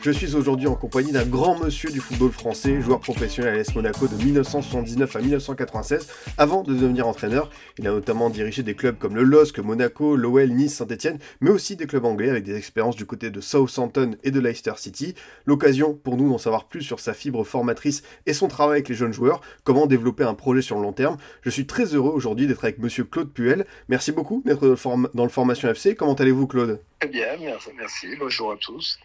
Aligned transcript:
Je 0.00 0.12
suis 0.12 0.36
aujourd'hui 0.36 0.68
en 0.68 0.76
compagnie 0.76 1.10
d'un 1.10 1.26
grand 1.26 1.58
monsieur 1.58 1.90
du 1.90 1.98
football 1.98 2.30
français, 2.30 2.80
joueur 2.80 3.00
professionnel 3.00 3.54
à 3.54 3.56
l'AS 3.56 3.74
Monaco 3.74 4.06
de 4.06 4.14
1979 4.14 5.16
à 5.16 5.18
1996. 5.18 6.08
Avant 6.38 6.62
de 6.62 6.72
devenir 6.72 7.08
entraîneur, 7.08 7.50
il 7.78 7.88
a 7.88 7.90
notamment 7.90 8.30
dirigé 8.30 8.62
des 8.62 8.74
clubs 8.74 8.96
comme 8.96 9.16
le 9.16 9.24
LOSC, 9.24 9.58
Monaco, 9.58 10.14
l'OL, 10.14 10.50
Nice, 10.50 10.76
Saint-Etienne, 10.76 11.18
mais 11.40 11.50
aussi 11.50 11.74
des 11.74 11.88
clubs 11.88 12.04
anglais 12.04 12.30
avec 12.30 12.44
des 12.44 12.56
expériences 12.56 12.94
du 12.94 13.06
côté 13.06 13.30
de 13.30 13.40
Southampton 13.40 14.12
et 14.22 14.30
de 14.30 14.38
Leicester 14.38 14.74
City. 14.76 15.14
L'occasion 15.46 15.94
pour 15.94 16.16
nous 16.16 16.30
d'en 16.30 16.38
savoir 16.38 16.68
plus 16.68 16.82
sur 16.82 17.00
sa 17.00 17.12
fibre 17.12 17.42
formatrice 17.42 18.04
et 18.26 18.34
son 18.34 18.46
travail 18.46 18.76
avec 18.76 18.88
les 18.88 18.94
jeunes 18.94 19.12
joueurs, 19.12 19.40
comment 19.64 19.86
développer 19.86 20.22
un 20.22 20.34
projet 20.34 20.62
sur 20.62 20.76
le 20.76 20.82
long 20.82 20.92
terme. 20.92 21.16
Je 21.42 21.50
suis 21.50 21.66
très 21.66 21.86
heureux 21.86 22.12
aujourd'hui 22.12 22.46
d'être 22.46 22.62
avec 22.62 22.78
monsieur 22.78 23.02
Claude 23.02 23.32
Puel. 23.32 23.66
Merci 23.88 24.12
beaucoup 24.12 24.42
d'être 24.46 24.76
dans 25.14 25.24
le 25.24 25.28
Formation 25.28 25.68
FC. 25.68 25.96
Comment 25.96 26.14
allez-vous 26.14 26.46
Claude? 26.46 26.80
Très 27.00 27.08
bien, 27.08 27.26
merci. 27.76 28.06
Bonjour 28.18 28.52
à 28.52 28.56
tous. 28.56 28.98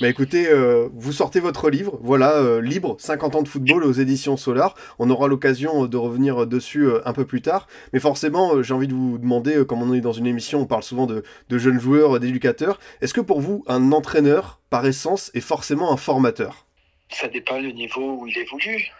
Bah 0.00 0.08
écoutez, 0.08 0.48
euh, 0.48 0.88
vous 0.94 1.12
sortez 1.12 1.40
votre 1.40 1.68
livre, 1.68 1.98
voilà, 2.02 2.32
euh, 2.36 2.62
Libre, 2.62 2.96
50 2.98 3.34
ans 3.34 3.42
de 3.42 3.48
football 3.48 3.84
aux 3.84 3.92
éditions 3.92 4.38
Solar. 4.38 4.74
On 4.98 5.10
aura 5.10 5.28
l'occasion 5.28 5.84
euh, 5.84 5.88
de 5.88 5.96
revenir 5.98 6.46
dessus 6.46 6.88
un 7.04 7.12
peu 7.12 7.26
plus 7.26 7.42
tard. 7.42 7.68
Mais 7.92 8.00
forcément, 8.00 8.62
j'ai 8.62 8.72
envie 8.72 8.88
de 8.88 8.94
vous 8.94 9.18
demander, 9.18 9.64
comme 9.66 9.82
on 9.82 9.92
est 9.92 10.00
dans 10.00 10.12
une 10.12 10.26
émission, 10.26 10.60
on 10.60 10.66
parle 10.66 10.82
souvent 10.82 11.06
de, 11.06 11.22
jeunes 11.50 11.78
joueurs, 11.78 12.18
d'éducateurs. 12.18 12.80
Est-ce 13.02 13.12
que 13.12 13.20
pour 13.20 13.40
vous, 13.40 13.62
un 13.66 13.92
entraîneur, 13.92 14.60
par 14.70 14.86
essence, 14.86 15.30
est 15.34 15.40
forcément 15.40 15.92
un 15.92 15.98
formateur? 15.98 16.66
Ça 17.10 17.28
dépend 17.28 17.60
le 17.60 17.70
niveau 17.72 18.20
où 18.20 18.26
il 18.26 18.38
évolue. 18.38 18.90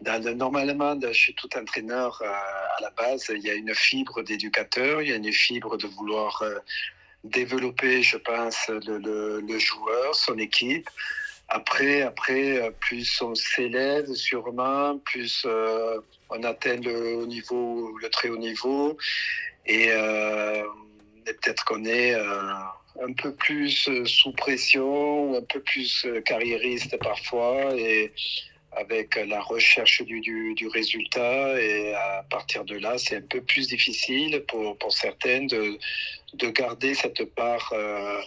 Dans 0.00 0.24
le- 0.24 0.32
normalement, 0.32 0.98
chez 1.12 1.34
tout 1.34 1.48
entraîneur, 1.56 2.20
à 2.24 2.82
la 2.82 2.90
base, 2.90 3.30
il 3.32 3.42
y 3.42 3.50
a 3.50 3.54
une 3.54 3.74
fibre 3.74 4.22
d'éducateur, 4.22 5.02
il 5.02 5.10
y 5.10 5.12
a 5.12 5.16
une 5.16 5.30
fibre 5.30 5.76
de 5.76 5.86
vouloir 5.86 6.42
développer, 7.24 8.02
je 8.02 8.16
pense, 8.16 8.68
le, 8.68 8.98
le- 8.98 9.40
le 9.40 9.58
joueur, 9.58 10.14
son 10.14 10.38
équipe. 10.38 10.88
Après, 11.48 12.02
après, 12.02 12.58
euh, 12.62 12.70
plus 12.70 13.20
on 13.22 13.34
s'élève 13.34 14.12
sûrement, 14.14 14.98
plus 14.98 15.42
euh, 15.46 15.98
on 16.30 16.42
atteint 16.44 16.76
le 16.76 17.16
haut 17.16 17.26
niveau, 17.26 17.96
le 18.00 18.08
très 18.08 18.28
haut 18.28 18.36
niveau, 18.38 18.96
et, 19.66 19.88
euh, 19.90 20.62
peut-être 21.24 21.64
qu'on 21.64 21.84
est 21.84 22.14
euh, 22.14 22.52
un 23.02 23.12
peu 23.12 23.34
plus 23.34 23.88
euh, 23.88 24.04
sous 24.04 24.32
pression, 24.32 25.36
un 25.36 25.42
peu 25.42 25.60
plus 25.60 26.04
euh, 26.06 26.20
carriériste 26.20 26.96
parfois, 26.98 27.74
et 27.76 28.12
avec 28.72 29.16
la 29.16 29.40
recherche 29.40 30.02
du, 30.02 30.20
du, 30.20 30.68
résultat. 30.68 31.60
Et 31.60 31.94
à 31.94 32.24
partir 32.30 32.64
de 32.64 32.76
là, 32.76 32.98
c'est 32.98 33.16
un 33.16 33.22
peu 33.22 33.40
plus 33.40 33.68
difficile 33.68 34.44
pour, 34.46 34.78
pour 34.78 34.92
certains 34.92 35.44
de, 35.46 35.78
de 36.34 36.48
garder 36.48 36.94
cette 36.94 37.24
part 37.34 37.72
euh, 37.72 38.20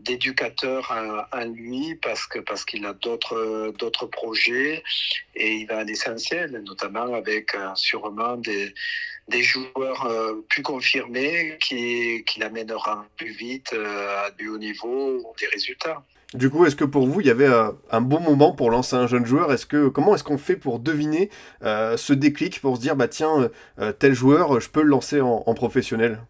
d'éducateur 0.00 0.90
en, 0.92 1.36
en 1.36 1.44
lui 1.46 1.96
parce 1.96 2.26
que 2.26 2.38
parce 2.38 2.64
qu'il 2.64 2.86
a 2.86 2.92
d'autres 2.92 4.06
projets 4.06 4.82
et 5.34 5.52
il 5.54 5.66
va 5.66 5.78
à 5.78 5.84
l'essentiel, 5.84 6.62
notamment 6.64 7.14
avec 7.14 7.54
euh, 7.54 7.74
sûrement 7.74 8.36
des 8.36 8.72
des 9.26 9.42
joueurs 9.42 10.06
euh, 10.06 10.42
plus 10.48 10.62
confirmés 10.62 11.58
qui, 11.60 12.24
qui 12.24 12.40
l'amèneront 12.40 13.02
plus 13.18 13.32
vite 13.32 13.74
à 13.74 14.30
du 14.30 14.48
haut 14.48 14.56
niveau 14.56 15.34
des 15.38 15.46
résultats. 15.48 16.02
Du 16.34 16.50
coup, 16.50 16.66
est-ce 16.66 16.76
que 16.76 16.84
pour 16.84 17.06
vous, 17.06 17.22
il 17.22 17.26
y 17.26 17.30
avait 17.30 17.48
euh, 17.48 17.70
un 17.90 18.02
bon 18.02 18.20
moment 18.20 18.52
pour 18.52 18.70
lancer 18.70 18.96
un 18.96 19.06
jeune 19.06 19.24
joueur? 19.24 19.50
Est-ce 19.50 19.64
que 19.64 19.88
comment 19.88 20.14
est-ce 20.14 20.24
qu'on 20.24 20.36
fait 20.36 20.56
pour 20.56 20.78
deviner 20.78 21.30
euh, 21.62 21.96
ce 21.96 22.12
déclic, 22.12 22.60
pour 22.60 22.76
se 22.76 22.82
dire, 22.82 22.96
bah 22.96 23.08
tiens, 23.08 23.50
euh, 23.78 23.92
tel 23.92 24.12
joueur, 24.12 24.60
je 24.60 24.68
peux 24.68 24.82
le 24.82 24.88
lancer 24.88 25.22
en, 25.22 25.54
professionnel? 25.54 26.20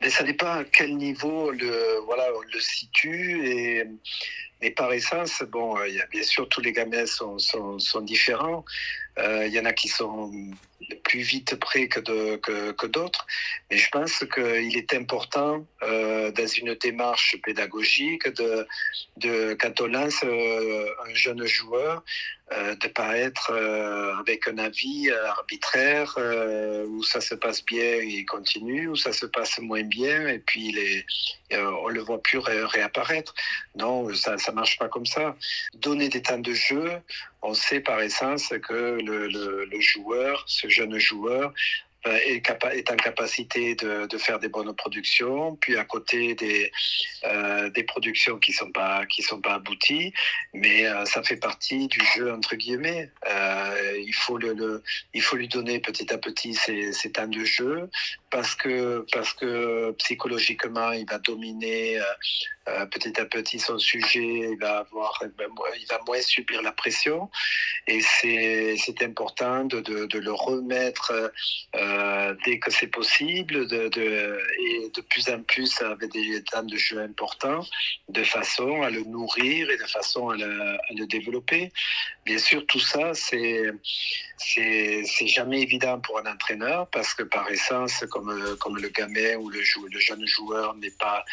Mais 0.00 0.08
ça 0.08 0.22
dépend 0.22 0.46
à 0.46 0.64
quel 0.64 0.96
niveau 0.96 1.50
le, 1.50 1.98
voilà, 2.06 2.28
on 2.36 2.42
le 2.42 2.60
situe. 2.60 3.44
Et, 3.44 3.84
mais 4.62 4.70
par 4.70 4.92
essence, 4.92 5.42
bon, 5.50 5.82
il 5.84 5.96
y 5.96 6.00
a 6.00 6.06
bien 6.06 6.22
sûr 6.22 6.48
tous 6.48 6.60
les 6.60 6.72
gamins 6.72 7.06
sont, 7.06 7.36
différents. 8.02 8.64
Il 9.18 9.52
y 9.52 9.58
en 9.58 9.64
a 9.64 9.72
qui 9.72 9.88
sont 9.88 10.30
plus 11.04 11.20
vite 11.20 11.56
prêts 11.56 11.88
que, 11.88 12.36
que, 12.72 12.86
d'autres. 12.86 13.26
Mais 13.70 13.76
je 13.76 13.88
pense 13.90 14.24
qu'il 14.32 14.76
est 14.76 14.94
important, 14.94 15.66
euh, 15.82 16.30
dans 16.32 16.46
une 16.46 16.74
démarche 16.74 17.36
pédagogique, 17.42 18.28
de, 18.28 18.66
de, 19.16 19.56
quand 19.60 19.80
on 19.80 19.86
lance 19.86 20.22
euh, 20.24 20.86
un 21.06 21.14
jeune 21.14 21.44
joueur, 21.46 22.02
euh, 22.52 22.74
de 22.74 22.86
ne 22.86 22.92
pas 22.92 23.16
être 23.16 23.52
avec 24.18 24.48
un 24.48 24.58
avis 24.58 25.10
arbitraire 25.10 26.16
où 26.88 27.02
ça 27.02 27.20
se 27.20 27.34
passe 27.34 27.64
bien, 27.64 27.96
il 27.96 28.24
continue, 28.26 28.88
où 28.88 28.96
ça 28.96 29.12
se 29.12 29.26
passe 29.26 29.58
moins 29.60 29.84
bien, 29.84 30.26
et 30.26 30.38
puis 30.40 30.72
les, 30.72 31.04
euh, 31.52 31.70
on 31.82 31.88
le 31.88 32.00
voit 32.00 32.22
plus 32.22 32.38
ré- 32.38 32.64
réapparaître. 32.64 33.34
Non, 33.74 34.12
ça 34.14 34.38
ça 34.38 34.52
marche 34.52 34.78
pas 34.78 34.88
comme 34.88 35.06
ça. 35.06 35.36
Donner 35.74 36.08
des 36.08 36.22
temps 36.22 36.38
de 36.38 36.52
jeu, 36.52 36.90
on 37.42 37.54
sait 37.54 37.80
par 37.80 38.00
essence 38.00 38.52
que 38.66 38.98
le, 39.00 39.26
le, 39.28 39.80
joueur, 39.80 40.44
ce 40.46 40.68
jeune 40.70 40.98
joueur, 40.98 41.52
est, 42.04 42.40
capa- 42.44 42.74
est 42.74 42.90
en 42.90 42.96
capacité 42.96 43.74
de, 43.74 44.06
de 44.06 44.18
faire 44.18 44.38
des 44.38 44.48
bonnes 44.48 44.74
productions, 44.74 45.56
puis 45.56 45.76
à 45.76 45.84
côté 45.84 46.34
des, 46.34 46.70
euh, 47.24 47.68
des 47.70 47.84
productions 47.84 48.38
qui 48.38 48.52
sont 48.52 48.70
pas 48.72 49.04
sont 49.20 49.40
pas 49.40 49.54
abouties, 49.54 50.12
mais 50.54 50.86
euh, 50.86 51.04
ça 51.04 51.22
fait 51.22 51.36
partie 51.36 51.88
du 51.88 52.00
jeu 52.14 52.32
entre 52.32 52.56
guillemets. 52.56 53.10
Euh, 53.28 53.98
il 53.98 54.14
faut 54.14 54.38
le, 54.38 54.82
il 55.14 55.22
faut 55.22 55.36
lui 55.36 55.48
donner 55.48 55.78
petit 55.80 56.12
à 56.12 56.18
petit 56.18 56.54
ses, 56.54 56.92
ses 56.92 57.12
temps 57.12 57.26
de 57.28 57.44
jeu. 57.44 57.90
Parce 58.30 58.54
que 58.54 59.04
parce 59.12 59.32
que 59.34 59.90
psychologiquement 59.98 60.92
il 60.92 61.04
va 61.04 61.18
dominer 61.18 61.98
euh, 61.98 62.04
euh, 62.68 62.86
petit 62.86 63.20
à 63.20 63.24
petit 63.24 63.58
son 63.58 63.76
sujet, 63.78 64.50
il 64.52 64.56
va 64.60 64.78
avoir 64.78 65.20
il 65.80 65.86
va 65.88 66.00
moins 66.06 66.22
subir 66.22 66.62
la 66.62 66.70
pression. 66.70 67.28
Et 67.88 68.00
c'est 68.00 69.02
important 69.02 69.64
de, 69.64 69.80
de 69.80 70.18
le 70.18 70.32
remettre 70.32 71.32
euh, 71.90 72.34
dès 72.44 72.56
que 72.62 72.70
c'est 72.70 72.86
possible 73.00 73.66
de, 73.72 73.88
de, 73.88 74.38
et 74.66 74.90
de 74.96 75.00
plus 75.10 75.28
en 75.28 75.40
plus 75.42 75.72
avec 75.82 76.10
des 76.12 76.42
temps 76.50 76.62
de 76.62 76.76
jeu 76.76 76.98
importants 77.10 77.64
de 78.08 78.22
façon 78.36 78.82
à 78.82 78.90
le 78.96 79.02
nourrir 79.04 79.70
et 79.70 79.76
de 79.84 79.88
façon 79.98 80.22
à 80.32 80.36
le, 80.36 80.52
à 80.88 80.92
le 81.00 81.06
développer. 81.06 81.72
Bien 82.24 82.38
sûr, 82.38 82.60
tout 82.66 82.80
ça, 82.92 83.14
c'est 83.14 83.64
c'est 84.42 85.26
jamais 85.36 85.60
évident 85.60 86.00
pour 86.00 86.18
un 86.18 86.26
entraîneur 86.34 86.86
parce 86.88 87.12
que 87.12 87.24
par 87.24 87.50
essence, 87.50 88.04
comme, 88.10 88.56
comme 88.60 88.76
le 88.78 88.88
gamin 88.88 89.36
ou 89.36 89.50
le, 89.50 89.62
jou- 89.62 89.86
le 89.92 90.00
jeune 90.00 90.26
joueur 90.26 90.74
n'est 90.76 90.96
pas 90.98 91.24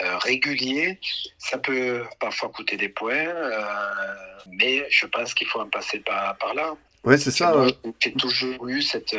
euh, 0.00 0.18
régulier, 0.18 0.98
ça 1.38 1.58
peut 1.58 2.02
parfois 2.18 2.48
coûter 2.48 2.76
des 2.76 2.88
points, 2.88 3.28
euh, 3.28 4.14
mais 4.58 4.84
je 4.90 5.06
pense 5.06 5.32
qu'il 5.34 5.46
faut 5.46 5.60
en 5.60 5.68
passer 5.68 6.00
par, 6.00 6.36
par 6.38 6.54
là. 6.54 6.76
Ouais, 7.04 7.18
c'est 7.18 7.30
ça. 7.30 7.54
J'ai 8.00 8.14
toujours 8.14 8.66
eu 8.68 8.82
cette, 8.82 9.16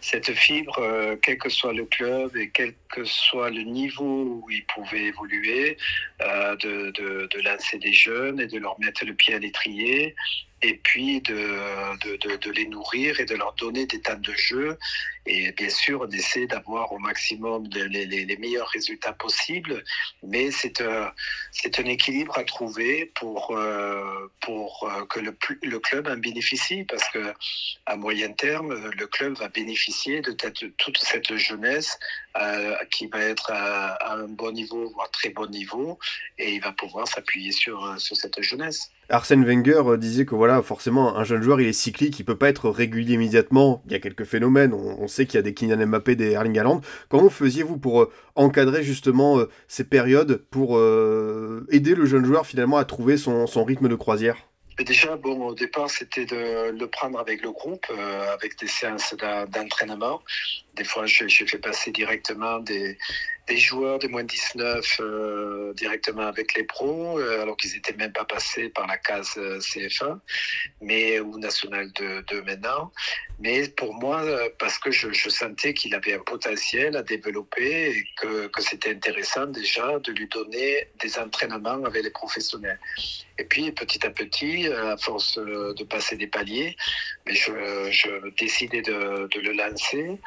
cette 0.00 0.32
fibre, 0.32 0.78
euh, 0.78 1.16
quel 1.20 1.38
que 1.38 1.48
soit 1.48 1.72
le 1.72 1.84
club 1.84 2.36
et 2.36 2.50
quel 2.50 2.74
que 2.88 3.04
soit 3.04 3.50
le 3.50 3.62
niveau 3.62 4.40
où 4.42 4.50
ils 4.50 4.64
pouvaient 4.66 5.04
évoluer, 5.04 5.76
euh, 6.22 6.56
de, 6.56 7.42
lancer 7.42 7.78
des 7.78 7.92
jeunes 7.92 8.40
et 8.40 8.46
de 8.46 8.58
leur 8.58 8.78
mettre 8.80 9.04
le 9.04 9.14
pied 9.14 9.34
à 9.34 9.38
l'étrier 9.38 10.14
et 10.62 10.74
puis 10.74 11.20
de, 11.20 12.50
les 12.50 12.66
nourrir 12.66 13.20
et 13.20 13.24
de 13.24 13.34
leur 13.34 13.54
donner 13.54 13.86
des 13.86 14.00
temps 14.00 14.18
de 14.18 14.32
jeu. 14.32 14.78
Et 15.26 15.52
bien 15.52 15.68
sûr, 15.68 16.00
on 16.00 16.10
essaie 16.10 16.46
d'avoir 16.46 16.90
au 16.92 16.98
maximum 16.98 17.68
les, 17.72 18.36
meilleurs 18.38 18.68
résultats 18.68 19.12
possibles, 19.12 19.84
mais 20.22 20.50
c'est 20.50 20.80
un, 20.80 21.12
c'est 21.52 21.78
un 21.78 21.84
équilibre 21.84 22.38
à 22.38 22.44
trouver 22.44 23.12
pour, 23.14 23.50
euh, 23.50 24.30
pour 24.40 24.84
euh, 24.84 25.04
que 25.04 25.20
le, 25.20 25.78
club 25.78 26.08
en 26.08 26.16
bénéficie, 26.16 26.84
parce 26.84 27.06
que 27.10 27.34
à 27.86 27.96
moyen 27.96 28.32
terme, 28.32 28.90
le 28.90 29.06
club 29.06 29.36
va 29.36 29.48
bénéficier 29.48 30.22
de 30.22 30.32
toute- 30.32 30.98
cette 30.98 31.36
jeunesse 31.36 31.98
euh, 32.40 32.74
qui 32.90 33.06
va 33.06 33.20
être 33.20 33.50
à, 33.52 33.94
à 33.94 34.14
un 34.14 34.28
bon 34.28 34.52
niveau, 34.52 34.90
voire 34.90 35.10
très 35.10 35.28
bon 35.28 35.46
niveau, 35.50 35.98
et 36.38 36.54
il 36.54 36.60
va 36.60 36.72
pouvoir 36.72 37.06
s'appuyer 37.06 37.52
sur, 37.52 37.84
euh, 37.84 37.98
sur 37.98 38.16
cette 38.16 38.40
jeunesse. 38.40 38.90
Arsène 39.10 39.44
Wenger 39.44 39.82
euh, 39.86 39.96
disait 39.96 40.26
que 40.26 40.34
voilà, 40.34 40.62
forcément, 40.62 41.16
un 41.16 41.24
jeune 41.24 41.42
joueur, 41.42 41.60
il 41.60 41.66
est 41.66 41.72
cyclique, 41.72 42.18
il 42.18 42.24
peut 42.24 42.36
pas 42.36 42.48
être 42.48 42.68
régulier 42.68 43.14
immédiatement. 43.14 43.82
Il 43.86 43.92
y 43.92 43.94
a 43.94 44.00
quelques 44.00 44.24
phénomènes, 44.24 44.74
on, 44.74 45.08
sait 45.08 45.24
qu'il 45.24 45.36
y 45.36 45.38
a 45.38 45.42
des 45.42 45.54
Kylian 45.54 45.86
Mbappé, 45.86 46.14
des 46.14 46.32
Erling 46.32 46.58
Haaland. 46.58 46.82
Comment 47.08 47.30
faisiez-vous 47.30 47.78
pour 47.78 48.02
euh, 48.02 48.12
encadrer 48.34 48.82
justement 48.82 49.38
euh, 49.38 49.48
ces 49.66 49.84
périodes 49.84 50.44
pour 50.50 50.78
aider 51.70 51.94
le 51.94 52.04
jeune 52.04 52.24
joueur 52.24 52.46
finalement 52.46 52.76
à 52.76 52.84
trouver 52.84 53.16
son, 53.16 53.46
rythme 53.64 53.88
de 53.88 53.94
croisière? 53.94 54.36
Déjà, 54.78 55.16
bon, 55.16 55.48
au 55.48 55.54
départ, 55.54 55.90
c'était 55.90 56.24
de 56.24 56.70
le 56.70 56.86
prendre 56.86 57.18
avec 57.18 57.42
le 57.42 57.50
groupe, 57.50 57.86
avec 58.32 58.58
des 58.58 58.68
séances 58.68 59.14
d'entraînement. 59.52 60.22
Des 60.76 60.84
fois, 60.84 61.04
j'ai 61.06 61.28
fait 61.28 61.58
passer 61.58 61.90
directement 61.90 62.60
des, 62.60 62.96
des 63.48 63.56
joueurs 63.56 63.98
des 63.98 64.08
moins 64.08 64.22
de 64.22 64.28
19 64.28 65.00
euh, 65.00 65.72
directement 65.74 66.26
avec 66.26 66.54
les 66.54 66.64
pros, 66.64 67.18
euh, 67.18 67.42
alors 67.42 67.56
qu'ils 67.56 67.72
n'étaient 67.72 67.94
même 67.94 68.12
pas 68.12 68.24
passés 68.24 68.68
par 68.68 68.86
la 68.86 68.98
case 68.98 69.34
euh, 69.38 69.58
CFA, 69.60 70.20
mais 70.80 71.18
ou 71.20 71.38
national 71.38 71.90
de, 71.92 72.40
maintenant. 72.42 72.92
Mais 73.40 73.68
pour 73.68 73.94
moi, 73.94 74.24
parce 74.58 74.78
que 74.78 74.90
je, 74.90 75.28
sentais 75.28 75.72
qu'il 75.72 75.94
avait 75.94 76.14
un 76.14 76.18
potentiel 76.20 76.96
à 76.96 77.02
développer 77.02 77.90
et 77.90 78.04
que, 78.20 78.48
que 78.48 78.62
c'était 78.62 78.90
intéressant 78.90 79.46
déjà 79.46 79.98
de 80.00 80.12
lui 80.12 80.28
donner 80.28 80.88
des 81.00 81.18
entraînements 81.18 81.84
avec 81.84 82.02
les 82.02 82.10
professionnels. 82.10 82.80
Et 83.38 83.44
puis 83.44 83.70
petit 83.72 84.04
à 84.04 84.10
petit, 84.10 84.66
à 84.66 84.96
force 84.96 85.38
de 85.38 85.84
passer 85.84 86.16
des 86.16 86.26
paliers, 86.26 86.76
mais 87.26 87.34
je, 87.34 87.52
je 87.90 88.30
décidais 88.36 88.82
de, 88.82 89.28
le 89.38 89.52
lancer 89.52 90.18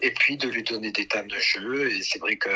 et 0.00 0.10
puis 0.10 0.36
de 0.36 0.48
lui 0.48 0.62
donner 0.62 0.90
des 0.90 1.06
temps 1.06 1.24
de 1.24 1.38
jeu. 1.38 1.90
Et 1.90 2.02
c'est 2.02 2.18
vrai 2.18 2.36
qu'un 2.36 2.50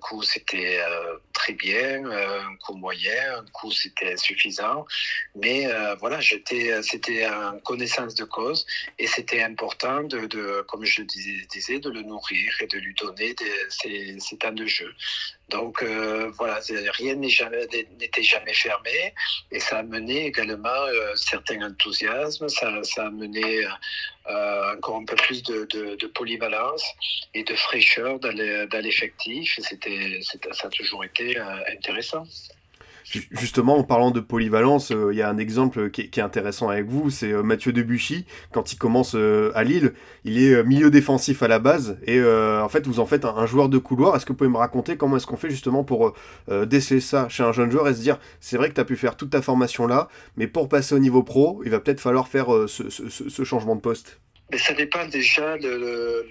coup 0.00 0.22
c'était 0.22 0.78
euh, 0.80 1.18
très 1.32 1.52
bien, 1.52 2.04
euh, 2.06 2.40
un 2.40 2.56
coup 2.56 2.74
moyen, 2.74 3.38
un 3.38 3.44
coup 3.52 3.70
c'était 3.70 4.14
insuffisant. 4.14 4.86
Mais 5.34 5.66
euh, 5.66 5.94
voilà, 5.96 6.20
j'étais, 6.20 6.82
c'était 6.82 7.26
en 7.28 7.58
connaissance 7.58 8.14
de 8.14 8.24
cause 8.24 8.66
et 8.98 9.06
c'était 9.06 9.42
important 9.42 10.02
de, 10.04 10.62
comme 10.62 10.84
je 10.84 11.02
disais, 11.02 11.78
de 11.78 11.90
le 11.90 12.02
nourrir 12.02 12.52
et 12.60 12.66
de 12.66 12.78
lui 12.78 12.94
donner 12.94 13.34
des, 13.34 14.18
ces, 14.20 14.36
temps 14.38 14.52
de 14.52 14.66
jeu. 14.66 14.92
Donc 15.48 15.82
voilà, 16.36 16.58
rien 16.98 17.14
n'était 17.14 18.22
jamais, 18.22 18.52
fermé 18.52 19.14
et 19.50 19.60
ça 19.60 19.78
a 19.78 19.82
mené 19.82 20.26
également 20.26 20.68
euh, 20.68 21.14
certains 21.14 21.62
enthousiasmes, 21.62 22.48
ça, 22.48 22.68
a 22.96 23.10
mené 23.10 23.66
euh, 24.28 24.74
encore 24.76 24.96
un 24.96 25.04
peu 25.04 25.16
plus 25.16 25.42
de, 25.42 25.64
de, 25.64 26.06
polyvalence 26.08 26.84
et 27.34 27.44
de 27.44 27.54
fraîcheur 27.54 28.18
dans 28.18 28.30
l'effectif. 28.82 29.58
C'était, 29.62 30.20
ça 30.22 30.66
a 30.66 30.70
toujours 30.70 31.04
été 31.04 31.38
euh, 31.38 31.44
intéressant. 31.72 32.26
Justement, 33.08 33.78
en 33.78 33.84
parlant 33.84 34.10
de 34.10 34.18
polyvalence, 34.18 34.90
euh, 34.90 35.10
il 35.12 35.18
y 35.18 35.22
a 35.22 35.28
un 35.28 35.38
exemple 35.38 35.90
qui 35.90 36.00
est, 36.00 36.18
intéressant 36.18 36.68
avec 36.68 36.86
vous, 36.86 37.08
c'est 37.08 37.32
Mathieu 37.32 37.72
Debuchy. 37.72 38.26
Quand 38.52 38.72
il 38.72 38.76
commence 38.76 39.14
à 39.14 39.62
Lille, 39.62 39.92
il 40.24 40.42
est 40.42 40.64
milieu 40.64 40.90
défensif 40.90 41.42
à 41.42 41.48
la 41.48 41.58
base, 41.58 41.98
et 42.06 42.20
en 42.20 42.68
fait, 42.68 42.86
vous 42.86 42.98
en 42.98 43.06
faites 43.06 43.24
un, 43.24 43.46
joueur 43.46 43.68
de 43.68 43.78
couloir. 43.78 44.16
Est-ce 44.16 44.26
que 44.26 44.32
vous 44.32 44.38
pouvez 44.38 44.50
me 44.50 44.56
raconter 44.56 44.96
comment 44.96 45.16
est-ce 45.16 45.26
qu'on 45.26 45.36
fait 45.36 45.50
justement 45.50 45.84
pour 45.84 46.14
déceler 46.48 47.00
ça 47.00 47.28
chez 47.28 47.42
un 47.44 47.52
jeune 47.52 47.70
joueur 47.70 47.88
et 47.88 47.94
se 47.94 48.00
dire, 48.00 48.18
c'est 48.40 48.56
vrai 48.56 48.70
que 48.70 48.74
tu 48.74 48.80
as 48.80 48.84
pu 48.84 48.96
faire 48.96 49.16
toute 49.16 49.30
ta 49.30 49.42
formation 49.42 49.86
là, 49.86 50.08
mais 50.36 50.48
pour 50.48 50.68
passer 50.68 50.94
au 50.94 50.98
niveau 50.98 51.22
pro, 51.22 51.62
il 51.64 51.70
va 51.70 51.78
peut-être 51.78 52.00
falloir 52.00 52.26
faire 52.26 52.48
ce 52.66 53.44
changement 53.44 53.76
de 53.76 53.80
poste? 53.80 54.20
Mais 54.50 54.58
ça 54.58 54.74
dépend 54.74 55.06
déjà 55.06 55.58
de 55.58 56.26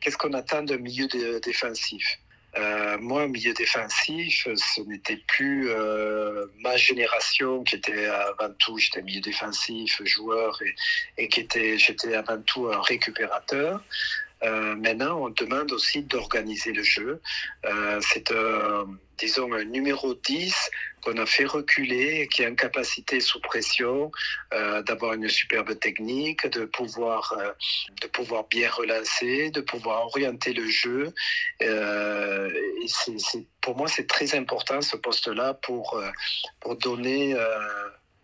qu'est-ce 0.00 0.16
qu'on 0.16 0.32
attend 0.32 0.62
d'un 0.62 0.78
milieu 0.78 1.06
défensif. 1.42 2.18
Euh, 2.56 2.98
moi, 2.98 3.28
milieu 3.28 3.52
défensif, 3.52 4.48
ce 4.56 4.80
n'était 4.82 5.22
plus 5.28 5.70
euh, 5.70 6.46
ma 6.58 6.76
génération 6.76 7.62
qui 7.62 7.76
était 7.76 8.06
avant 8.06 8.52
tout, 8.58 8.76
j'étais 8.78 9.02
milieu 9.02 9.20
défensif, 9.20 10.00
joueur 10.04 10.60
et, 10.62 10.74
et 11.22 11.28
qui 11.28 11.40
était, 11.40 11.78
j'étais 11.78 12.14
avant 12.14 12.40
tout 12.42 12.66
un 12.66 12.80
récupérateur. 12.82 13.80
Euh, 14.42 14.74
maintenant, 14.76 15.22
on 15.22 15.30
demande 15.30 15.72
aussi 15.72 16.02
d'organiser 16.02 16.72
le 16.72 16.82
jeu. 16.82 17.20
Euh, 17.66 18.00
c'est, 18.00 18.32
disons, 19.18 19.52
un 19.52 19.64
numéro 19.64 20.14
10 20.14 20.54
qu'on 21.02 21.16
a 21.16 21.26
fait 21.26 21.44
reculer, 21.44 22.28
qui 22.28 22.44
a 22.44 22.48
une 22.48 22.56
capacité 22.56 23.20
sous 23.20 23.40
pression, 23.40 24.10
euh, 24.52 24.82
d'avoir 24.82 25.14
une 25.14 25.28
superbe 25.28 25.78
technique, 25.78 26.46
de 26.46 26.64
pouvoir, 26.64 27.34
de 28.02 28.06
pouvoir 28.06 28.44
bien 28.48 28.70
relancer, 28.70 29.50
de 29.50 29.60
pouvoir 29.60 30.06
orienter 30.06 30.52
le 30.52 30.66
jeu. 30.66 31.12
Pour 33.60 33.76
moi, 33.76 33.88
c'est 33.88 34.06
très 34.06 34.34
important 34.34 34.80
ce 34.80 34.96
poste-là 34.96 35.54
pour, 35.54 36.02
pour 36.60 36.76
donner 36.76 37.36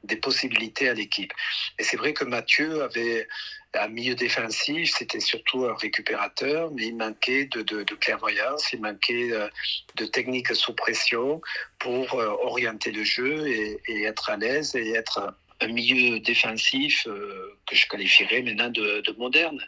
des 0.06 0.16
possibilités 0.16 0.88
à 0.88 0.94
l'équipe. 0.94 1.32
Et 1.78 1.82
c'est 1.82 1.96
vrai 1.96 2.12
que 2.12 2.24
Mathieu 2.24 2.82
avait 2.82 3.26
un 3.74 3.88
milieu 3.88 4.14
défensif, 4.14 4.92
c'était 4.96 5.20
surtout 5.20 5.66
un 5.66 5.74
récupérateur, 5.74 6.70
mais 6.72 6.86
il 6.86 6.96
manquait 6.96 7.46
de, 7.46 7.82
clairvoyance, 7.94 8.72
il 8.72 8.80
manquait 8.80 9.32
euh, 9.32 9.48
de, 9.96 10.06
technique 10.06 10.54
sous 10.54 10.74
pression 10.74 11.40
pour 11.78 12.14
euh, 12.14 12.28
orienter 12.42 12.90
le 12.92 13.04
jeu 13.04 13.46
et, 13.46 14.02
être 14.04 14.30
à 14.30 14.36
l'aise 14.36 14.74
et 14.74 14.92
être 14.92 15.34
un 15.60 15.68
milieu 15.68 16.20
défensif 16.20 17.06
euh, 17.06 17.58
que 17.66 17.74
je 17.74 17.86
qualifierais 17.88 18.42
maintenant 18.42 18.70
de, 18.70 19.14
moderne. 19.18 19.62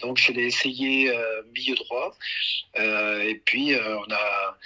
Donc 0.00 0.18
je 0.18 0.32
l'ai 0.32 0.46
essayé 0.46 1.12
milieu 1.54 1.74
droit 1.74 2.16
et 2.76 3.40
puis 3.44 3.74
on 3.76 4.12
a 4.12 4.56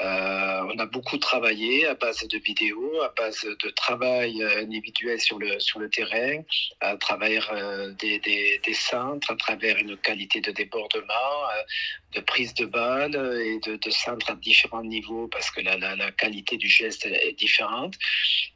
euh, 0.00 0.62
on 0.74 0.78
a 0.78 0.86
beaucoup 0.86 1.18
travaillé 1.18 1.86
à 1.86 1.94
base 1.94 2.26
de 2.26 2.38
vidéos, 2.38 3.02
à 3.02 3.12
base 3.16 3.44
de 3.44 3.70
travail 3.70 4.42
euh, 4.42 4.62
individuel 4.62 5.20
sur 5.20 5.38
le, 5.38 5.60
sur 5.60 5.78
le 5.78 5.90
terrain, 5.90 6.42
à 6.80 6.96
travers 6.96 7.50
euh, 7.52 7.92
des, 7.92 8.18
des, 8.18 8.74
centres, 8.74 9.30
à 9.30 9.36
travers 9.36 9.76
une 9.76 9.96
qualité 9.98 10.40
de 10.40 10.50
débordement, 10.50 11.12
de 12.14 12.20
prise 12.20 12.54
de 12.54 12.64
balle 12.64 13.14
et 13.44 13.58
de, 13.60 13.76
de 13.76 13.90
centres 13.90 14.30
à 14.30 14.34
différents 14.34 14.82
niveaux 14.82 15.28
parce 15.28 15.50
que 15.50 15.60
la, 15.60 15.76
la, 15.76 16.10
qualité 16.12 16.56
du 16.56 16.68
geste 16.68 17.06
est 17.06 17.38
différente. 17.38 17.94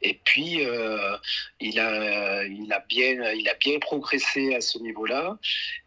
Et 0.01 0.15
puis, 0.25 0.59
il, 1.59 1.79
a, 1.79 2.43
il, 2.43 2.73
a 2.73 2.79
bien, 2.89 3.31
il 3.33 3.47
a 3.47 3.53
bien 3.55 3.79
progressé 3.79 4.55
à 4.55 4.61
ce 4.61 4.79
niveau-là 4.79 5.37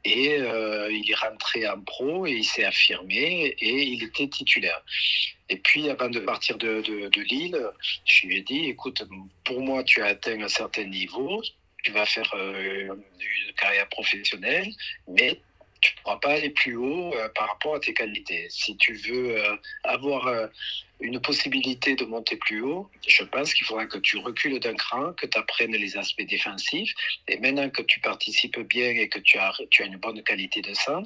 et 0.04 0.39
il 0.40 1.10
est 1.10 1.14
rentré 1.14 1.68
en 1.68 1.80
pro 1.80 2.26
et 2.26 2.32
il 2.32 2.44
s'est 2.44 2.64
affirmé 2.64 3.54
et 3.58 3.82
il 3.82 4.02
était 4.04 4.28
titulaire. 4.28 4.82
Et 5.48 5.56
puis, 5.56 5.90
avant 5.90 6.08
de 6.08 6.20
partir 6.20 6.56
de, 6.58 6.80
de, 6.80 7.20
Lille, 7.22 7.60
je 8.04 8.26
lui 8.26 8.36
ai 8.36 8.40
dit, 8.42 8.66
écoute, 8.66 9.02
pour 9.44 9.60
moi, 9.60 9.82
tu 9.82 10.00
as 10.00 10.06
atteint 10.06 10.40
un 10.40 10.48
certain 10.48 10.84
niveau, 10.84 11.42
tu 11.82 11.90
vas 11.90 12.06
faire 12.06 12.30
euh, 12.36 12.86
une 12.86 13.54
carrière 13.54 13.88
professionnelle, 13.88 14.68
mais 15.08 15.40
tu 15.80 15.92
ne 15.96 16.02
pourras 16.02 16.16
pas 16.16 16.32
aller 16.32 16.50
plus 16.50 16.76
haut 16.76 17.14
euh, 17.14 17.28
par 17.34 17.48
rapport 17.48 17.74
à 17.74 17.80
tes 17.80 17.94
qualités. 17.94 18.46
Si 18.50 18.76
tu 18.76 18.94
veux 18.94 19.38
euh, 19.38 19.56
avoir 19.84 20.26
euh, 20.26 20.46
une 21.00 21.20
possibilité 21.20 21.94
de 21.94 22.04
monter 22.04 22.36
plus 22.36 22.60
haut, 22.60 22.90
je 23.06 23.24
pense 23.24 23.54
qu'il 23.54 23.66
faudra 23.66 23.86
que 23.86 23.98
tu 23.98 24.18
recules 24.18 24.60
d'un 24.60 24.74
cran, 24.74 25.12
que 25.14 25.26
tu 25.26 25.38
apprennes 25.38 25.72
les 25.72 25.96
aspects 25.96 26.26
défensifs. 26.28 26.92
Et 27.28 27.38
maintenant 27.38 27.70
que 27.70 27.82
tu 27.82 28.00
participes 28.00 28.60
bien 28.60 28.90
et 28.90 29.08
que 29.08 29.18
tu 29.18 29.38
as, 29.38 29.52
tu 29.70 29.82
as 29.82 29.86
une 29.86 29.96
bonne 29.96 30.22
qualité 30.22 30.60
de 30.60 30.74
sang, 30.74 31.02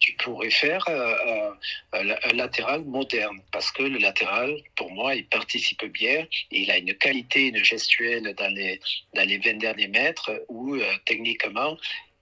tu 0.00 0.14
pourrais 0.14 0.50
faire 0.50 0.84
un 0.88 2.32
latéral 2.32 2.82
moderne. 2.84 3.40
Parce 3.52 3.70
que 3.70 3.84
le 3.84 3.98
latéral, 3.98 4.56
pour 4.74 4.90
moi, 4.90 5.14
il 5.14 5.26
participe 5.26 5.84
bien. 5.92 6.26
il 6.50 6.68
a 6.72 6.78
une 6.78 6.94
qualité, 6.94 7.46
une 7.46 7.62
gestuelle 7.62 8.34
dans 8.36 8.52
les, 8.52 8.80
dans 9.14 9.28
les 9.28 9.38
20 9.38 9.58
derniers 9.58 9.88
mètres 9.88 10.44
où, 10.48 10.76
techniquement, 11.04 11.76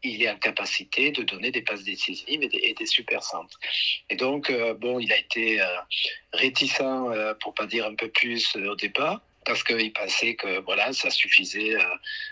il 0.05 0.23
est 0.23 0.31
en 0.31 0.37
capacité 0.37 1.11
de 1.11 1.23
donner 1.23 1.51
des 1.51 1.63
passes 1.63 1.83
décisives 1.83 2.43
et 2.43 2.75
des, 2.75 2.87
super 2.87 3.23
centres. 3.23 3.59
Et 4.11 4.17
donc, 4.17 4.51
euh, 4.51 4.75
bon, 4.75 5.01
il 5.01 5.13
a 5.13 5.19
été 5.19 5.61
euh, 5.61 5.67
réticent, 6.33 6.81
euh, 6.81 7.35
pour 7.41 7.55
pas 7.55 7.67
dire 7.67 7.87
un 7.87 7.95
peu 7.95 8.09
plus 8.09 8.55
au 8.57 8.77
départ, 8.77 9.23
parce 9.47 9.65
qu'il 9.65 9.93
pensait 9.93 10.35
que 10.35 10.61
voilà, 10.61 10.93
ça 10.93 11.11
suffisait, 11.11 11.77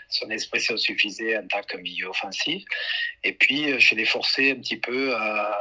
son 0.09 0.31
expression 0.31 0.77
suffisait 0.77 1.37
en 1.37 1.47
tant 1.47 1.61
que 1.61 1.77
milieu 1.77 2.07
offensif. 2.07 2.63
Et 3.23 3.33
puis, 3.33 3.79
je 3.79 3.93
l'ai 3.93 4.05
forcé 4.05 4.51
un 4.51 4.55
petit 4.55 4.77
peu 4.77 5.13
à, 5.15 5.55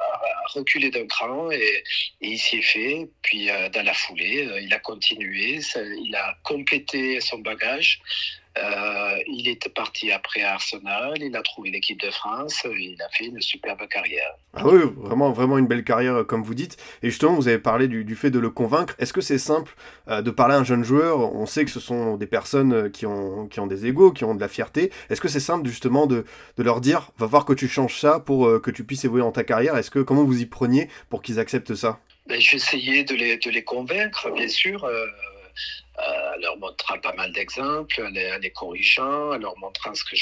reculer 0.55 0.91
d'un 0.91 1.07
cran 1.07 1.51
et, 1.51 1.85
il 2.23 2.39
s'y 2.39 2.59
est 2.59 2.63
fait. 2.63 3.09
Puis, 3.21 3.49
dans 3.71 3.85
la 3.85 3.93
foulée, 3.93 4.49
il 4.63 4.73
a 4.73 4.79
continué, 4.79 5.61
il 5.77 6.17
a 6.17 6.39
complété 6.43 7.21
son 7.21 7.39
bagage 7.39 8.01
euh, 8.59 9.19
il 9.29 9.49
est 9.49 9.69
parti 9.71 10.13
après 10.13 10.43
Arsenal, 10.43 11.15
il 11.17 11.35
a 11.37 11.43
trouvé 11.43 11.71
l'équipe 11.71 11.99
de 12.01 12.11
France, 12.11 12.67
il 12.67 13.01
a 13.01 13.09
fait 13.09 13.27
une 13.27 13.41
superbe 13.41 13.87
carrière. 13.89 14.35
Ah 14.53 14.67
oui, 14.67 14.81
vraiment, 14.97 15.33
vraiment 15.33 15.57
une 15.57 15.67
belle 15.67 15.85
carrière, 15.85 16.17
euh, 16.17 16.25
comme 16.25 16.43
vous 16.43 16.55
dites. 16.55 16.77
Et 17.03 17.09
justement, 17.09 17.35
vous 17.35 17.49
avez 17.49 17.59
parlé 17.59 17.89
du, 17.89 18.15
fait 18.15 18.31
de 18.31 18.39
le 18.39 18.51
convaincre. 18.51 18.95
Est-ce 18.99 19.15
que 19.15 19.23
c'est 19.23 19.39
simple 19.39 19.75
euh, 20.09 20.21
de 20.21 20.31
parler 20.31 20.55
à 20.55 20.59
un 20.59 20.65
jeune 20.65 20.85
joueur? 20.85 21.35
On 21.35 21.47
sait 21.47 21.65
que 21.65 21.71
ce 21.71 21.81
sont 21.81 22.17
des 22.19 22.27
personnes 22.27 22.91
qui 22.91 23.07
ont, 23.07 23.47
qui 23.47 23.61
ont 23.61 23.67
des 23.67 23.87
égaux, 23.87 24.13
qui 24.13 24.25
ont 24.25 24.35
de 24.35 24.41
la 24.41 24.49
fierté. 24.49 24.91
Est-ce 25.09 25.23
que 25.23 25.29
c'est 25.29 25.41
simple 25.41 25.67
justement 25.67 26.07
de, 26.07 26.27
de, 26.59 26.63
leur 26.63 26.83
dire, 26.83 27.11
va 27.17 27.27
voir 27.27 27.47
que 27.47 27.55
tu 27.55 27.69
changes 27.69 27.99
ça 27.99 28.21
pour 28.21 28.61
que 28.61 28.71
tu 28.71 28.85
puisses 28.85 29.05
évoluer 29.05 29.23
dans 29.23 29.33
ta 29.33 29.45
carrière? 29.45 29.77
Est-ce 29.79 29.91
que 29.91 30.01
comment 30.01 30.25
vous 30.25 30.43
y 30.43 30.47
preniez 30.47 30.89
pour 31.09 31.23
qu'ils 31.23 31.39
acceptent 31.39 31.75
ça? 31.75 32.01
Ben, 32.27 32.39
J'essayais 32.39 33.05
de 33.05 33.15
les, 33.15 33.39
de 33.39 33.51
les 33.51 33.65
convaincre, 33.65 34.31
bien 34.31 34.49
sûr. 34.49 34.87
Leur 36.41 36.57
montrant 36.59 36.99
pas 36.99 37.15
mal 37.15 37.33
d'exemples, 37.33 38.03
en, 38.03 38.09
les 38.11 38.51
corrigeant, 38.51 39.33
en 39.33 39.39
leur 39.39 39.57
montrant 39.59 39.95
ce 39.95 40.05
que 40.05 40.17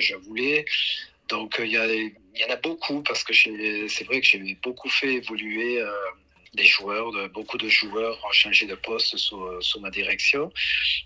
je, 0.00 0.14
voulais. 0.16 0.64
Donc 1.28 1.56
il 1.58 1.66
y, 1.66 2.40
y, 2.40 2.44
en 2.44 2.50
a 2.50 2.56
beaucoup 2.56 3.02
parce 3.02 3.22
que 3.22 3.32
c'est 3.32 4.04
vrai 4.04 4.20
que 4.20 4.26
j'ai 4.26 4.58
beaucoup 4.62 4.88
fait 4.88 5.14
évoluer 5.14 5.82
des 6.54 6.64
joueurs, 6.64 7.12
de, 7.12 7.28
beaucoup 7.28 7.58
de 7.58 7.68
joueurs 7.68 8.18
ont 8.24 8.32
changé 8.32 8.66
de 8.66 8.74
poste 8.74 9.16
sous, 9.16 9.40
sous 9.60 9.80
ma 9.80 9.90
direction, 9.90 10.52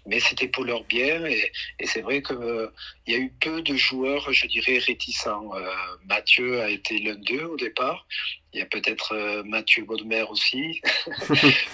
mais 0.07 0.21
c'était 0.21 0.49
pour 0.49 0.65
leur 0.65 0.85
bien 0.85 1.25
et, 1.27 1.53
et 1.79 1.87
c'est 1.87 2.01
vrai 2.01 2.23
qu'il 2.23 2.37
euh, 2.37 2.69
y 3.07 3.15
a 3.15 3.19
eu 3.19 3.31
peu 3.41 3.63
de 3.63 3.75
joueurs, 3.75 4.33
je 4.33 4.47
dirais, 4.47 4.79
réticents. 4.79 5.55
Euh, 5.55 5.71
Mathieu 6.07 6.61
a 6.61 6.71
été 6.71 6.99
l'un 6.99 7.17
d'eux 7.17 7.45
au 7.45 7.57
départ. 7.57 8.07
Il 8.53 8.61
y 8.61 8.63
a 8.63 8.67
peut-être 8.67 9.15
euh, 9.15 9.43
Mathieu 9.45 9.85
Baudemer 9.85 10.25
aussi. 10.31 10.81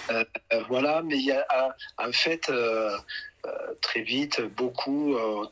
Euh, 0.09 0.25
voilà, 0.67 1.01
mais 1.03 1.15
il 1.15 1.25
y 1.25 1.31
a 1.31 1.75
en 1.97 2.11
fait 2.11 2.51
très 3.81 4.01
vite, 4.01 4.41
beaucoup 4.41 5.15
ont, 5.15 5.49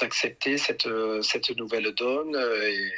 accepté 0.00 0.58
cette, 0.58 0.88
cette 1.22 1.50
nouvelle 1.56 1.92
donne 1.94 2.34
et, 2.64 2.90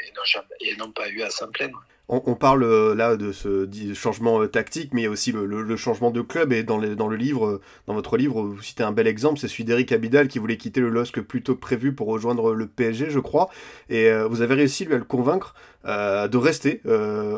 et 0.60 0.76
n'ont 0.76 0.92
pas 0.92 1.08
eu 1.10 1.22
à 1.22 1.28
s'en 1.28 1.50
plaindre 1.50 1.84
on, 2.08 2.34
parle 2.36 2.62
euh, 2.62 2.94
là 2.94 3.16
de 3.16 3.32
ce 3.32 3.68
changement 3.94 4.40
euh, 4.40 4.46
tactique, 4.46 4.94
mais 4.94 5.02
il 5.02 5.04
y 5.04 5.08
a 5.08 5.10
aussi 5.10 5.32
le, 5.32 5.76
changement 5.76 6.12
de 6.12 6.20
club. 6.20 6.52
Et 6.52 6.62
dans, 6.62 6.78
dans, 6.78 7.08
le 7.08 7.16
livre, 7.16 7.46
euh, 7.46 7.60
dans 7.88 7.94
votre 7.94 8.16
livre, 8.16 8.42
vous 8.42 8.62
citez 8.62 8.84
un 8.84 8.92
bel 8.92 9.08
exemple, 9.08 9.40
c'est 9.40 9.48
celui 9.48 9.64
d'Eric 9.64 9.90
Abidal 9.90 10.28
qui 10.28 10.38
voulait 10.38 10.56
quitter 10.56 10.80
le 10.80 10.88
LOSC 10.88 11.20
plus 11.20 11.42
tôt 11.42 11.56
que 11.56 11.60
prévu 11.60 11.92
pour 11.92 12.06
rejoindre 12.06 12.54
le 12.54 12.66
PSG, 12.66 13.10
je 13.10 13.18
crois. 13.18 13.48
Et 13.88 14.10
vous 14.28 14.40
avez 14.40 14.54
réussi 14.54 14.84
lui, 14.84 14.94
à 14.94 14.98
le 14.98 15.04
convaincre 15.04 15.54
de 15.84 16.36
rester 16.36 16.82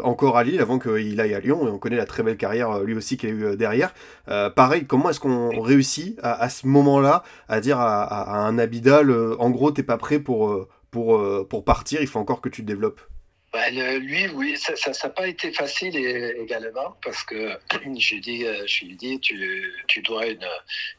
encore 0.02 0.36
à 0.36 0.44
Lille 0.44 0.60
avant 0.60 0.78
qu'il 0.78 1.20
aille 1.20 1.34
à 1.34 1.40
Lyon. 1.40 1.66
Et 1.66 1.70
on 1.70 1.78
connaît 1.78 1.96
la 1.96 2.06
très 2.06 2.22
belle 2.22 2.36
carrière 2.36 2.80
lui 2.80 2.94
aussi 2.94 3.16
qu'il 3.16 3.30
a 3.30 3.32
eu 3.32 3.56
derrière. 3.56 3.94
pareil, 4.26 4.86
comment 4.86 5.10
est-ce 5.10 5.20
qu'on 5.20 5.60
réussit 5.60 6.18
à, 6.22 6.48
ce 6.48 6.66
moment-là 6.66 7.22
à 7.48 7.60
dire 7.60 7.78
à, 7.78 8.02
à 8.02 8.46
un 8.46 8.58
Abidal, 8.58 9.10
en 9.38 9.50
gros, 9.50 9.70
t'es 9.70 9.82
pas 9.82 9.98
prêt 9.98 10.18
pour, 10.18 10.66
pour, 10.90 11.48
pour 11.48 11.64
partir, 11.64 12.00
il 12.00 12.06
faut 12.06 12.18
encore 12.18 12.40
que 12.40 12.48
tu 12.48 12.62
te 12.62 12.66
développes? 12.66 13.00
Ben, 13.50 13.98
lui, 13.98 14.28
oui, 14.28 14.56
ça 14.58 14.74
n'a 14.90 15.08
pas 15.10 15.26
été 15.26 15.52
facile 15.52 15.96
également 15.96 16.96
parce 17.02 17.22
que 17.24 17.58
dit, 18.20 18.44
euh, 18.44 18.66
je 18.66 18.84
lui 18.84 18.92
ai 18.92 18.96
dit, 18.96 19.20
tu, 19.20 19.72
tu 19.86 20.02
dois 20.02 20.26
une, 20.26 20.46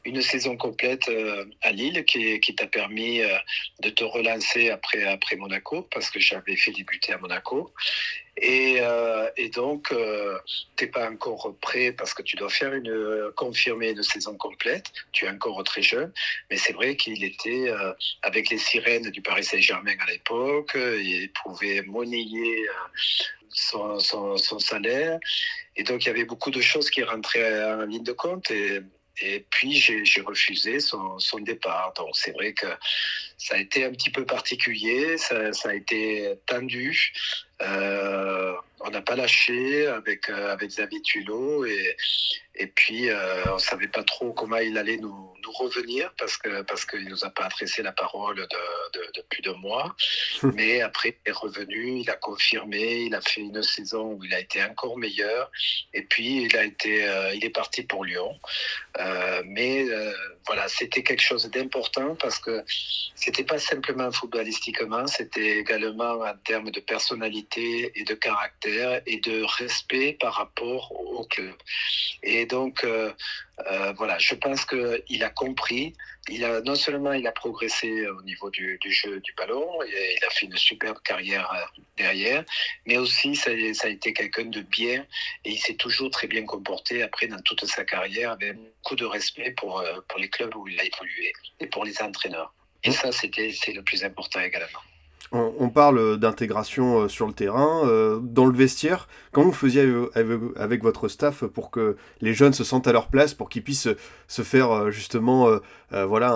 une 0.03 0.21
saison 0.21 0.57
complète 0.57 1.07
euh, 1.09 1.45
à 1.61 1.71
Lille 1.71 2.03
qui, 2.05 2.39
qui 2.39 2.55
t'a 2.55 2.65
permis 2.65 3.21
euh, 3.21 3.37
de 3.81 3.89
te 3.89 4.03
relancer 4.03 4.71
après, 4.71 5.03
après 5.03 5.35
Monaco 5.35 5.87
parce 5.93 6.09
que 6.09 6.19
j'avais 6.19 6.55
fait 6.55 6.71
débuter 6.71 7.13
à 7.13 7.19
Monaco. 7.19 7.71
Et, 8.41 8.77
euh, 8.79 9.29
et 9.35 9.49
donc, 9.49 9.91
euh, 9.91 10.37
tu 10.77 10.85
n'es 10.85 10.91
pas 10.91 11.09
encore 11.09 11.53
prêt 11.61 11.91
parce 11.91 12.13
que 12.13 12.21
tu 12.21 12.37
dois 12.37 12.49
faire 12.49 12.73
une 12.73 13.31
confirmer 13.35 13.89
une 13.89 14.03
saison 14.03 14.35
complète. 14.35 14.85
Tu 15.11 15.25
es 15.25 15.29
encore 15.29 15.61
très 15.63 15.81
jeune, 15.81 16.11
mais 16.49 16.57
c'est 16.57 16.73
vrai 16.73 16.95
qu'il 16.95 17.23
était 17.23 17.69
euh, 17.69 17.93
avec 18.21 18.49
les 18.49 18.57
sirènes 18.57 19.09
du 19.09 19.21
Paris 19.21 19.43
Saint-Germain 19.43 19.95
à 19.99 20.09
l'époque. 20.09 20.71
Il 20.75 21.31
pouvait 21.43 21.81
monnayer 21.81 22.65
son, 23.49 23.99
salaire. 24.59 25.19
Et 25.75 25.83
donc, 25.83 26.05
il 26.05 26.07
y 26.07 26.11
avait 26.11 26.25
beaucoup 26.25 26.51
de 26.51 26.61
choses 26.61 26.89
qui 26.89 27.03
rentraient 27.03 27.63
en 27.73 27.85
ligne 27.85 28.03
de 28.03 28.13
compte. 28.13 28.49
Et, 28.51 28.79
et 29.21 29.45
puis, 29.49 29.73
j'ai 29.73 30.21
refusé 30.21 30.79
son, 30.79 31.19
son, 31.19 31.39
départ. 31.39 31.93
Donc, 31.97 32.11
c'est 32.13 32.31
vrai 32.31 32.53
que 32.53 32.67
ça 33.39 33.55
a 33.55 33.57
été 33.57 33.85
un 33.85 33.91
petit 33.91 34.09
peu 34.09 34.25
particulier, 34.25 35.17
ça, 35.17 35.49
a 35.63 35.73
été 35.73 36.35
tendu. 36.45 37.13
Euh, 37.61 38.53
on 38.81 38.89
n'a 38.89 39.01
pas 39.01 39.15
lâché 39.15 39.87
avec, 39.87 40.29
euh, 40.29 40.51
avec 40.51 40.71
et, 41.65 41.95
et 42.59 42.67
puis 42.67 43.09
euh, 43.09 43.43
on 43.47 43.53
ne 43.55 43.59
savait 43.59 43.87
pas 43.87 44.03
trop 44.03 44.33
comment 44.33 44.57
il 44.57 44.77
allait 44.77 44.97
nous, 44.97 45.33
nous 45.41 45.51
revenir 45.53 46.13
parce 46.17 46.37
qu'il 46.37 46.63
parce 46.67 46.85
qu'il 46.85 47.05
ne 47.05 47.09
nous 47.09 47.23
a 47.23 47.29
pas 47.29 47.45
adressé 47.45 47.81
la 47.81 47.93
parole 47.93 48.35
de, 48.35 48.41
de, 48.41 49.11
de 49.15 49.21
plus 49.29 49.41
de 49.41 49.51
mois. 49.51 49.95
Mais 50.43 50.81
après, 50.81 51.17
il 51.25 51.29
est 51.29 51.33
revenu, 51.33 52.01
il 52.01 52.09
a 52.09 52.17
confirmé, 52.17 53.03
il 53.03 53.15
a 53.15 53.21
fait 53.21 53.41
une 53.41 53.63
saison 53.63 54.13
où 54.13 54.25
il 54.25 54.33
a 54.33 54.39
été 54.39 54.61
encore 54.61 54.97
meilleur 54.97 55.49
et 55.93 56.01
puis 56.01 56.43
il, 56.43 56.57
a 56.57 56.65
été, 56.65 57.07
euh, 57.07 57.33
il 57.33 57.45
est 57.45 57.49
parti 57.49 57.83
pour 57.83 58.03
Lyon. 58.03 58.37
Euh, 58.99 59.41
mais 59.45 59.85
voilà, 60.45 60.67
c'était 60.67 61.03
quelque 61.03 61.21
chose 61.21 61.49
d'important 61.49 62.15
parce 62.15 62.39
que 62.39 62.63
c'était 63.15 63.43
pas 63.43 63.59
simplement 63.59 64.11
footballistiquement, 64.11 65.07
c'était 65.07 65.59
également 65.59 66.21
en 66.21 66.35
termes 66.43 66.71
de 66.71 66.79
personnalité 66.79 67.91
et 67.95 68.03
de 68.03 68.15
caractère 68.15 69.01
et 69.05 69.19
de 69.19 69.43
respect 69.57 70.17
par 70.19 70.33
rapport 70.33 70.91
au 70.91 71.08
club. 71.25 71.55
Et 72.23 72.45
donc, 72.45 72.83
euh, 72.83 73.11
euh, 73.67 73.93
voilà, 73.93 74.17
je 74.19 74.35
pense 74.35 74.65
qu'il 74.65 75.23
a 75.23 75.29
compris. 75.29 75.93
Il 76.27 76.45
a, 76.45 76.61
non 76.61 76.75
seulement 76.75 77.13
il 77.13 77.25
a 77.27 77.31
progressé 77.31 78.07
au 78.07 78.21
niveau 78.21 78.49
du, 78.49 78.77
du, 78.81 78.91
jeu 78.91 79.19
du 79.19 79.33
ballon, 79.33 79.81
et 79.83 80.15
il 80.17 80.25
a 80.25 80.29
fait 80.29 80.45
une 80.45 80.57
superbe 80.57 80.99
carrière 81.03 81.51
euh, 81.53 81.81
derrière, 81.97 82.43
mais 82.85 82.97
aussi 82.97 83.35
ça, 83.35 83.51
ça 83.73 83.87
a 83.87 83.89
été 83.89 84.13
quelqu'un 84.13 84.45
de 84.45 84.61
bien 84.61 85.05
et 85.45 85.51
il 85.51 85.57
s'est 85.57 85.75
toujours 85.75 86.11
très 86.11 86.27
bien 86.27 86.45
comporté 86.45 87.01
après 87.01 87.27
dans 87.27 87.41
toute 87.41 87.65
sa 87.65 87.83
carrière 87.83 88.31
avec 88.31 88.55
beaucoup 88.55 88.95
de 88.95 89.05
respect 89.05 89.51
pour, 89.51 89.83
pour 90.07 90.19
les 90.19 90.29
clubs 90.29 90.55
où 90.55 90.67
il 90.67 90.79
a 90.79 90.83
évolué 90.83 91.33
et 91.59 91.67
pour 91.67 91.83
les 91.83 91.99
entraîneurs. 92.01 92.53
Et 92.83 92.91
ça, 92.91 93.11
c'était 93.11 93.51
c'est 93.51 93.73
le 93.73 93.83
plus 93.83 94.03
important 94.03 94.39
également 94.39 94.79
on, 95.31 95.69
parle 95.69 96.17
d'intégration 96.17 97.01
euh, 97.01 97.07
sur 97.07 97.27
le 97.27 97.33
terrain, 97.33 97.87
euh, 97.87 98.19
dans 98.21 98.45
le 98.45 98.55
vestiaire. 98.55 99.07
Comment 99.31 99.47
vous 99.47 99.53
faisiez 99.53 99.87
avec, 100.15 100.81
votre 100.81 101.07
staff 101.07 101.43
pour 101.45 101.69
que 101.69 101.97
les 102.21 102.33
jeunes 102.33 102.53
se 102.53 102.63
sentent 102.63 102.87
à 102.87 102.93
leur 102.93 103.07
place, 103.07 103.33
pour 103.33 103.49
qu'ils 103.49 103.63
puissent 103.63 103.89
se 104.27 104.41
faire 104.41 104.71
euh, 104.71 104.91
justement 104.91 105.49
voilà, 105.91 106.31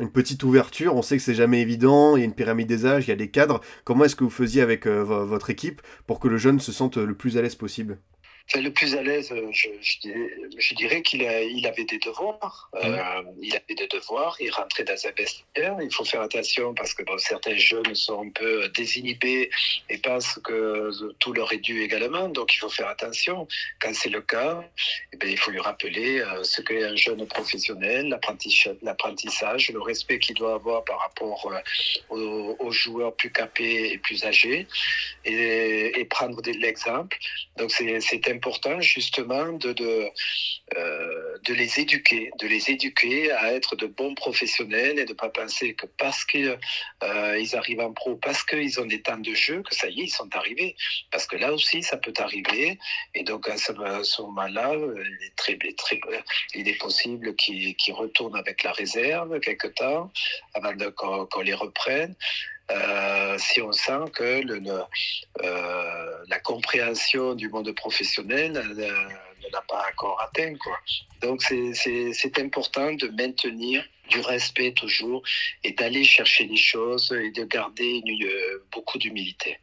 une 0.00 0.10
petite 0.10 0.42
ouverture? 0.42 0.96
On 0.96 1.02
sait 1.02 1.16
que 1.16 1.22
c'est 1.22 1.34
jamais 1.34 1.60
évident, 1.60 2.16
il 2.16 2.20
y 2.20 2.22
a 2.22 2.24
une 2.24 2.34
pyramide 2.34 2.68
des 2.68 2.86
âges, 2.86 3.06
il 3.06 3.10
y 3.10 3.12
a 3.12 3.16
des 3.16 3.30
cadres. 3.30 3.60
Comment 3.84 4.04
est-ce 4.04 4.16
que 4.16 4.24
vous 4.24 4.30
faisiez 4.30 4.62
avec 4.62 4.86
votre 4.86 5.50
équipe 5.50 5.82
pour 6.06 6.20
que 6.20 6.28
le 6.28 6.36
jeune 6.36 6.60
se 6.60 6.72
sente 6.72 6.96
le 6.96 7.14
plus 7.14 7.36
à 7.36 7.42
l'aise 7.42 7.54
possible? 7.54 7.98
Le 8.54 8.70
plus 8.70 8.94
à 8.94 9.02
l'aise, 9.02 9.32
euh, 9.32 9.48
je, 9.52 9.68
je, 9.80 10.74
dirais, 10.74 11.02
qu'il 11.02 11.22
il 11.22 11.66
avait 11.66 11.84
des 11.84 11.98
devoirs. 11.98 12.70
Euh, 12.76 13.22
il 13.42 13.54
avait 13.54 13.74
des 13.74 13.88
devoirs, 13.88 14.36
il 14.40 14.50
rentrait 14.50 14.84
dans 14.84 15.06
un 15.06 15.10
vestiaire. 15.10 15.76
Il 15.82 15.92
faut 15.92 16.04
faire 16.04 16.20
attention 16.20 16.72
parce 16.74 16.94
que 16.94 17.02
certains 17.18 17.56
jeunes 17.56 17.94
sont 17.94 18.22
un 18.24 18.30
peu 18.30 18.68
désinhibés 18.68 19.50
et 19.90 19.98
pensent 19.98 20.38
que 20.44 20.90
tout 21.18 21.32
leur 21.32 21.52
est 21.52 21.58
dû 21.58 21.82
également. 21.82 22.28
Donc 22.28 22.54
il 22.54 22.58
faut 22.58 22.68
faire 22.68 22.88
attention. 22.88 23.48
Quand 23.80 23.92
c'est 23.94 24.10
le 24.10 24.20
cas, 24.20 24.62
eh 25.12 25.16
bien, 25.16 25.30
il 25.30 25.38
faut 25.38 25.50
lui 25.50 25.60
rappeler 25.60 26.20
euh, 26.20 26.44
ce 26.44 26.62
qu'est 26.62 26.84
un 26.84 26.96
jeune 26.96 27.26
professionnel, 27.26 28.16
l'apprentissage, 28.82 29.70
le 29.70 29.80
respect 29.80 30.20
qu'il 30.20 30.36
doit 30.36 30.54
avoir 30.54 30.84
par 30.84 31.00
rapport 31.00 31.50
aux, 32.10 32.56
aux, 32.60 32.70
joueurs 32.70 33.14
plus 33.14 33.32
capés 33.32 33.92
et 33.92 33.98
plus 33.98 34.24
âgés 34.24 34.68
et, 35.24 36.00
et 36.00 36.04
prendre 36.04 36.40
de 36.42 36.52
l'exemple. 36.52 37.18
Donc 37.56 37.72
c'est 37.72 38.18
important 38.36 38.80
justement 38.80 39.46
de, 39.52 39.72
de, 39.72 40.08
euh, 40.76 41.38
de 41.44 41.54
les 41.54 41.80
éduquer, 41.80 42.30
de 42.40 42.46
les 42.46 42.70
éduquer 42.70 43.32
à 43.32 43.52
être 43.52 43.76
de 43.76 43.86
bons 43.86 44.14
professionnels 44.14 44.98
et 44.98 45.04
de 45.04 45.10
ne 45.10 45.20
pas 45.24 45.30
penser 45.30 45.74
que 45.74 45.86
parce 45.86 46.24
qu'ils 46.24 46.58
euh, 47.02 47.56
arrivent 47.60 47.80
en 47.80 47.92
pro, 47.92 48.16
parce 48.16 48.42
qu'ils 48.42 48.80
ont 48.80 48.86
des 48.86 49.02
temps 49.02 49.18
de 49.18 49.34
jeu, 49.34 49.62
que 49.62 49.74
ça 49.74 49.88
y 49.88 50.00
est, 50.00 50.04
ils 50.04 50.18
sont 50.20 50.34
arrivés. 50.34 50.76
Parce 51.10 51.26
que 51.26 51.36
là 51.36 51.52
aussi, 51.52 51.82
ça 51.82 51.96
peut 51.96 52.14
arriver. 52.18 52.78
Et 53.14 53.22
donc 53.22 53.48
à 53.48 53.56
ce, 53.56 53.72
moment-là, 54.22 54.72
il 56.54 56.68
est, 56.68 56.78
possible 56.78 57.34
qu'ils 57.36 57.76
qu 57.76 57.92
retournent 57.92 58.36
avec 58.36 58.62
la 58.62 58.72
réserve 58.72 59.40
quelque 59.40 59.68
temps 59.68 60.10
avant 60.54 60.72
qu'on 61.30 61.40
les 61.40 61.54
reprenne. 61.54 62.14
Euh, 62.70 63.38
si 63.38 63.60
on 63.60 63.70
sent 63.70 64.10
que 64.12 64.42
euh, 64.42 66.24
la 66.28 66.38
compréhension 66.40 67.34
du 67.34 67.48
monde 67.48 67.72
professionnel 67.72 68.56
euh, 68.56 68.72
ne 68.72 69.52
l'a 69.52 69.62
pas 69.68 69.86
encore 69.92 70.20
atteint. 70.20 70.54
Quoi. 70.56 70.76
Donc 71.20 71.42
c'est 71.42 72.38
important 72.38 72.92
de 72.92 73.08
maintenir 73.08 73.84
du 74.10 74.20
respect 74.20 74.72
toujours 74.72 75.22
et 75.62 75.72
d'aller 75.72 76.04
chercher 76.04 76.46
des 76.46 76.56
choses 76.56 77.12
et 77.12 77.30
de 77.30 77.44
garder 77.44 78.02
une, 78.04 78.28
beaucoup 78.72 78.98
d'humilité. 78.98 79.58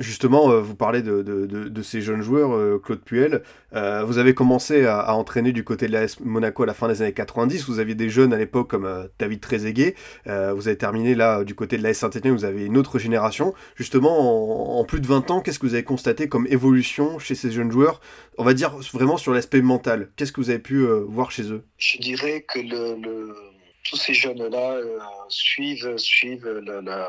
Justement, 0.00 0.50
euh, 0.50 0.60
vous 0.60 0.74
parlez 0.74 1.02
de, 1.02 1.22
de, 1.22 1.46
de, 1.46 1.82
ces 1.82 2.00
jeunes 2.00 2.20
joueurs, 2.20 2.52
euh, 2.52 2.80
Claude 2.82 3.00
Puel. 3.00 3.42
Euh, 3.74 4.02
vous 4.02 4.18
avez 4.18 4.34
commencé 4.34 4.86
à, 4.86 5.14
entraîner 5.14 5.52
du 5.52 5.62
côté 5.62 5.86
de 5.86 5.92
l'AS 5.92 6.18
Monaco 6.18 6.64
à 6.64 6.66
la 6.66 6.74
fin 6.74 6.88
des 6.88 7.00
années 7.00 7.12
90. 7.12 7.66
Vous 7.68 7.78
aviez 7.78 7.94
des 7.94 8.10
jeunes 8.10 8.32
à 8.32 8.36
l'époque 8.36 8.70
comme 8.70 9.08
David 9.20 9.40
Trezeguet. 9.40 9.94
vous 10.26 10.66
avez 10.66 10.76
terminé 10.76 11.14
là 11.14 11.44
du 11.44 11.54
côté 11.54 11.78
de 11.78 11.84
l'AS 11.84 11.94
Saint-Etienne. 11.94 12.34
Vous 12.34 12.44
avez 12.44 12.64
une 12.64 12.76
autre 12.76 12.98
génération. 12.98 13.54
Justement, 13.76 14.80
en, 14.80 14.84
plus 14.84 15.00
de 15.00 15.06
20 15.06 15.30
ans, 15.30 15.40
qu'est-ce 15.40 15.60
que 15.60 15.66
vous 15.66 15.74
avez 15.74 15.84
constaté 15.84 16.28
comme 16.28 16.48
évolution 16.48 17.20
chez 17.20 17.36
ces 17.36 17.52
jeunes 17.52 17.70
joueurs? 17.70 18.00
On 18.36 18.42
va 18.42 18.54
dire 18.54 18.76
vraiment 18.92 19.16
sur 19.16 19.32
l'aspect 19.32 19.62
mental. 19.62 20.10
Qu'est-ce 20.16 20.32
que 20.32 20.40
vous 20.40 20.50
avez 20.50 20.58
pu 20.58 20.84
voir 21.06 21.30
chez 21.30 21.52
eux? 21.52 21.62
Je 21.78 21.98
dirais 21.98 22.44
que 22.48 22.58
le, 22.58 23.00
le, 23.00 23.36
tous 23.88 23.96
ces 23.96 24.14
jeunes-là 24.14 24.78
suivent, 25.28 25.96
suivent 25.98 26.48
la 26.48 27.08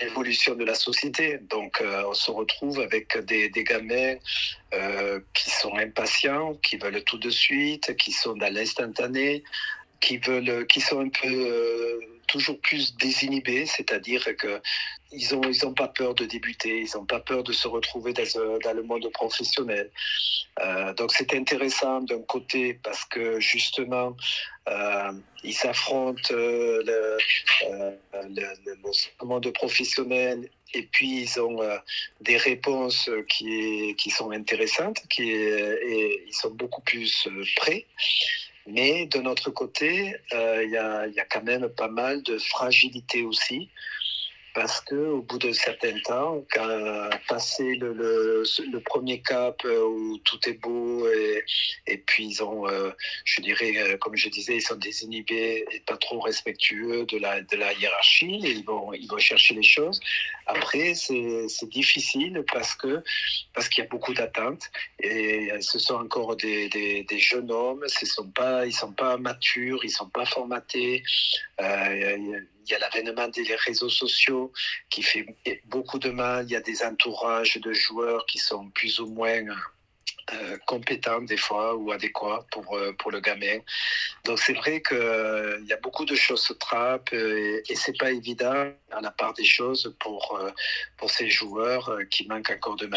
l'évolution 0.00 0.54
de 0.54 0.64
la 0.64 0.74
société. 0.74 1.38
Donc, 1.50 1.80
euh, 1.80 2.04
on 2.08 2.14
se 2.14 2.30
retrouve 2.30 2.80
avec 2.80 3.16
des, 3.24 3.50
gamins 3.50 4.14
euh, 4.74 5.20
qui 5.34 5.50
sont 5.50 5.74
impatients, 5.76 6.54
qui 6.62 6.76
veulent 6.76 7.02
tout 7.04 7.18
de 7.18 7.30
suite, 7.30 7.96
qui 7.96 8.12
sont 8.12 8.34
dans 8.34 8.52
l'instantané. 8.52 9.42
qui 10.00 10.18
veulent, 10.18 10.66
qui 10.66 10.80
sont 10.80 11.00
un 11.00 11.08
peu 11.08 12.00
toujours 12.26 12.60
plus 12.60 12.96
désinhibés, 12.96 13.66
c'est-à-dire 13.66 14.24
que 14.36 14.60
ils 15.12 15.34
ont 15.34 15.42
ils 15.42 15.64
ont 15.66 15.72
pas 15.72 15.88
peur 15.88 16.14
de 16.14 16.24
débuter, 16.24 16.80
ils 16.80 16.96
n'ont 16.96 17.06
pas 17.06 17.20
peur 17.20 17.42
de 17.42 17.52
se 17.52 17.68
retrouver 17.68 18.12
dans, 18.12 18.72
le 18.74 18.82
monde 18.82 19.08
professionnel. 19.12 19.90
Euh, 20.60 20.92
donc 20.94 21.12
c'est 21.12 21.34
intéressant 21.34 22.00
d'un 22.00 22.22
côté 22.22 22.74
parce 22.74 23.04
que 23.04 23.40
justement 23.40 24.16
euh, 24.68 25.12
ils 25.44 25.66
affrontent 25.66 26.32
euh, 26.32 26.82
le, 26.84 27.18
euh, 27.70 27.90
le, 28.14 28.46
le, 28.66 29.26
monde 29.26 29.48
professionnel 29.52 30.48
et 30.74 30.82
puis 30.82 31.22
ils 31.22 31.40
ont 31.40 31.62
euh, 31.62 31.78
des 32.20 32.36
réponses 32.36 33.08
qui, 33.28 33.94
sont 34.10 34.32
intéressantes, 34.32 35.00
qui, 35.08 35.30
et 35.30 36.24
ils 36.26 36.34
sont 36.34 36.50
beaucoup 36.50 36.82
plus 36.82 37.28
prêts. 37.56 37.86
Mais 38.66 39.06
de 39.06 39.18
notre 39.18 39.50
côté, 39.50 40.16
il 40.32 40.70
y, 40.70 40.76
a, 40.76 41.24
quand 41.30 41.44
même 41.44 41.68
pas 41.68 41.86
mal 41.86 42.24
de 42.24 42.36
fragilité 42.38 43.22
aussi 43.22 43.70
parce 44.56 44.80
que 44.80 44.94
au 44.94 45.20
bout 45.20 45.38
d'un 45.38 45.52
certain 45.52 45.92
temps, 46.00 46.42
quand 46.50 47.10
passé 47.28 47.74
le, 47.74 48.42
premier 48.86 49.20
cap 49.20 49.60
euh, 49.66 49.84
où 49.84 50.18
tout 50.24 50.38
est 50.48 50.54
beau 50.54 51.06
et, 51.86 51.98
puis 52.06 52.28
ils 52.28 52.42
ont, 52.42 52.66
euh, 52.66 52.90
je 53.24 53.42
dirais, 53.42 53.72
euh, 53.76 53.96
comme 53.98 54.16
je 54.16 54.30
disais, 54.30 54.56
ils 54.56 54.62
sont 54.62 54.76
désinhibés 54.76 55.66
et 55.70 55.80
pas 55.80 55.98
trop 55.98 56.20
respectueux 56.20 57.04
de 57.04 57.18
la, 57.18 57.42
de 57.42 57.56
la 57.56 57.74
hiérarchie 57.74 58.40
et 58.44 58.52
ils 58.52 58.64
vont, 58.64 58.94
ils 58.94 59.06
vont 59.06 59.18
chercher 59.18 59.54
les 59.54 59.62
choses. 59.62 60.00
Après, 60.46 60.94
c'est 60.94 61.68
difficile 61.68 62.42
parce 62.50 62.74
que 62.74 63.02
parce 63.52 63.68
qu'il 63.68 63.84
y 63.84 63.86
a 63.86 63.90
beaucoup 63.90 64.14
d'attentes 64.14 64.70
et 65.02 65.50
ce 65.60 65.78
sont 65.78 65.96
encore 65.96 66.34
des, 66.36 66.70
des, 66.70 67.18
jeunes 67.18 67.50
hommes, 67.50 67.84
ce 67.88 68.06
sont 68.06 68.30
pas, 68.30 68.64
ils 68.64 68.72
sont 68.72 68.92
pas 68.92 69.18
matures, 69.18 69.84
ils 69.84 69.90
sont 69.90 70.08
pas 70.08 70.24
formatés. 70.24 71.02
Euh, 71.60 72.40
il 72.66 72.72
y 72.72 72.74
a 72.74 72.78
l'avènement 72.78 73.28
des 73.28 73.54
réseaux 73.56 73.88
sociaux 73.88 74.52
qui 74.90 75.02
fait 75.02 75.26
beaucoup 75.66 75.98
de 75.98 76.10
mal. 76.10 76.46
Il 76.46 76.52
y 76.52 76.56
a 76.56 76.60
des 76.60 76.82
entourages 76.82 77.56
de 77.58 77.72
joueurs 77.72 78.26
qui 78.26 78.38
sont 78.38 78.70
plus 78.70 78.98
ou 78.98 79.06
moins 79.06 79.44
euh, 80.32 80.56
compétents 80.66 81.20
des 81.20 81.36
fois 81.36 81.76
ou 81.76 81.92
adéquats 81.92 82.44
pour, 82.50 82.76
euh, 82.76 82.92
pour 82.98 83.12
le 83.12 83.20
gamin. 83.20 83.58
Donc 84.24 84.40
c'est 84.40 84.54
vrai 84.54 84.82
qu'il 84.82 84.96
euh, 84.96 85.60
y 85.66 85.72
a 85.72 85.76
beaucoup 85.76 86.04
de 86.04 86.16
choses 86.16 86.42
se 86.42 86.52
trappent 86.52 87.12
et, 87.12 87.62
et 87.68 87.76
c'est 87.76 87.96
pas 87.96 88.10
évident 88.10 88.72
à 88.90 89.00
la 89.00 89.12
part 89.12 89.34
des 89.34 89.44
choses 89.44 89.94
pour, 90.00 90.36
euh, 90.40 90.50
pour 90.96 91.10
ces 91.10 91.30
joueurs 91.30 91.88
euh, 91.90 92.04
qui 92.04 92.26
manquent 92.26 92.50
encore 92.50 92.74
de 92.74 92.88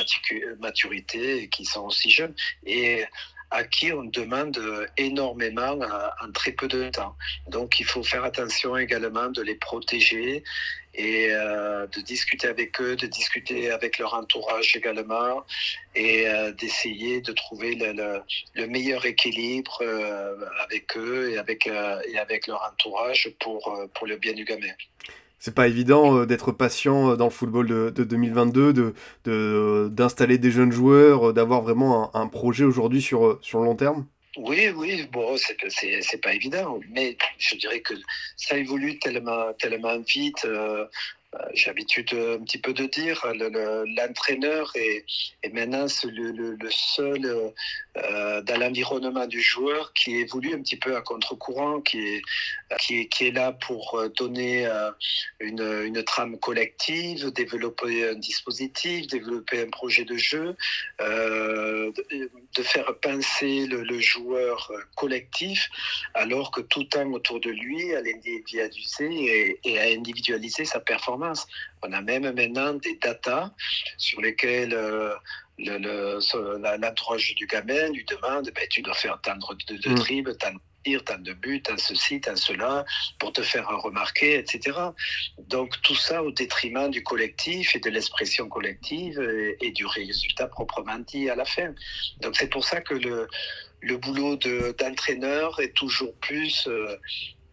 maturité 0.60 1.44
et 1.44 1.50
qui 1.50 1.66
sont 1.66 1.86
aussi 1.86 2.10
jeunes. 2.10 2.34
Et 2.66 3.06
à 3.51 3.63
qui 3.63 3.91
on 3.91 4.03
demande 4.03 4.60
énormément 4.98 5.79
en 6.22 6.32
très 6.32 6.51
peu 6.51 6.68
de 6.68 6.89
temps. 6.89 7.15
Donc 7.48 7.79
il 7.79 7.86
faut 7.86 8.03
faire 8.03 8.24
attention 8.24 8.77
également 8.77 9.29
de 9.29 9.41
les 9.41 9.56
protéger 9.56 10.44
et 10.94 11.32
euh, 11.32 11.88
de 11.88 12.01
discuter 12.01 12.48
avec 12.48 12.79
eux, 12.82 12.96
de 12.96 13.08
discuter 13.08 13.72
avec 13.72 14.00
leur 14.00 14.13
entourage 14.13 14.75
également 14.75 15.44
et 15.96 16.27
euh, 16.27 16.51
d'essayer 16.51 17.22
de 17.22 17.32
trouver 17.32 17.75
le, 17.75 17.94
le, 17.94 18.22
le, 18.56 18.68
meilleur 18.68 19.06
équilibre 19.06 19.79
euh, 19.82 20.36
avec 20.63 20.98
eux 20.98 21.32
et 21.32 21.38
avec, 21.38 21.68
et 21.68 22.18
avec 22.18 22.48
leur 22.48 22.63
entourage 22.63 23.29
pour, 23.39 23.88
pour 23.94 24.08
le 24.08 24.18
bien 24.18 24.34
du 24.34 24.46
gamin 24.46 24.74
c'est 25.39 25.55
pas 25.55 25.67
évident 25.67 26.19
euh, 26.19 26.25
d'être 26.25 26.51
patient 26.51 27.15
dans 27.15 27.25
le 27.25 27.31
football 27.31 27.67
de, 27.67 27.89
de 27.89 28.03
2022, 28.03 28.74
de, 28.74 28.93
de, 29.25 29.89
d'installer 29.91 30.38
des 30.38 30.51
jeunes 30.51 30.72
joueurs, 30.72 31.34
d'avoir 31.34 31.62
vraiment 31.62 32.15
un, 32.15 32.27
projet 32.27 32.65
aujourd'hui 32.65 33.01
sur, 33.01 33.39
sur 33.41 33.60
le 33.60 33.65
long 33.65 33.75
terme? 33.75 34.05
Oui, 34.38 34.69
oui, 34.75 35.08
bon, 35.12 35.36
c'est, 35.38 36.22
pas 36.22 36.34
évident, 36.34 36.79
mais 36.91 37.17
je 37.39 37.55
dirais 37.55 37.81
que 37.81 37.93
ça 38.38 38.58
évolue 38.58 39.00
tellement, 39.00 39.51
tellement 39.53 39.98
vite. 40.00 40.46
Euh, 40.46 40.86
j'ai 41.53 41.67
l'habitude 41.67 42.12
un 42.13 42.43
petit 42.43 42.57
peu 42.57 42.74
de 42.74 42.86
dire, 42.86 43.24
le, 43.36 43.50
le, 43.50 43.86
l'entraîneur 43.95 44.71
est, 44.75 45.05
maintenant 45.53 45.86
le, 46.05 46.31
le, 46.31 46.55
le 46.55 46.71
seul 46.71 47.53
euh, 47.98 48.41
dans 48.41 48.57
l'environnement 48.59 49.27
du 49.27 49.41
joueur 49.41 49.93
qui 49.93 50.15
évolue 50.17 50.53
un 50.53 50.62
petit 50.62 50.77
peu 50.77 50.95
à 50.95 51.01
contre-courant, 51.01 51.81
qui 51.81 52.00
est, 52.00 52.22
qui 52.79 53.01
est, 53.01 53.07
qui 53.07 53.27
est 53.27 53.31
là 53.31 53.51
pour 53.51 54.03
donner 54.18 54.65
euh, 54.65 54.92
une, 55.39 55.83
une 55.85 56.03
trame 56.03 56.39
collective, 56.39 57.31
développer 57.31 58.09
un 58.09 58.15
dispositif, 58.15 59.07
développer 59.07 59.61
un 59.61 59.70
projet 59.70 60.05
de 60.05 60.18
jeu, 60.18 60.55
euh, 61.01 61.92
de, 62.55 62.63
faire 62.63 62.94
penser 63.00 63.68
le, 63.68 63.83
le, 63.83 64.00
joueur 64.00 64.72
collectif, 64.96 65.70
alors 66.13 66.51
que 66.51 66.61
tout 66.61 66.83
temps 66.85 67.09
autour 67.11 67.39
de 67.39 67.50
lui 67.50 67.94
à 67.96 68.01
l'individualiser 68.01 69.09
et, 69.09 69.59
et 69.63 69.79
à 69.79 69.83
individualiser 69.83 70.65
sa 70.65 70.79
performance. 70.79 71.19
On 71.84 71.92
a 71.92 72.01
même 72.01 72.32
maintenant 72.32 72.74
des 72.74 72.96
datas 72.96 73.51
sur 73.98 74.22
lesquelles 74.22 74.74
euh, 74.74 75.16
du 75.58 77.48
gamin 77.48 77.90
lui 77.90 78.05
demande 78.05 78.50
ben, 78.55 78.68
tu 78.70 78.82
dois 78.82 78.94
faire 78.94 79.20
tant 79.22 79.36
de, 79.36 79.74
de, 79.75 79.90
de 79.90 79.96
dribbles, 79.96 80.38
tant 80.38 80.53
de 80.53 80.60
tirs, 80.84 81.03
tant 81.03 81.18
de 81.18 81.34
buts, 81.34 81.62
tant 81.62 81.77
ceci, 81.77 82.22
tant 82.22 82.36
cela, 82.36 82.86
pour 83.20 83.34
te 83.34 83.42
faire 83.42 83.68
remarquer, 83.68 84.38
etc. 84.38 84.77
Donc 85.48 85.82
tout 85.82 85.96
ça 85.96 86.24
au 86.24 86.32
détriment 86.32 86.90
du 86.90 87.03
collectif 87.03 87.75
et 87.75 87.79
de 87.79 87.90
l'expression 87.90 88.48
collective 88.48 89.20
et, 89.20 89.58
et, 89.66 89.72
du 89.72 89.86
résultat 89.86 90.48
proprement 90.48 91.00
dit 91.00 91.29
à 91.29 91.36
la 91.36 91.46
fin. 91.46 91.74
Donc 92.22 92.36
c'est 92.38 92.50
pour 92.50 92.64
ça 92.64 92.82
que 92.82 92.94
le, 92.94 93.27
le 93.82 93.98
boulot 93.98 94.38
d'entraîneur 94.38 95.60
est 95.60 95.74
toujours 95.74 96.14
plus... 96.16 96.68
Euh, 96.68 96.96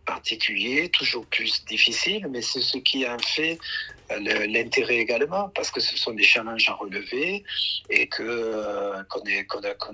particulier, 0.06 0.88
toujours 0.88 1.26
plus 1.26 1.64
difficile, 1.66 2.26
mais 2.30 2.40
c'est 2.40 2.62
ce 2.62 2.78
qui 2.78 3.06
en 3.06 3.18
fait 3.18 3.58
l'intérêt 4.48 4.98
également, 4.98 5.48
parce 5.48 5.70
que 5.70 5.80
ce 5.80 5.96
sont 5.96 6.12
des 6.12 6.22
challenges 6.22 6.68
à 6.68 6.74
relever 6.74 7.44
et 7.90 8.06
que 8.06 8.22
euh, 8.22 9.02
qu'on 9.10 9.24
est, 9.24 9.46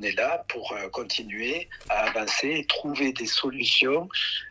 est 0.06 0.16
là 0.16 0.44
pour 0.48 0.72
euh, 0.72 0.88
continuer 0.90 1.68
à 1.88 2.08
avancer 2.10 2.50
et 2.58 2.66
trouver 2.66 3.12
des 3.12 3.26
solutions 3.26 4.08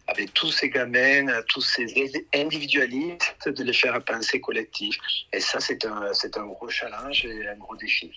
avec 0.08 0.34
tous 0.34 0.52
ces 0.52 0.70
gamins, 0.70 1.28
tous 1.48 1.62
ces 1.62 1.86
individualistes, 2.34 3.48
de 3.48 3.64
les 3.64 3.74
faire 3.74 4.04
penser 4.04 4.42
collectif. 4.42 4.98
Et 5.32 5.40
ça, 5.40 5.60
c'est 5.60 5.86
un, 5.86 6.12
c'est 6.14 6.38
un 6.38 6.46
gros 6.48 6.70
challenge 6.70 7.26
et 7.26 7.48
un 7.48 7.56
gros 7.56 7.76
défi. 7.76 8.12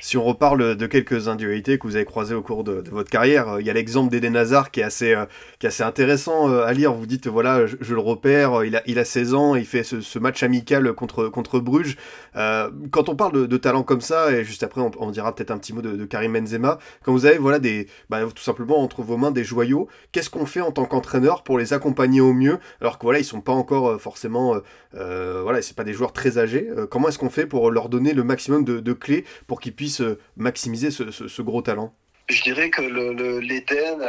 Si 0.00 0.18
on 0.18 0.24
reparle 0.24 0.76
de 0.76 0.86
quelques 0.86 1.28
individualités 1.28 1.78
que 1.78 1.86
vous 1.86 1.96
avez 1.96 2.04
croisées 2.04 2.34
au 2.34 2.42
cours 2.42 2.62
de, 2.62 2.84
votre 2.90 3.10
carrière, 3.10 3.56
il 3.60 3.66
y 3.66 3.70
a 3.70 3.72
l'exemple 3.72 4.10
d'Eden 4.10 4.36
Hazard 4.36 4.70
qui 4.70 4.80
est 4.80 4.84
assez, 4.84 5.14
euh, 5.14 5.24
qui 5.58 5.66
est 5.66 5.68
assez 5.68 5.82
intéressant 5.82 6.50
euh, 6.50 6.64
à 6.64 6.72
lire. 6.74 6.92
Vous 6.92 7.06
dites, 7.06 7.26
voilà, 7.26 7.66
je, 7.66 7.94
le 7.94 8.00
repère, 8.00 8.64
il 8.64 8.76
a, 8.76 8.82
il 8.86 8.98
a 8.98 9.04
16 9.04 9.34
ans, 9.34 9.54
il 9.54 9.64
fait 9.64 9.82
ce, 9.82 10.18
match 10.18 10.42
amical 10.42 10.92
contre, 10.92 11.28
contre 11.28 11.58
Bruges. 11.58 11.96
Euh, 12.36 12.70
quand 12.90 13.08
on 13.08 13.16
parle 13.16 13.32
de, 13.32 13.46
de, 13.46 13.56
talent 13.56 13.82
comme 13.82 14.00
ça, 14.00 14.30
et 14.30 14.44
juste 14.44 14.62
après 14.62 14.80
on, 14.80 15.10
dira 15.10 15.34
peut-être 15.34 15.50
un 15.50 15.58
petit 15.58 15.72
mot 15.72 15.80
de, 15.80 16.04
Karim 16.04 16.32
Benzema, 16.32 16.78
quand 17.02 17.12
vous 17.12 17.26
avez 17.26 17.38
voilà, 17.38 17.58
des, 17.58 17.86
bah, 18.10 18.20
tout 18.34 18.42
simplement 18.42 18.80
entre 18.80 19.02
vos 19.02 19.16
mains 19.16 19.30
des 19.30 19.44
joyaux, 19.44 19.88
qu'est-ce 20.12 20.30
qu'on 20.30 20.46
fait 20.46 20.60
en 20.60 20.72
tant 20.72 20.84
qu'entraîneur 20.84 21.44
pour 21.44 21.58
les 21.58 21.72
accompagner 21.72 22.20
au 22.20 22.32
mieux 22.32 22.58
alors 22.80 22.98
que 22.98 23.04
voilà, 23.04 23.20
ils 23.20 23.24
sont 23.24 23.40
pas 23.40 23.52
encore 23.52 23.88
euh, 23.88 23.98
forcément, 23.98 24.56
euh, 24.94 25.40
voilà, 25.42 25.62
c'est 25.62 25.76
pas 25.76 25.84
des 25.84 25.92
joueurs 25.92 26.12
très 26.12 26.38
âgés. 26.38 26.68
comment 26.90 27.08
est-ce 27.08 27.18
qu'on 27.18 27.30
fait 27.30 27.46
pour 27.46 27.70
leur 27.70 27.88
donner 27.88 28.12
le 28.12 28.24
maximum 28.24 28.64
de 28.64 28.92
clés 28.92 29.24
pour 29.46 29.60
qu'ils 29.60 29.74
puissent 29.74 29.83
maximiser 30.36 30.90
ce, 30.90 31.42
gros 31.42 31.62
talent 31.62 31.94
Je 32.28 32.42
dirais 32.42 32.70
que 32.70 32.82
l'Eden, 32.82 34.02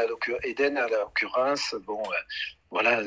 Eden 0.43 0.77
à 0.77 0.87
l'occurrence, 0.87 1.75
bon, 1.85 1.99
euh, 1.99 2.15
voilà, 2.71 3.01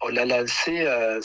on 0.00 0.08
l'a 0.08 0.24
lancé 0.24 0.86
à, 0.86 1.18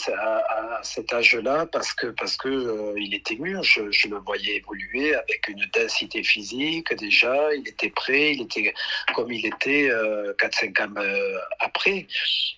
cet 0.81 1.13
âge-là 1.13 1.65
parce 1.71 1.93
que 1.93 2.07
parce 2.07 2.35
que 2.37 2.49
euh, 2.49 2.93
il 2.97 3.13
était 3.13 3.35
mûr. 3.35 3.63
Je, 3.63 3.81
le 3.81 4.17
voyais 4.17 4.57
évoluer 4.57 5.13
avec 5.15 5.47
une 5.47 5.65
densité 5.73 6.23
physique 6.23 6.93
déjà. 6.95 7.53
Il 7.53 7.67
était 7.67 7.89
prêt. 7.89 8.33
Il 8.33 8.41
était 8.41 8.73
comme 9.15 9.31
il 9.31 9.45
était 9.45 9.89
euh, 9.89 10.33
4-5 10.39 10.83
ans 10.83 10.93
euh, 10.97 11.37
après. 11.59 12.07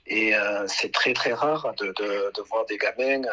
Et 0.07 0.35
euh, 0.35 0.65
c'est 0.67 0.91
très 0.91 1.13
très 1.13 1.33
rare 1.33 1.73
de, 1.79 1.87
de, 1.87 2.41
voir 2.49 2.65
des 2.65 2.77
gamins 2.77 3.27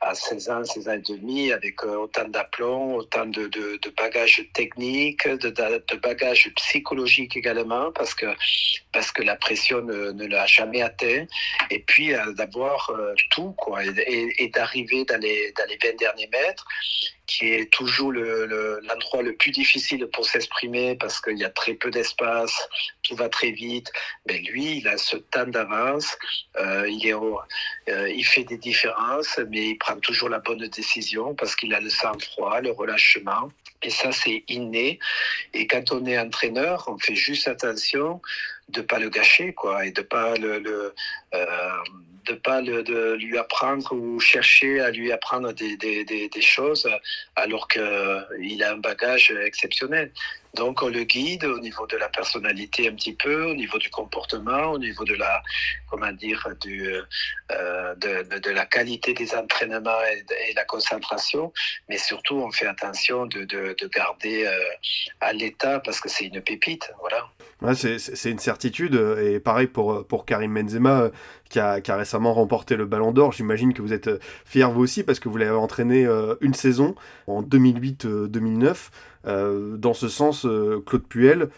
à 0.00 0.14
16 0.14 0.50
ans, 0.50 0.64
16 0.64 0.88
ans 0.88 0.92
et 0.92 0.98
demi, 0.98 1.52
avec 1.52 1.82
autant 1.84 2.28
d'aplomb, 2.28 2.96
autant 2.96 3.26
de, 3.26 3.46
de, 3.46 3.94
bagages 3.96 4.44
techniques, 4.52 5.26
de, 5.26 5.50
de, 5.50 5.96
bagages 5.96 6.50
psychologiques 6.56 7.36
également, 7.36 7.90
parce 7.92 8.14
que, 8.14 8.26
parce 8.92 9.10
que 9.10 9.22
la 9.22 9.36
pression 9.36 9.80
ne, 9.82 10.10
ne 10.12 10.26
l'a 10.26 10.46
jamais 10.46 10.82
atteint. 10.82 11.24
Et 11.70 11.78
puis 11.80 12.12
d'avoir 12.36 12.90
tout, 13.30 13.52
quoi, 13.52 13.84
et, 13.84 14.34
et, 14.38 14.48
d'arriver 14.48 15.04
dans 15.04 15.20
les 15.20 15.52
20 15.56 15.96
derniers 15.98 16.28
mètres 16.32 16.66
qui 17.26 17.52
est 17.52 17.70
toujours 17.70 18.12
l'endroit 18.12 19.22
le, 19.22 19.34
plus 19.34 19.50
difficile 19.50 20.06
pour 20.12 20.26
s'exprimer 20.26 20.96
parce 20.96 21.20
qu'il 21.20 21.38
y 21.38 21.44
a 21.44 21.50
très 21.50 21.74
peu 21.74 21.90
d'espace, 21.90 22.68
tout 23.02 23.16
va 23.16 23.28
très 23.28 23.50
vite. 23.50 23.90
Mais 24.26 24.38
lui, 24.38 24.78
il 24.78 24.88
a 24.88 24.98
ce 24.98 25.16
temps 25.16 25.46
d'avance, 25.46 26.16
euh, 26.58 26.88
euh, 27.88 28.10
il 28.10 28.24
fait 28.24 28.44
des 28.44 28.58
différences, 28.58 29.38
mais 29.50 29.68
il 29.70 29.78
prend 29.78 29.96
toujours 29.96 30.28
la 30.28 30.38
bonne 30.38 30.66
décision 30.68 31.34
parce 31.34 31.56
qu'il 31.56 31.74
a 31.74 31.80
le 31.80 31.90
sang-froid, 31.90 32.60
le 32.60 32.72
relâchement. 32.72 33.50
Et 33.82 33.90
ça, 33.90 34.12
c'est 34.12 34.44
inné. 34.48 34.98
Et 35.52 35.66
quand 35.66 35.92
on 35.92 36.06
est 36.06 36.18
entraîneur, 36.18 36.84
on 36.88 36.98
fait 36.98 37.16
juste 37.16 37.48
attention 37.48 38.20
de 38.68 38.80
pas 38.80 38.98
le 38.98 39.10
gâcher, 39.10 39.52
quoi, 39.52 39.84
et 39.84 39.92
de 39.92 40.00
pas 40.00 40.36
le, 40.36 40.58
le 40.58 40.94
de 42.26 42.34
pas 42.34 42.60
le, 42.60 42.82
de 42.82 43.14
lui 43.14 43.36
apprendre 43.38 43.92
ou 43.92 44.18
chercher 44.20 44.80
à 44.80 44.90
lui 44.90 45.12
apprendre 45.12 45.52
des, 45.52 45.76
des, 45.76 46.30
choses 46.40 46.88
alors 47.36 47.68
qu'il 47.68 48.62
a 48.62 48.72
un 48.72 48.78
bagage 48.78 49.30
exceptionnel. 49.44 50.10
Donc 50.54 50.82
on 50.82 50.88
le 50.88 51.04
guide 51.04 51.44
au 51.44 51.58
niveau 51.58 51.86
de 51.86 51.96
la 51.96 52.08
personnalité 52.08 52.88
un 52.88 52.94
petit 52.94 53.14
peu, 53.14 53.50
au 53.50 53.54
niveau 53.54 53.78
du 53.78 53.90
comportement, 53.90 54.72
au 54.72 54.78
niveau 54.78 55.04
de 55.04 55.14
la, 55.14 55.42
comment 55.90 56.12
dire, 56.12 56.46
euh, 56.66 57.94
de, 57.96 58.50
la 58.50 58.66
qualité 58.66 59.14
des 59.14 59.34
entraînements 59.34 60.02
et, 60.12 60.24
et, 60.50 60.54
la 60.54 60.64
concentration, 60.64 61.52
mais 61.88 61.98
surtout 61.98 62.36
on 62.36 62.50
fait 62.52 62.66
attention 62.66 63.26
de, 63.26 63.44
de 63.44 63.88
garder 63.88 64.46
euh, 64.46 64.58
à 65.20 65.32
l'état 65.32 65.80
parce 65.80 66.00
que 66.00 66.08
c'est 66.08 66.26
une 66.26 66.40
pépite, 66.40 66.92
voilà. 67.00 67.26
Ouais, 67.62 67.74
c'est 67.74 68.30
une 68.30 68.38
certitude, 68.38 68.94
et 68.94 69.40
pareil 69.40 69.66
pour, 69.66 70.06
pour 70.06 70.26
Karim 70.26 70.54
Benzema, 70.54 71.10
qui 71.48 71.60
a, 71.60 71.80
qui 71.80 71.90
a 71.90 71.96
récemment 71.96 72.34
remporté 72.34 72.76
le 72.76 72.84
Ballon 72.84 73.12
d'Or. 73.12 73.32
J'imagine 73.32 73.72
que 73.72 73.80
vous 73.80 73.92
êtes 73.92 74.10
fier 74.44 74.70
vous 74.70 74.82
aussi, 74.82 75.02
parce 75.02 75.20
que 75.20 75.28
vous 75.28 75.36
l'avez 75.36 75.52
entraîné 75.52 76.04
euh, 76.04 76.34
une 76.40 76.54
saison, 76.54 76.94
en 77.26 77.42
2008-2009. 77.42 78.90
Euh, 79.26 79.76
dans 79.76 79.94
ce 79.94 80.08
sens, 80.08 80.46
euh, 80.46 80.82
Claude 80.84 81.04
Puel, 81.04 81.48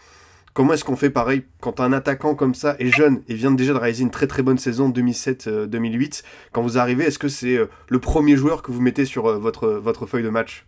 comment 0.54 0.72
est-ce 0.72 0.84
qu'on 0.84 0.96
fait 0.96 1.10
pareil 1.10 1.44
quand 1.60 1.80
un 1.80 1.92
attaquant 1.92 2.34
comme 2.34 2.54
ça 2.54 2.76
est 2.78 2.94
jeune 2.94 3.22
et 3.28 3.34
vient 3.34 3.50
déjà 3.50 3.72
de 3.72 3.78
réaliser 3.78 4.02
une 4.02 4.10
très 4.10 4.26
très 4.26 4.42
bonne 4.42 4.58
saison 4.58 4.90
2007-2008 4.90 6.22
Quand 6.52 6.62
vous 6.62 6.78
arrivez, 6.78 7.04
est-ce 7.04 7.18
que 7.18 7.28
c'est 7.28 7.58
le 7.88 7.98
premier 7.98 8.36
joueur 8.36 8.62
que 8.62 8.72
vous 8.72 8.80
mettez 8.80 9.04
sur 9.04 9.38
votre, 9.38 9.68
votre 9.68 10.06
feuille 10.06 10.24
de 10.24 10.30
match? 10.30 10.66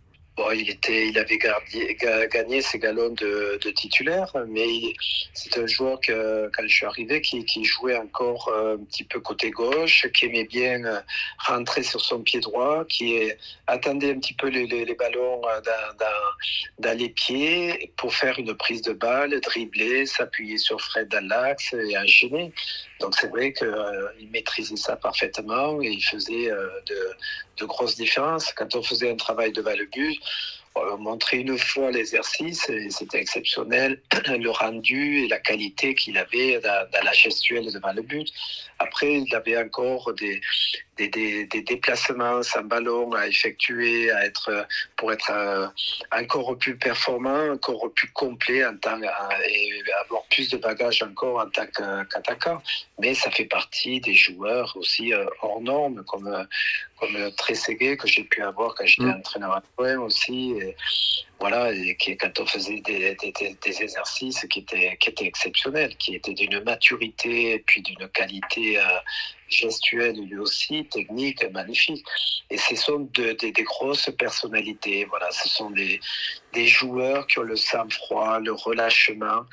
Il, 0.53 0.69
était, 0.69 1.09
il 1.09 1.19
avait 1.19 1.37
gagné 2.27 2.61
ses 2.61 2.79
galons 2.79 3.09
de, 3.09 3.57
titulaire, 3.71 4.31
mais 4.47 4.67
c'est 5.33 5.57
un 5.57 5.67
joueur 5.67 5.99
que, 5.99 6.49
quand 6.55 6.63
je 6.63 6.73
suis 6.73 6.85
arrivé 6.85 7.21
qui, 7.21 7.63
jouait 7.63 7.95
encore 7.95 8.51
un 8.53 8.77
petit 8.77 9.03
peu 9.03 9.19
côté 9.19 9.51
gauche, 9.51 10.07
qui 10.13 10.25
aimait 10.25 10.45
bien 10.45 10.81
rentrer 11.45 11.83
sur 11.83 12.01
son 12.01 12.21
pied 12.21 12.39
droit, 12.39 12.85
qui 12.85 13.31
attendait 13.67 14.11
un 14.11 14.19
petit 14.19 14.33
peu 14.33 14.47
les, 14.47 14.95
ballons 14.95 15.41
dans, 15.41 16.05
dans, 16.79 16.97
les 16.97 17.09
pieds 17.09 17.91
pour 17.97 18.13
faire 18.13 18.37
une 18.39 18.55
prise 18.55 18.81
de 18.81 18.93
balle, 18.93 19.39
dribbler, 19.41 20.05
s'appuyer 20.05 20.57
sur 20.57 20.79
Fred 20.81 21.09
dans 21.09 21.25
l'axe 21.27 21.73
et 21.73 21.97
enchaîner. 21.97 22.51
Donc 22.99 23.15
c'est 23.15 23.27
vrai 23.27 23.53
qu'il 23.53 23.67
euh, 23.67 24.09
maîtrisait 24.31 24.75
ça 24.75 24.95
parfaitement 24.95 25.81
et 25.81 25.87
il 25.87 26.03
faisait 26.03 26.51
euh, 26.51 26.67
de, 26.87 27.15
de, 27.57 27.65
grosses 27.65 27.95
différences. 27.95 28.51
Quand 28.53 28.75
on 28.75 28.83
faisait 28.83 29.09
un 29.09 29.15
travail 29.15 29.51
devant 29.51 29.75
le 29.75 29.85
but, 29.85 30.19
on 30.75 30.97
montrait 30.97 31.37
une 31.37 31.57
fois 31.57 31.91
l'exercice 31.91 32.69
et 32.69 32.89
c'était 32.89 33.19
exceptionnel, 33.19 34.01
le 34.27 34.49
rendu 34.49 35.23
et 35.23 35.27
la 35.27 35.39
qualité 35.39 35.95
qu'il 35.95 36.17
avait 36.17 36.59
dans, 36.59 36.89
dans, 36.91 37.03
la 37.03 37.13
gestuelle 37.13 37.71
devant 37.71 37.93
le 37.93 38.01
but. 38.01 38.29
Après, 38.79 39.21
il 39.21 39.35
avait 39.35 39.57
encore 39.57 40.13
des, 40.13 40.39
des, 40.99 41.07
des, 41.07 41.45
des, 41.45 41.61
déplacements 41.61 42.43
sans 42.43 42.63
ballon 42.63 43.13
à 43.13 43.27
effectuer, 43.27 44.11
à 44.11 44.25
être, 44.25 44.67
pour 44.97 45.11
être 45.13 45.31
encore 46.11 46.57
plus 46.57 46.77
performant, 46.77 47.51
encore 47.53 47.91
plus 47.93 48.11
complet 48.11 48.65
en 48.65 48.75
tant, 48.77 48.99
et 49.01 49.83
avoir 50.03 50.23
plus 50.25 50.49
de 50.49 50.57
bagages 50.57 51.01
encore 51.01 51.39
en 51.39 51.49
tant 51.49 51.67
qu'attaquant. 51.67 52.61
Mais 52.99 53.13
ça 53.13 53.31
fait 53.31 53.45
partie 53.45 54.01
des 54.01 54.13
joueurs 54.13 54.75
aussi 54.75 55.13
euh, 55.13 55.25
hors 55.41 55.61
normes, 55.61 56.03
comme, 56.05 56.47
comme 56.99 57.31
que 57.97 58.07
j'ai 58.07 58.23
pu 58.23 58.41
avoir 58.43 58.75
quand 58.75 58.85
j'étais 58.85 59.03
mmh. 59.03 59.19
entraîneur 59.19 59.53
à 59.53 59.81
aussi. 59.99 60.51
Et, 60.51 60.75
voilà, 61.39 61.71
et 61.71 61.95
qui, 61.95 62.17
quand 62.17 62.37
on 62.39 62.45
faisait 62.45 62.81
des, 62.81 63.15
des, 63.15 63.31
des, 63.31 63.81
exercices 63.81 64.45
qui 64.49 64.59
étaient, 64.59 64.97
qui 64.99 65.09
étaient 65.09 65.25
exceptionnels, 65.25 65.95
qui 65.95 66.15
étaient 66.15 66.33
d'une 66.33 66.61
maturité 66.63 67.53
et 67.53 67.59
puis 67.59 67.81
d'une 67.81 68.09
qualité 68.09 68.77
euh, 68.77 68.83
gestuelle 69.49 70.19
lui 70.19 70.37
aussi, 70.37 70.85
technique, 70.85 71.43
magnifique. 71.51 72.05
Et 72.49 72.57
ce 72.57 72.75
sont 72.75 73.09
de, 73.13 73.33
de, 73.33 73.49
des 73.49 73.63
grosses 73.63 74.09
personnalités, 74.17 75.05
voilà, 75.05 75.29
ce 75.31 75.49
sont 75.49 75.71
des, 75.71 75.99
des 76.53 76.67
joueurs 76.67 77.27
qui 77.27 77.39
ont 77.39 77.43
le 77.43 77.55
sang-froid, 77.55 78.39
le 78.39 78.53
relâchement. 78.53 79.45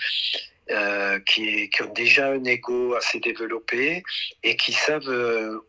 Euh, 0.68 1.20
qui, 1.20 1.70
qui, 1.70 1.82
ont 1.84 1.92
déjà 1.92 2.32
un 2.32 2.42
ego 2.42 2.96
assez 2.96 3.20
développé 3.20 4.02
et 4.42 4.56
qui 4.56 4.72
savent 4.72 5.08
euh, 5.08 5.60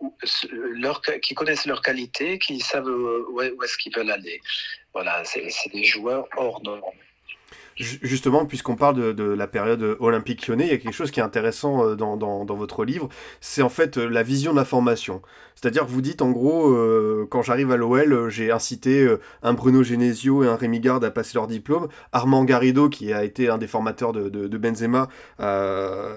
leur, 0.50 1.04
qui 1.22 1.36
connaissent 1.36 1.68
leurs 1.68 1.84
qualités, 1.84 2.40
qui 2.40 2.60
savent 2.60 2.88
où, 2.88 3.32
où 3.32 3.64
est-ce 3.64 3.78
qu'ils 3.78 3.96
veulent 3.96 4.10
aller. 4.10 4.42
Voilà, 4.94 5.24
c'est 5.24 5.72
des 5.72 5.84
joueurs 5.84 6.28
hors 6.36 6.64
normes. 6.64 6.98
Justement, 7.78 8.46
puisqu'on 8.46 8.76
parle 8.76 8.96
de, 8.96 9.12
de, 9.12 9.24
la 9.24 9.46
période 9.46 9.98
olympique 10.00 10.48
lyonnais, 10.48 10.66
il 10.66 10.72
y 10.72 10.74
a 10.74 10.78
quelque 10.78 10.96
chose 10.96 11.12
qui 11.12 11.20
est 11.20 11.24
intéressant 11.24 11.86
euh, 11.86 11.96
dans, 11.96 12.18
dans, 12.18 12.44
dans 12.44 12.56
votre 12.56 12.84
livre, 12.84 13.08
c'est 13.40 13.62
en 13.62 13.70
fait 13.70 13.98
la 13.98 14.24
vision 14.24 14.52
de 14.52 14.58
la 14.58 14.66
formation. 14.66 15.22
C'est-à-dire 15.60 15.88
que 15.88 15.92
vous 15.92 16.04
dites 16.04 16.22
en 16.22 16.30
gros, 16.30 16.70
euh, 16.70 17.26
quand 17.32 17.42
j'arrive 17.42 17.72
à 17.72 17.78
l'OL, 17.78 18.14
euh, 18.14 18.30
j'ai 18.30 18.52
incité 18.52 19.02
euh, 19.02 19.20
un 19.42 19.54
Bruno 19.54 19.82
Genesio 19.82 20.44
et 20.44 20.48
un 20.48 20.56
Rémi 20.56 20.80
Garde 20.80 21.04
à 21.04 21.10
passer 21.10 21.32
leur 21.34 21.48
diplôme. 21.48 21.88
Armand 22.12 22.44
Garrido, 22.44 22.90
qui 22.90 23.12
a 23.12 23.24
été 23.24 23.50
un 23.50 23.58
des 23.58 23.66
formateurs 23.66 24.14
de, 24.14 24.30
de, 24.30 24.58
Benzema, 24.58 25.08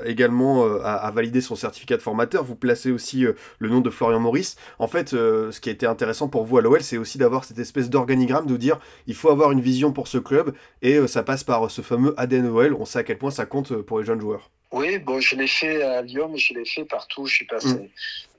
également 0.05 0.65
a, 0.83 0.93
a, 0.93 1.11
validé 1.11 1.41
son 1.41 1.57
certificat 1.57 1.97
de 1.97 2.03
formateur. 2.03 2.45
Vous 2.45 2.55
placez 2.55 2.91
aussi 2.91 3.25
le 3.59 3.69
nom 3.69 3.81
de 3.81 3.89
Florian 3.89 4.21
Maurice. 4.21 4.57
En 4.79 4.89
fait, 4.89 5.11
ce 5.11 5.61
qui 5.61 5.71
a 5.71 5.73
été 5.73 5.87
intéressant 5.87 6.29
pour 6.29 6.45
vous 6.45 6.59
à 6.59 6.63
l'OL, 6.63 6.83
c'est 6.83 6.99
aussi 6.99 7.17
d'avoir 7.17 7.45
cette 7.45 7.59
espèce 7.59 7.89
d'organigramme 7.89 8.47
de 8.47 8.57
dire 8.57 8.79
il 9.07 9.15
faut 9.15 9.31
avoir 9.31 9.53
une 9.53 9.61
vision 9.61 9.93
pour 9.93 10.09
ce 10.09 10.19
club 10.19 10.53
et 10.83 11.07
ça 11.07 11.23
passe 11.23 11.45
par 11.45 11.50
ce 11.69 11.83
fameux 11.83 12.15
ADN 12.17 12.49
OL. 12.49 12.75
On 12.75 12.85
sait 12.85 12.99
à 13.01 13.05
quel 13.05 13.19
point 13.19 13.31
ça 13.31 13.47
compte 13.47 13.75
pour 13.83 13.99
les 13.99 14.05
jeunes 14.05 14.21
joueurs. 14.21 14.51
Oui, 14.73 14.99
bon, 14.99 15.21
je 15.21 15.35
l'ai 15.37 15.49
fait 15.49 15.83
à 15.83 16.03
Lyon, 16.03 16.29
mais 16.33 16.39
je 16.39 16.55
l'ai 16.55 16.65
fait 16.65 16.85
partout 16.85 17.23
où 17.23 17.27
je 17.27 17.35
suis 17.35 17.47
passé. 17.47 17.75
Mmh 17.75 17.89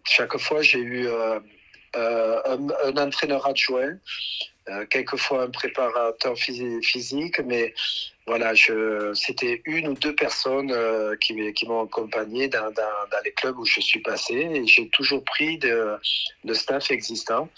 chaque 0.04 0.38
fois, 0.38 0.62
j'ai 0.62 0.80
eu 0.80 1.08
euh, 1.08 1.40
euh, 1.96 2.42
un, 2.46 2.90
un, 2.90 3.08
entraîneur 3.08 3.46
adjoint, 3.46 3.98
euh, 4.70 4.86
quelquefois 4.86 5.44
un 5.44 5.50
préparateur 5.50 6.38
physique, 6.38 7.40
mais 7.46 7.74
voilà, 8.28 8.54
c'était 9.14 9.62
une 9.66 9.90
ou 9.90 9.94
deux 9.96 10.16
personnes 10.16 10.72
euh, 10.72 11.16
qui, 11.18 11.54
qui 11.54 11.68
m'ont 11.68 11.84
accompagné 11.84 12.48
dans, 12.48 12.72
dans, 12.72 13.10
dans, 13.12 13.22
les 13.26 13.32
clubs 13.32 13.58
où 13.58 13.66
je 13.66 13.82
suis 13.82 14.00
passé 14.00 14.36
et 14.36 14.68
j'ai 14.68 14.88
toujours 14.90 15.24
pris 15.24 15.58
de, 15.58 15.98
de 16.44 16.54
staff 16.54 16.92
existant 16.92 17.50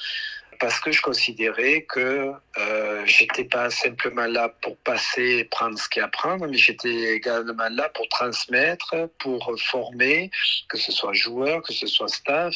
parce 0.59 0.79
que 0.79 0.91
je 0.91 1.01
considérais 1.01 1.83
que 1.83 2.31
euh, 2.57 3.05
j'étais 3.05 3.45
pas 3.45 3.69
simplement 3.69 4.25
là 4.25 4.49
pour 4.61 4.77
passer 4.77 5.39
et 5.39 5.43
prendre 5.45 5.77
ce 5.77 5.87
qu'il 5.89 6.01
y 6.01 6.03
a 6.03 6.05
à 6.05 6.09
prendre, 6.09 6.47
mais 6.47 6.57
j'étais 6.57 7.13
également 7.15 7.69
là 7.69 7.89
pour 7.89 8.07
transmettre, 8.09 8.93
pour 9.19 9.53
former, 9.59 10.29
que 10.69 10.77
ce 10.77 10.91
soit 10.91 11.13
joueur, 11.13 11.61
que 11.61 11.73
ce 11.73 11.87
soit 11.87 12.07
staff, 12.07 12.55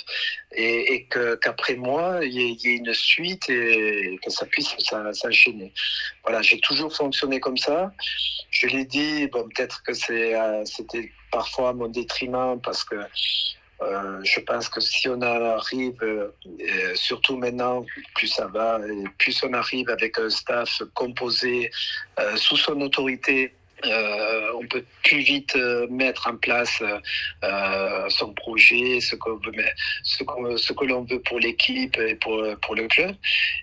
et, 0.54 1.08
qu'après 1.42 1.76
moi, 1.76 2.20
il 2.24 2.34
y, 2.34 2.68
ait 2.68 2.76
une 2.76 2.94
suite 2.94 3.50
et 3.50 4.20
que 4.24 4.30
ça 4.30 4.46
puisse 4.46 4.76
s'enchaîner. 5.14 5.74
Voilà, 6.24 6.42
j'ai 6.42 6.60
toujours 6.60 6.94
fonctionné 6.96 7.40
comme 7.40 7.58
ça. 7.58 7.92
Je 8.50 8.68
l'ai 8.68 8.86
dit, 8.86 9.28
peut-être 9.28 9.84
que 9.84 9.92
euh, 10.12 10.66
c'était 10.66 11.12
parfois 11.32 11.70
à 11.70 11.74
mon 11.74 11.88
détriment 11.88 12.60
parce 12.62 12.84
que 12.84 12.96
euh, 13.82 14.20
je 14.24 14.40
pense 14.40 14.70
que 14.70 14.82
si 14.82 15.08
on 15.08 15.22
arrive, 15.22 16.02
euh, 16.02 16.32
surtout 16.96 17.38
maintenant, 17.38 17.86
plus 18.16 18.28
ça 18.28 18.48
va, 18.48 18.80
plus 19.20 19.44
on 19.44 19.54
arrive 19.54 19.90
avec 19.90 20.18
un 20.18 20.30
staff 20.30 20.82
composé 20.96 21.70
euh, 22.20 22.36
sous 22.38 22.58
son 22.58 22.82
autorité 22.82 23.54
euh, 23.86 24.52
on 24.60 24.66
peut 24.66 24.84
plus 25.04 25.20
vite 25.20 25.56
euh, 25.56 25.88
mettre 25.90 26.28
en 26.28 26.36
place 26.38 26.82
euh, 27.44 28.10
son 28.10 28.34
projet, 28.34 29.00
ce 29.00 29.16
qu'on 29.16 29.36
veut, 29.36 29.52
ce, 30.04 30.24
qu 30.24 30.58
ce 30.58 30.74
que 30.74 30.86
l'on 30.86 31.04
veut 31.04 31.22
pour 31.22 31.40
l'équipe 31.40 31.96
et 31.98 32.16
pour, 32.16 32.44
pour 32.62 32.76
le 32.76 32.88
club. 32.88 33.16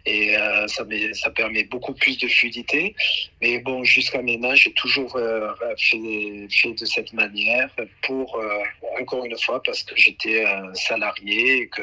Et 0.06 0.36
euh, 0.36 0.68
ça, 0.68 0.84
met, 0.84 1.12
ça 1.14 1.30
permet 1.30 1.64
beaucoup 1.64 1.94
plus 1.94 2.16
de 2.18 2.28
fluidité. 2.28 2.94
Mais 3.42 3.58
bon, 3.58 3.82
jusqu'à 3.82 4.22
maintenant, 4.22 4.54
j'ai 4.54 4.72
toujours 4.74 5.16
euh, 5.16 5.52
fait, 5.78 6.48
fait, 6.50 6.72
de 6.74 6.84
cette 6.84 7.12
manière 7.12 7.68
pour, 8.02 8.36
euh, 8.36 8.62
encore 9.00 9.24
une 9.24 9.38
fois, 9.38 9.62
parce 9.62 9.82
que 9.82 9.96
j'étais 9.96 10.44
un 10.44 10.72
salarié 10.74 11.62
et 11.62 11.68
que, 11.68 11.82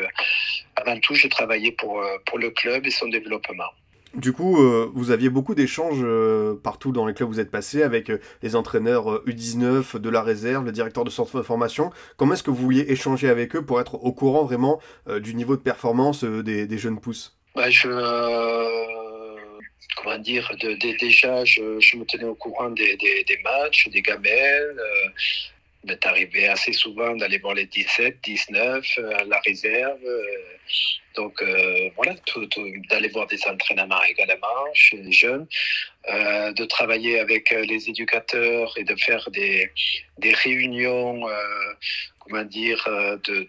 avant 0.78 0.98
tout, 1.00 1.16
je 1.16 1.28
travaillais 1.28 1.74
pour, 1.74 2.02
pour 2.26 2.38
le 2.40 2.50
club 2.52 2.88
et 2.88 2.92
son 2.92 3.10
développement. 3.10 3.72
Du 4.16 4.34
coup, 4.34 4.62
euh, 4.62 4.92
vous 4.94 5.12
aviez 5.12 5.30
beaucoup 5.30 5.56
d'échanges 5.56 6.02
euh, 6.02 6.60
partout 6.62 6.92
dans 6.92 7.06
les 7.06 7.14
clubs 7.14 7.30
où 7.30 7.32
vous 7.32 7.40
êtes 7.40 7.52
passé 7.52 7.82
avec 7.82 8.10
euh, 8.10 8.18
les 8.42 8.58
entraîneurs 8.58 9.24
U19 9.26 9.98
de 9.98 10.10
la 10.10 10.22
réserve, 10.22 10.66
le 10.66 10.74
directeur 10.74 11.06
de 11.06 11.10
centre 11.10 11.38
de 11.38 11.42
formation. 11.42 11.92
Comment 12.18 12.34
est-ce 12.34 12.44
que 12.44 12.52
vous 12.52 12.58
vouliez 12.58 12.86
échanger 12.90 13.30
avec 13.30 13.56
eux 13.56 13.66
pour 13.66 13.80
être 13.80 13.96
au 13.96 14.12
courant 14.12 14.44
vraiment 14.44 14.80
du 15.22 15.34
niveau 15.34 15.56
de 15.56 15.62
performance 15.62 16.24
des, 16.24 16.78
jeunes 16.78 17.00
pousses? 17.00 17.38
Je, 17.56 17.88
Comment 19.98 20.18
dire 20.18 20.52
Déjà, 20.60 21.46
je, 21.46 21.62
me 21.98 22.04
tenais 22.06 22.26
au 22.26 22.36
courant 22.36 22.70
des 22.70 22.98
matchs, 23.44 23.88
des 23.90 24.02
gamelles 24.02 24.76
m'est 25.84 26.06
arrivé 26.06 26.48
assez 26.48 26.74
souvent 26.74 27.16
d'aller 27.16 27.38
voir 27.38 27.56
les 27.56 27.66
17, 27.66 28.18
19, 28.24 29.00
la 29.28 29.40
réserve. 29.40 30.00
donc 31.16 31.44
voilà, 31.96 32.16
d'aller 32.90 33.08
voir 33.10 33.28
des 33.28 33.40
entraînements 33.48 34.04
également 34.04 34.66
chez 34.74 34.98
les 34.98 35.12
jeunes, 35.12 35.48
de 36.08 36.66
travailler 36.66 37.20
avec 37.20 37.50
les 37.52 37.90
éducateurs 37.90 38.74
et 38.78 38.84
de 38.84 38.96
faire 38.96 39.30
des, 39.32 39.72
des 40.20 40.34
réunions, 40.34 41.28
dire, 42.46 42.84
de 43.24 43.48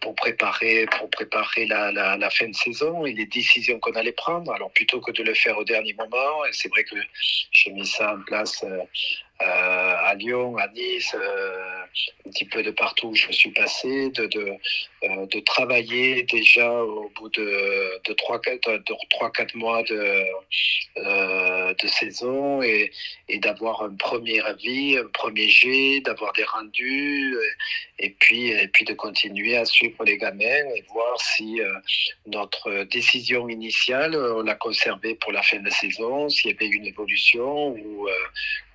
pour 0.00 0.14
préparer, 0.14 0.86
pour 0.98 1.10
préparer 1.10 1.66
la, 1.66 2.30
fin 2.30 2.48
de 2.48 2.54
saison 2.54 3.04
et 3.06 3.12
les 3.12 3.26
décisions 3.26 3.78
qu'on 3.80 3.92
allait 3.92 4.12
prendre. 4.12 4.52
Alors 4.52 4.70
plutôt 4.72 5.00
que 5.00 5.10
de 5.12 5.22
le 5.22 5.34
faire 5.34 5.58
au 5.58 5.64
dernier 5.64 5.94
moment, 5.94 6.44
et 6.44 6.52
c'est 6.52 6.68
vrai 6.68 6.84
que 6.84 6.96
j'ai 7.52 7.72
mis 7.72 7.86
ça 7.86 8.14
en 8.14 8.20
place 8.22 8.62
euh, 8.64 8.78
euh, 9.42 9.94
à 10.04 10.14
Lyon, 10.14 10.56
à 10.58 10.68
Nice, 10.68 11.14
euh, 11.14 11.79
un 12.26 12.30
petit 12.30 12.44
peu 12.44 12.62
de 12.62 12.70
partout 12.70 13.08
où 13.08 13.14
je 13.14 13.26
me 13.28 13.32
suis 13.32 13.50
passé, 13.50 14.10
de, 14.10 14.26
de, 14.26 14.52
euh, 15.04 15.26
de 15.26 15.40
travailler 15.40 16.22
déjà 16.24 16.82
au 16.82 17.10
bout 17.16 17.28
de, 17.30 18.00
de 18.04 18.14
3-4 18.14 19.56
mois 19.56 19.82
de, 19.82 20.24
euh, 20.98 21.74
de 21.74 21.86
saison 21.88 22.62
et, 22.62 22.90
et 23.28 23.38
d'avoir 23.38 23.82
un 23.82 23.94
premier 23.94 24.40
avis, 24.40 24.98
un 24.98 25.08
premier 25.12 25.48
jet, 25.48 26.00
d'avoir 26.00 26.32
des 26.34 26.44
rendus 26.44 27.36
et 28.02 28.10
puis, 28.18 28.48
et 28.50 28.68
puis 28.68 28.84
de 28.84 28.94
continuer 28.94 29.56
à 29.56 29.64
suivre 29.64 30.02
les 30.04 30.16
gamins 30.16 30.64
et 30.74 30.84
voir 30.92 31.20
si 31.20 31.60
notre 32.26 32.84
décision 32.84 33.48
initiale, 33.48 34.16
on 34.16 34.42
l'a 34.42 34.54
conservée 34.54 35.14
pour 35.16 35.32
la 35.32 35.42
fin 35.42 35.58
de 35.60 35.70
saison, 35.70 36.28
s'il 36.28 36.50
y 36.50 36.54
avait 36.54 36.66
une 36.66 36.86
évolution 36.86 37.68
ou, 37.68 38.08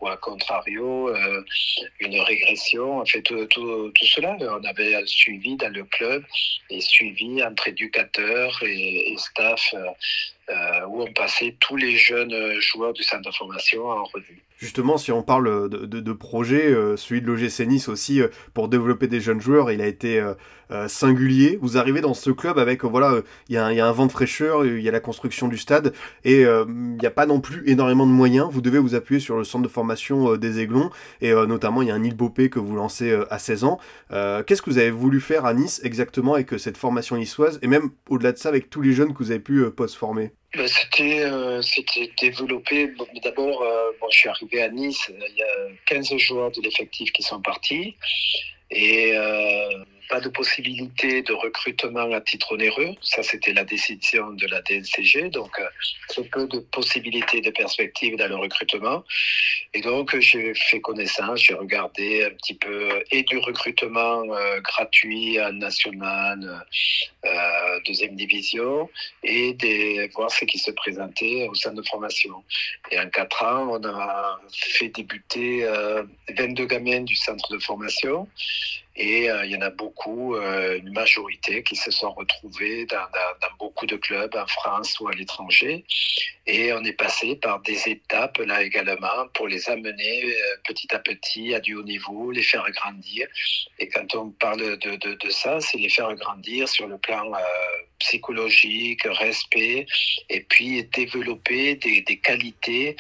ou 0.02 0.08
à 0.08 0.18
contrario 0.18 1.10
euh, 1.10 1.44
une 2.00 2.20
régression. 2.20 3.00
En 3.00 3.06
fait, 3.06 3.22
tout, 3.22 3.92
cela, 4.02 4.38
on 4.40 4.64
avait 4.64 5.06
suivi 5.06 5.56
dans 5.56 5.74
le 5.74 5.84
club 5.86 6.24
et 6.70 6.82
suivi 6.82 7.44
entre 7.44 7.70
éducateurs 7.70 8.62
et 8.64 9.16
staff 9.18 9.74
euh, 10.50 10.76
euh, 10.76 10.86
où 10.88 11.02
on 11.02 11.12
passait 11.14 11.56
tous 11.60 11.76
les 11.76 11.98
jeunes 11.98 12.34
joueurs 12.60 12.94
du 12.94 13.04
centre 13.04 13.30
de 13.30 13.36
formation 13.36 13.88
en 13.88 14.04
revue. 14.04 14.42
Justement, 14.58 14.98
si 14.98 15.12
on 15.12 15.22
parle 15.22 15.70
de, 15.70 15.86
de, 15.86 16.14
projet, 16.14 16.68
euh, 16.68 16.96
celui 16.96 17.22
de 17.22 17.28
l'OGC 17.28 17.68
Nice 17.68 17.90
aussi, 17.90 18.22
euh, 18.22 18.30
pour 18.54 18.70
développer 18.70 19.08
des 19.08 19.20
jeunes 19.20 19.42
joueurs, 19.42 19.72
il 19.72 19.82
a 19.82 19.88
été 19.88 20.24
euh, 20.72 20.88
singulier. 20.88 21.58
Vous 21.62 21.78
arrivez 21.78 22.02
dans 22.02 22.14
ce 22.14 22.32
club 22.32 22.60
avec, 22.60 22.84
voilà, 22.84 23.22
il 23.50 23.56
y, 23.56 23.58
a 23.58 23.66
un 23.66 23.92
vent 23.92 24.06
de 24.06 24.12
fraîcheur, 24.12 24.66
il 24.66 24.82
y 24.82 24.90
a 24.90 24.92
la 24.92 25.00
construction 25.00 25.48
du 25.48 25.58
stade, 25.58 25.94
et 26.24 26.42
il 26.42 26.98
n'y 27.00 27.06
a 27.06 27.12
pas 27.12 27.26
non 27.26 27.40
plus 27.40 27.64
énormément 27.70 28.06
de 28.06 28.12
moyens. 28.12 28.48
Vous 28.52 28.62
devez 28.62 28.80
vous 28.80 28.96
appuyer 28.96 29.20
sur 29.20 29.38
le 29.38 29.44
centre 29.44 29.64
de 29.64 29.72
formation 29.72 30.36
des 30.38 30.60
Aiglons, 30.60 30.90
et 31.22 31.34
notamment 31.34 31.82
il 31.82 31.88
y 31.88 31.92
a 31.92 31.96
un 31.96 32.04
île 32.04 32.16
Bopé 32.16 32.50
que 32.50 32.60
vous 32.60 32.76
lancez 32.76 33.18
à 33.30 33.40
16 33.40 33.64
ans. 33.64 33.80
Qu'est-ce 34.10 34.62
que 34.62 34.70
vous 34.70 34.78
avez 34.78 34.92
voulu 34.92 35.22
faire 35.22 35.46
à 35.46 35.54
Nice 35.54 35.82
exactement 35.84 36.36
avec 36.36 36.60
cette 36.60 36.78
formation 36.78 37.18
niçoise, 37.18 37.60
et 37.62 37.68
même 37.68 37.90
au-delà 38.10 38.32
de 38.32 38.38
ça 38.38 38.50
avec 38.50 38.70
tous 38.70 38.82
les 38.82 38.94
jeunes 38.94 39.14
que 39.14 39.20
vous 39.20 39.32
avez 39.32 39.40
pu 39.40 39.70
post-former? 39.72 40.32
Ben, 40.56 40.68
c'était, 40.68 41.24
euh, 41.26 41.62
développé. 42.22 42.94
D'abord, 43.24 43.62
euh, 43.62 43.92
je 44.10 44.18
suis 44.18 44.30
arrivé 44.30 44.62
à 44.62 44.70
Nice, 44.70 45.10
il 45.10 45.38
y 45.38 45.42
a 45.42 45.48
15 45.86 46.16
joueurs 46.18 46.52
de 46.52 46.62
l'effectif 46.62 47.12
qui 47.12 47.24
sont 47.24 47.42
partis. 47.42 47.96
Et 48.72 49.12
euh, 49.16 49.84
pas 50.10 50.20
de 50.20 50.30
possibilité 50.30 51.22
de 51.22 51.34
recrutement 51.34 52.12
à 52.12 52.22
titre 52.22 52.54
onéreux. 52.54 52.96
Ça, 53.02 53.24
c'était 53.24 53.54
la 53.54 53.64
décision 53.64 54.32
de 54.32 54.48
la 54.48 54.62
DNCG. 54.62 55.30
Donc, 55.30 55.60
euh, 55.60 55.66
très 56.08 56.24
peu 56.24 56.48
de 56.48 56.60
possibilités 56.60 57.42
de 57.42 57.50
perspectives 57.50 58.16
dans 58.16 58.28
le 58.28 58.36
recrutement. 58.36 59.04
Et 59.74 59.82
donc, 59.82 60.18
j'ai 60.20 60.54
fait 60.54 60.80
connaissance, 60.82 61.42
j'ai 61.42 61.54
regardé 61.54 62.26
un 62.26 62.32
petit 62.32 62.56
peu 62.56 63.04
et 63.12 63.24
du 63.24 63.38
recrutement 63.38 64.24
euh, 64.34 64.60
gratuit 64.62 65.40
en 65.42 65.54
national, 65.54 66.66
euh, 67.26 67.80
deuxième 67.86 68.16
division, 68.16 68.90
et 69.24 69.54
des, 69.54 70.10
voir 70.16 70.32
ce 70.32 70.46
qui 70.46 70.60
se 70.60 70.72
présentait 70.72 71.48
au 71.50 71.56
centre 71.56 71.76
de 71.76 71.88
formation. 71.88 72.44
Et 72.92 73.00
en 73.00 73.10
quatre 73.10 73.44
ans, 73.44 73.80
on 73.80 73.84
a 73.86 74.40
fait 74.52 74.90
débuter 74.90 75.66
22 76.38 76.66
gamins 76.66 77.02
du 77.02 77.16
centre 77.16 77.52
de 77.52 77.60
formation. 77.60 78.28
Et 78.98 79.30
euh, 79.30 79.46
il 79.46 79.52
y 79.52 79.58
en 79.58 79.62
a 79.62 79.70
beaucoup, 79.70 80.36
euh, 80.36 80.78
une 80.78 80.92
majorité, 80.94 81.64
qui 81.64 81.76
se 81.76 81.92
sont 81.92 82.12
retrouvés 82.12 82.86
dans, 82.86 83.06
beaucoup 83.60 83.86
de 83.86 83.98
clubs 83.98 84.36
en 84.36 84.48
France 84.48 85.00
ou 85.00 85.08
à 85.08 85.12
l'étranger. 85.12 85.86
Et 86.48 86.72
on 86.72 86.84
est 86.84 86.94
passé 86.94 87.36
par 87.36 87.60
des 87.62 87.90
étapes 87.90 88.38
là 88.38 88.62
également 88.62 89.28
pour 89.34 89.48
les 89.48 89.70
amener 89.70 90.24
euh, 90.26 90.56
petit 90.66 90.94
à 90.94 91.00
petit 91.00 91.54
à 91.54 91.60
du 91.60 91.76
haut 91.76 91.84
niveau, 91.84 92.32
les 92.32 92.44
faire 92.44 92.70
grandir. 92.72 93.28
Et 93.80 93.90
quand 93.90 94.16
on 94.16 94.30
parle 94.30 94.78
de, 94.78 94.96
de, 94.96 95.30
ça, 95.30 95.60
c'est 95.60 95.78
les 95.78 95.90
faire 95.90 96.14
grandir 96.16 96.68
sur 96.70 96.88
le 96.88 96.98
plan 96.98 97.32
psychologique, 98.06 99.04
respect, 99.06 99.86
et 100.30 100.42
puis 100.42 100.84
développer 100.86 101.76
des, 101.76 102.18
qualités 102.18 102.96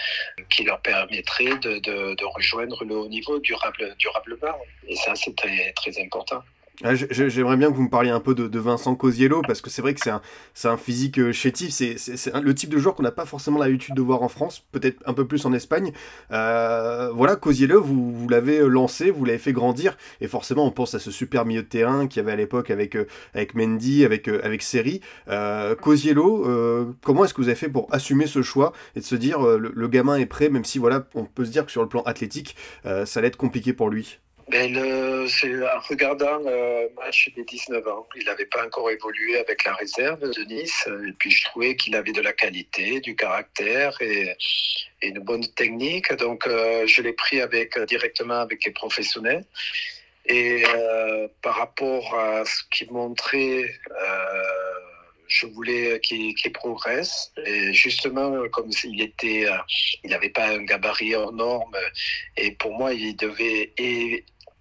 qui 0.50 0.64
leur 0.64 0.82
permettraient 0.82 1.58
de, 1.60 2.26
rejoindre 2.36 2.84
le 2.84 2.96
haut 2.96 3.08
niveau 3.08 3.40
durable, 3.40 3.96
durablement. 4.00 4.58
Et 4.88 4.96
ça, 4.96 5.16
c'est 5.16 5.36
très, 5.36 5.72
très 5.74 6.00
important. 6.02 6.42
Ah, 6.84 6.94
j'aimerais 6.96 7.58
bien 7.58 7.72
que 7.72 7.76
vous 7.76 7.84
me 7.84 7.90
parliez 7.90 8.10
un 8.10 8.20
peu 8.20 8.36
de, 8.36 8.60
Vincent 8.60 8.96
Cosiello, 8.96 9.42
parce 9.42 9.62
que 9.62 9.70
c'est 9.70 9.82
vrai 9.82 9.94
que 9.94 10.02
c'est 10.04 10.10
un, 10.10 10.22
un 10.66 10.78
physique 10.78 11.20
euh, 11.20 11.32
chétif, 11.32 11.70
c'est 11.72 12.34
le 12.34 12.56
type 12.56 12.70
de 12.70 12.78
joueur 12.78 12.96
qu'on 12.96 13.04
n'a 13.04 13.12
pas 13.12 13.26
forcément 13.26 13.60
l'habitude 13.60 13.96
de 13.96 14.02
voir 14.02 14.24
en 14.24 14.30
France, 14.30 14.64
peut-être 14.72 15.02
un 15.06 15.14
peu 15.14 15.26
plus 15.26 15.46
en 15.46 15.54
Espagne. 15.54 15.92
Euh, 16.32 17.12
voilà, 17.14 17.36
Cosiello, 17.36 17.82
vous, 17.82 18.12
vous 18.12 18.28
l'avez 18.28 18.60
lancé, 18.68 19.12
vous 19.12 19.26
l'avez 19.26 19.38
fait 19.38 19.54
grandir, 19.54 19.98
et 20.22 20.28
forcément 20.28 20.66
on 20.66 20.72
pense 20.72 20.96
à 20.96 21.00
ce 21.00 21.12
super 21.12 21.46
milieu 21.46 21.62
de 21.64 21.68
terrain 21.68 22.08
qu'il 22.08 22.22
y 22.22 22.24
avait 22.24 22.34
à 22.34 22.36
l'époque 22.36 22.72
avec, 22.72 22.96
euh, 22.96 23.06
avec 23.34 23.56
Mendy, 23.56 24.06
avec, 24.06 24.28
euh, 24.28 24.40
avec 24.44 24.62
Seri. 24.62 25.02
Euh, 25.28 25.76
Cosiello, 25.76 26.48
euh, 26.48 26.94
comment 27.04 27.26
est-ce 27.26 27.34
que 27.34 27.42
vous 27.42 27.48
avez 27.48 27.56
fait 27.56 27.70
pour 27.70 27.88
assumer 27.94 28.28
ce 28.28 28.42
choix 28.42 28.74
et 28.96 29.00
de 29.00 29.06
se 29.06 29.16
dire 29.16 29.42
le, 29.42 29.72
le, 29.74 29.88
gamin 29.88 30.18
est 30.18 30.26
prêt, 30.26 30.50
même 30.50 30.66
si 30.66 30.80
voilà, 30.80 31.08
on 31.16 31.26
peut 31.26 31.46
se 31.46 31.52
dire 31.52 31.66
que 31.66 31.72
sur 31.72 31.82
le 31.82 31.88
plan 31.88 32.02
athlétique, 32.04 32.56
ça 32.84 33.20
allait 33.20 33.28
être 33.28 33.38
compliqué 33.38 33.74
pour 33.74 33.90
lui? 33.90 34.20
Ben 34.48 34.78
en 34.78 35.80
regardant 35.90 36.38
le 36.38 36.94
match 36.96 37.32
des 37.36 37.44
19 37.44 37.88
ans. 37.88 38.08
Il 38.16 38.26
n'avait 38.26 38.46
pas 38.46 38.64
encore 38.64 38.92
évolué 38.92 39.38
avec 39.38 39.64
la 39.64 39.74
réserve 39.74 40.20
de 40.20 40.44
Nice. 40.44 40.88
Et 40.88 41.12
puis 41.14 41.32
je 41.32 41.46
trouvais 41.46 41.76
qu'il 41.76 41.96
avait 41.96 42.12
de 42.12 42.22
la 42.22 42.34
qualité, 42.34 43.00
du 43.00 43.16
caractère 43.16 44.00
et, 44.02 44.36
une 45.02 45.20
bonne 45.20 45.46
technique. 45.54 46.14
Donc 46.14 46.48
euh, 46.48 46.86
je 46.86 47.02
l'ai 47.02 47.14
pris 47.14 47.42
avec, 47.42 47.78
directement 47.88 48.40
avec 48.42 48.64
les 48.66 48.72
professionnels. 48.72 49.46
Et 50.28 50.64
euh, 50.66 51.28
par 51.42 51.56
rapport 51.56 52.18
à 52.18 52.46
ce 52.46 52.64
qu'il 52.72 52.92
montrait, 52.92 53.66
euh, 53.92 54.44
je 55.28 55.48
voulais 55.48 56.00
qu'il 56.02 56.34
qu 56.36 56.52
progresse. 56.52 57.32
Et 57.46 57.74
justement, 57.74 58.48
comme 58.50 58.72
il 58.84 59.02
était, 59.02 59.48
il 60.04 60.10
n'avait 60.10 60.30
pas 60.30 60.48
un 60.50 60.64
gabarit 60.64 61.16
hors 61.16 61.32
norme, 61.34 61.78
et 62.38 62.52
pour 62.52 62.76
moi, 62.76 62.94
il 62.94 63.16
devait 63.16 63.74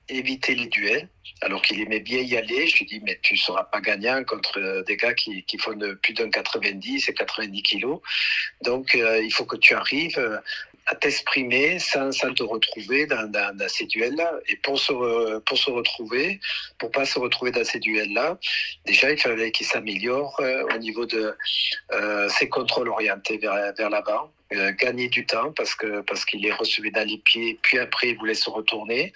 éviter 0.09 0.55
les 0.55 0.67
duels, 0.67 1.09
alors 1.41 1.63
qu'il 1.63 1.81
aimait 1.81 2.01
bien 2.01 2.21
y 2.21 2.37
aller. 2.37 2.67
Je 2.67 2.79
lui 2.79 2.87
dis, 2.87 3.01
mais 3.05 3.19
tu 3.23 3.35
ne 3.35 3.39
seras 3.39 3.65
pas 3.65 3.81
gagnant 3.81 4.23
contre 4.25 4.85
des 4.87 4.97
gars 4.97 5.15
qui, 5.15 5.45
font 5.59 5.79
plus 6.03 6.15
d'un 6.15 6.31
90 6.31 7.09
et 7.09 7.15
90 7.15 7.63
kilos. 7.63 8.01
Donc, 8.63 8.95
euh, 8.95 9.23
il 9.23 9.33
faut 9.33 9.45
que 9.45 9.57
tu 9.57 9.75
arrives 9.75 10.41
à 10.87 10.95
t'exprimer 10.95 11.79
sans, 11.79 12.11
te 12.11 12.43
retrouver 12.43 13.07
dans, 13.07 13.29
ces 13.69 13.87
duels-là. 13.87 14.35
Et 14.49 14.57
pour 14.57 14.79
se, 14.79 14.93
pour 15.41 15.59
retrouver, 15.75 16.41
pour 16.79 16.91
pas 16.91 17.05
se 17.05 17.19
retrouver 17.19 17.51
dans 17.51 17.65
ces 17.65 17.79
duels-là, 17.79 18.39
déjà, 18.85 19.11
il 19.11 19.19
fallait 19.19 19.51
qu'il 19.51 19.67
s'améliore 19.67 20.37
euh, 20.41 20.65
au 20.75 20.79
niveau 20.79 21.07
de 21.07 21.37
euh, 21.93 22.29
ses 22.29 22.49
contrôles 22.49 22.89
orientés 22.89 23.39
vers, 23.39 23.73
vers 23.77 23.91
l'avant. 23.91 24.31
Euh, 24.55 24.73
gagner 24.73 25.09
du 25.09 25.27
temps 25.27 25.53
parce 25.53 25.75
que 25.75 26.01
parce 26.03 26.25
qu'il 26.25 26.45
est 26.47 26.53
reçu 26.53 26.91
dans 26.91 27.07
les 27.07 27.19
pieds, 27.19 27.59
puis 27.63 27.79
après 27.79 28.11
il 28.11 28.19
voulait 28.19 28.35
se 28.35 28.51
retourner. 28.51 29.13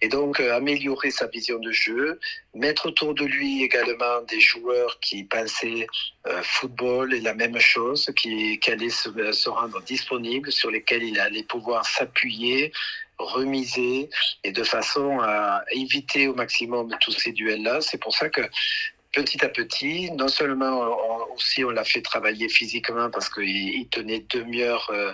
Et 0.00 0.08
donc 0.08 0.40
euh, 0.40 0.54
améliorer 0.54 1.10
sa 1.10 1.26
vision 1.26 1.58
de 1.58 1.72
jeu, 1.72 2.20
mettre 2.54 2.86
autour 2.86 3.14
de 3.14 3.24
lui 3.24 3.62
également 3.62 4.20
des 4.28 4.40
joueurs 4.40 4.98
qui 5.00 5.24
pensaient 5.24 5.86
euh, 6.26 6.42
football 6.42 7.14
et 7.14 7.20
la 7.20 7.34
même 7.34 7.58
chose, 7.58 8.10
qui, 8.16 8.58
qui 8.58 8.70
allaient 8.70 8.90
se, 8.90 9.32
se 9.32 9.48
rendre 9.48 9.80
disponibles, 9.82 10.52
sur 10.52 10.70
lesquels 10.70 11.02
il 11.04 11.18
allait 11.18 11.44
pouvoir 11.44 11.86
s'appuyer, 11.86 12.72
remiser 13.18 14.10
et 14.44 14.52
de 14.52 14.64
façon 14.64 15.20
à 15.20 15.62
éviter 15.70 16.28
au 16.28 16.34
maximum 16.34 16.94
tous 17.00 17.12
ces 17.12 17.32
duels-là. 17.32 17.80
C'est 17.80 17.98
pour 17.98 18.14
ça 18.14 18.28
que 18.28 18.42
petit 19.12 19.44
à 19.44 19.48
petit, 19.48 20.10
non 20.12 20.28
seulement 20.28 20.80
on, 20.80 21.34
aussi 21.34 21.64
on 21.64 21.70
l'a 21.70 21.84
fait 21.84 22.02
travailler 22.02 22.48
physiquement 22.48 23.10
parce 23.10 23.28
qu'il 23.28 23.88
tenait 23.88 24.24
demi-heure 24.30 24.90
euh, 24.92 25.12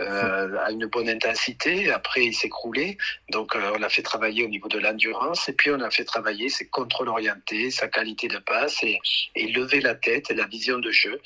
euh, 0.00 0.56
à 0.58 0.70
une 0.70 0.86
bonne 0.86 1.08
intensité, 1.08 1.90
après 1.90 2.24
il 2.26 2.34
s'écroulait, 2.34 2.96
donc 3.30 3.54
euh, 3.56 3.72
on 3.74 3.78
l'a 3.78 3.88
fait 3.88 4.02
travailler 4.02 4.44
au 4.44 4.48
niveau 4.48 4.68
de 4.68 4.78
l'endurance. 4.78 5.48
Et 5.48 5.52
puis 5.52 5.70
on 5.70 5.80
a 5.80 5.90
fait 5.90 6.04
travailler 6.04 6.48
ses 6.48 6.66
contrôles 6.66 7.08
orientés, 7.08 7.70
sa 7.70 7.88
qualité 7.88 8.28
de 8.28 8.38
passe 8.38 8.82
et, 8.82 8.98
et 9.34 9.48
lever 9.48 9.80
la 9.80 9.94
tête 9.94 10.30
et 10.30 10.34
la 10.34 10.46
vision 10.46 10.78
de 10.78 10.90
jeu. 10.90 11.20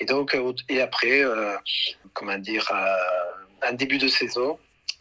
Et 0.00 0.04
donc 0.04 0.36
et 0.68 0.80
après, 0.80 1.22
comment 2.12 2.38
dire, 2.38 2.70
en 3.66 3.72
début 3.72 3.98
de 3.98 4.08
saison, 4.08 4.58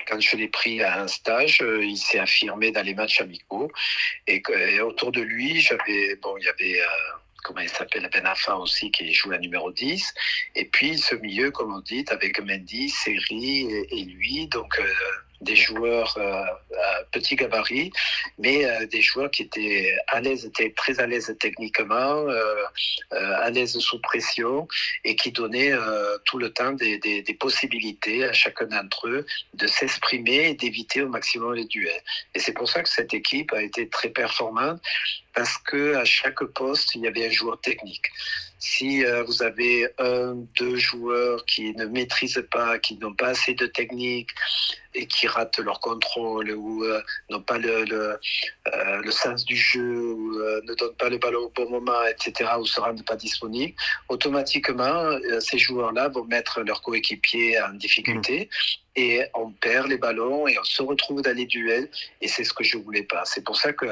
quand 0.07 0.19
je 0.19 0.37
l'ai 0.37 0.47
pris 0.47 0.81
à 0.81 1.01
un 1.01 1.07
stage, 1.07 1.61
euh, 1.61 1.83
il 1.83 1.97
s'est 1.97 2.19
affirmé 2.19 2.71
dans 2.71 2.83
les 2.83 2.93
matchs 2.93 3.21
amicaux. 3.21 3.71
Et, 4.27 4.41
autour 4.81 5.11
de 5.11 5.21
lui, 5.21 5.61
j'avais, 5.61 6.15
bon, 6.21 6.37
il 6.37 6.45
y 6.45 6.47
avait, 6.47 6.81
euh, 6.81 6.85
comment 7.43 7.61
il 7.61 7.69
s'appelle, 7.69 8.09
Ben 8.11 8.25
Affa 8.25 8.55
aussi, 8.57 8.91
qui 8.91 9.11
joue 9.13 9.31
la 9.31 9.39
numéro 9.39 9.71
10. 9.71 10.13
Et 10.55 10.65
puis, 10.65 10.97
ce 10.97 11.15
milieu, 11.15 11.51
comme 11.51 11.73
on 11.73 11.79
dit, 11.79 12.05
avec 12.09 12.39
Mendy, 12.39 12.89
Seri 12.89 13.61
et, 13.61 13.87
et 13.91 14.05
lui. 14.05 14.47
Donc, 14.47 14.79
euh, 14.79 14.93
des 15.41 15.55
joueurs 15.55 16.15
euh, 16.17 16.43
à 16.43 17.03
petit 17.11 17.35
gabarit, 17.35 17.91
mais 18.37 18.65
euh, 18.65 18.85
des 18.87 19.01
joueurs 19.01 19.29
qui 19.31 19.43
étaient 19.43 19.95
à 20.07 20.21
l'aise, 20.21 20.45
étaient 20.45 20.71
très 20.75 20.99
à 20.99 21.07
l'aise 21.07 21.35
techniquement, 21.39 22.27
euh, 22.29 22.63
à 23.11 23.49
l'aise 23.49 23.77
sous 23.79 23.99
pression 24.01 24.67
et 25.03 25.15
qui 25.15 25.31
donnaient 25.31 25.73
tout 26.25 26.37
le 26.37 26.51
temps 26.51 26.71
des, 26.71 26.97
des- 26.99 27.21
des 27.21 27.33
possibilités 27.33 28.23
à 28.25 28.33
chacun 28.33 28.65
d'entre 28.65 29.07
eux 29.07 29.25
de 29.53 29.67
s'exprimer 29.67 30.49
et 30.49 30.53
d'éviter 30.55 31.01
au 31.01 31.09
maximum 31.09 31.53
les 31.53 31.65
duels. 31.65 32.01
Et 32.33 32.39
c'est 32.39 32.53
pour 32.53 32.69
ça 32.69 32.81
que 32.83 32.89
cette 32.89 33.13
équipe 33.13 33.51
a 33.53 33.61
été 33.61 33.87
très 33.89 34.09
performante 34.09 34.81
parce 35.33 35.57
que 35.57 35.95
à 35.95 36.05
chaque 36.05 36.43
poste 36.45 36.95
il 36.95 37.01
y 37.01 37.07
avait 37.07 37.27
un 37.27 37.31
joueur 37.31 37.59
technique. 37.61 38.07
Si 38.57 39.05
euh, 39.05 39.23
vous 39.23 39.43
avez 39.43 39.87
un, 39.99 40.35
deux 40.57 40.77
joueurs 40.77 41.45
qui 41.45 41.73
ne 41.75 41.85
maîtrisent 41.85 42.43
pas, 42.49 42.79
qui 42.79 42.95
n'ont 42.97 43.13
pas 43.13 43.27
assez 43.27 43.53
de 43.53 43.67
technique 43.67 44.29
et 44.95 45.05
qui 45.05 45.27
ratent 45.27 45.59
leur 45.59 45.79
contrôle 45.79 46.51
ou 46.51 46.83
euh, 46.83 47.01
n'ont 47.29 47.41
pas 47.41 47.57
le, 47.57 47.83
le, 47.83 48.19
euh, 48.73 49.01
le 49.03 49.11
sens 49.11 49.45
du 49.45 49.55
jeu 49.55 50.13
ou 50.13 50.39
euh, 50.39 50.61
ne 50.63 50.73
donnent 50.73 50.95
pas 50.95 51.09
le 51.09 51.17
ballon 51.17 51.41
au 51.41 51.49
bon 51.49 51.69
moment, 51.69 52.03
etc., 52.05 52.51
ou 52.59 52.65
se 52.65 52.79
rendent 52.79 53.05
pas 53.05 53.15
disponibles, 53.15 53.75
automatiquement, 54.09 55.17
ces 55.39 55.57
joueurs-là 55.57 56.09
vont 56.09 56.25
mettre 56.25 56.61
leurs 56.61 56.81
coéquipiers 56.81 57.61
en 57.61 57.73
difficulté 57.73 58.49
et 58.95 59.23
on 59.33 59.51
perd 59.51 59.87
les 59.87 59.97
ballons 59.97 60.47
et 60.47 60.57
on 60.57 60.63
se 60.63 60.81
retrouve 60.81 61.21
dans 61.21 61.35
les 61.35 61.45
duels 61.45 61.89
et 62.21 62.27
c'est 62.27 62.45
ce 62.45 62.53
que 62.53 62.63
je 62.63 62.77
voulais 62.77 63.03
pas. 63.03 63.23
C'est 63.25 63.43
pour 63.43 63.57
ça 63.57 63.73
que 63.73 63.87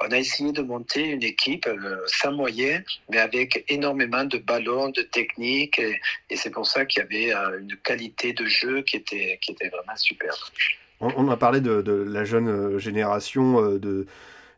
on 0.00 0.10
a 0.10 0.18
essayé 0.18 0.52
de 0.52 0.62
monter 0.62 1.02
une 1.02 1.22
équipe 1.22 1.68
sans 2.06 2.32
moyens, 2.32 2.82
mais 3.10 3.18
avec 3.18 3.64
énormément 3.68 4.24
de 4.24 4.38
ballons, 4.38 4.88
de 4.88 5.02
technique 5.02 5.78
et, 5.78 6.00
et 6.30 6.36
c'est 6.36 6.50
pour 6.50 6.66
ça 6.66 6.86
qu'il 6.86 7.02
y 7.02 7.04
avait 7.04 7.32
une 7.58 7.76
qualité 7.84 8.32
de 8.32 8.46
jeu 8.46 8.82
qui 8.82 8.96
était, 8.96 9.38
qui 9.42 9.52
était 9.52 9.68
vraiment 9.68 9.96
superbe. 9.96 10.36
On, 11.00 11.12
on 11.16 11.28
a 11.30 11.36
parlé 11.36 11.60
de, 11.60 11.82
de 11.82 11.92
la 11.92 12.24
jeune 12.24 12.48
euh, 12.48 12.78
génération. 12.78 13.62
euh, 13.62 13.78
de... 13.78 14.06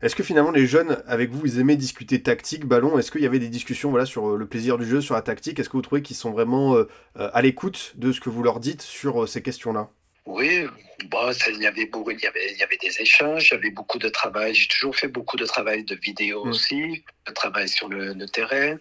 Est-ce 0.01 0.15
que 0.15 0.23
finalement 0.23 0.51
les 0.51 0.65
jeunes, 0.65 1.03
avec 1.07 1.29
vous, 1.31 1.45
ils 1.45 1.59
aimaient 1.59 1.75
discuter 1.75 2.21
tactique, 2.21 2.65
ballon? 2.65 2.97
Est-ce 2.97 3.11
qu'il 3.11 3.21
y 3.21 3.25
avait 3.25 3.39
des 3.39 3.49
discussions 3.49 3.89
voilà, 3.89 4.05
sur 4.05 4.29
euh, 4.29 4.37
le 4.37 4.45
plaisir 4.45 4.77
du 4.77 4.85
jeu, 4.85 5.01
sur 5.01 5.15
la 5.15 5.21
tactique? 5.21 5.59
Est-ce 5.59 5.67
que 5.67 5.75
vous 5.75 5.81
trouvez 5.81 6.01
qu'ils 6.01 6.15
sont 6.15 6.31
vraiment 6.31 6.75
euh, 6.75 6.87
à 7.15 7.41
l'écoute 7.41 7.93
de 7.97 8.11
ce 8.13 8.21
que 8.21 8.29
vous 8.29 8.41
leur 8.41 8.59
dites 8.61 8.81
sur 8.81 9.27
ces 9.27 9.41
questions-là? 9.41 9.89
Oui, 10.25 10.65
bon, 11.09 11.33
ça, 11.33 11.49
il, 11.49 11.59
y 11.61 11.65
avait 11.65 11.87
beaucoup, 11.87 12.11
il, 12.11 12.19
y 12.19 12.27
avait, 12.27 12.51
il 12.51 12.57
y 12.57 12.63
avait 12.63 12.77
des 12.77 13.01
échanges, 13.01 13.49
il 13.49 13.55
y 13.55 13.57
avait 13.57 13.71
beaucoup 13.71 13.97
de 13.97 14.09
travail. 14.09 14.53
J'ai 14.53 14.67
toujours 14.67 14.95
fait 14.95 15.07
beaucoup 15.07 15.37
de 15.37 15.45
travail 15.45 15.83
de 15.83 15.95
vidéo 15.95 16.45
Mm. 16.45 16.49
aussi, 16.49 17.03
de 17.27 17.33
travail 17.33 17.67
sur 17.67 17.89
le, 17.89 18.13
le 18.13 18.25
terrain. 18.27 18.77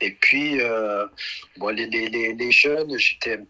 Et 0.00 0.10
puis, 0.10 0.60
euh, 0.60 1.06
bon, 1.56 1.68
les, 1.68 1.86
les, 1.86 2.08
les, 2.08 2.34
les 2.34 2.50
jeunes, 2.52 2.98
j'étais 2.98 3.34
un 3.34 3.44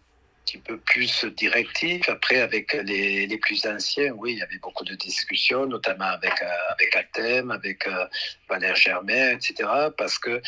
petit 0.49 0.57
peu 0.57 0.77
plus 0.77 1.25
directif. 1.25 2.09
Après, 2.09 2.41
avec 2.41 2.73
les, 2.73 3.27
les 3.27 3.37
plus 3.37 3.65
anciens, 3.67 4.11
oui, 4.13 4.33
il 4.33 4.37
y 4.39 4.41
avait 4.41 4.57
beaucoup 4.57 4.83
de 4.83 4.95
discussions, 4.95 5.65
notamment 5.67 6.05
avec, 6.05 6.41
euh, 6.41 6.71
avec 6.71 6.95
Altem, 6.95 7.51
avec 7.51 7.85
euh, 7.87 8.05
Valère 8.49 8.75
Germain, 8.75 9.31
etc. 9.31 9.69
Parce 9.97 10.17
que, 10.17 10.41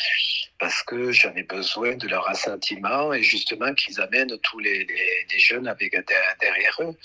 parce 0.58 0.82
que 0.82 1.12
j'avais 1.12 1.44
besoin 1.44 1.94
de 1.94 2.08
leur 2.08 2.28
assentiment 2.28 3.12
et 3.12 3.22
justement 3.22 3.72
qu'ils 3.74 4.00
amènent 4.00 4.36
tous 4.38 4.58
les, 4.58 4.84
les, 4.84 5.26
les 5.30 5.38
jeunes 5.38 5.68
avec, 5.68 5.92
derrière 6.40 6.76
eux. 6.80 6.96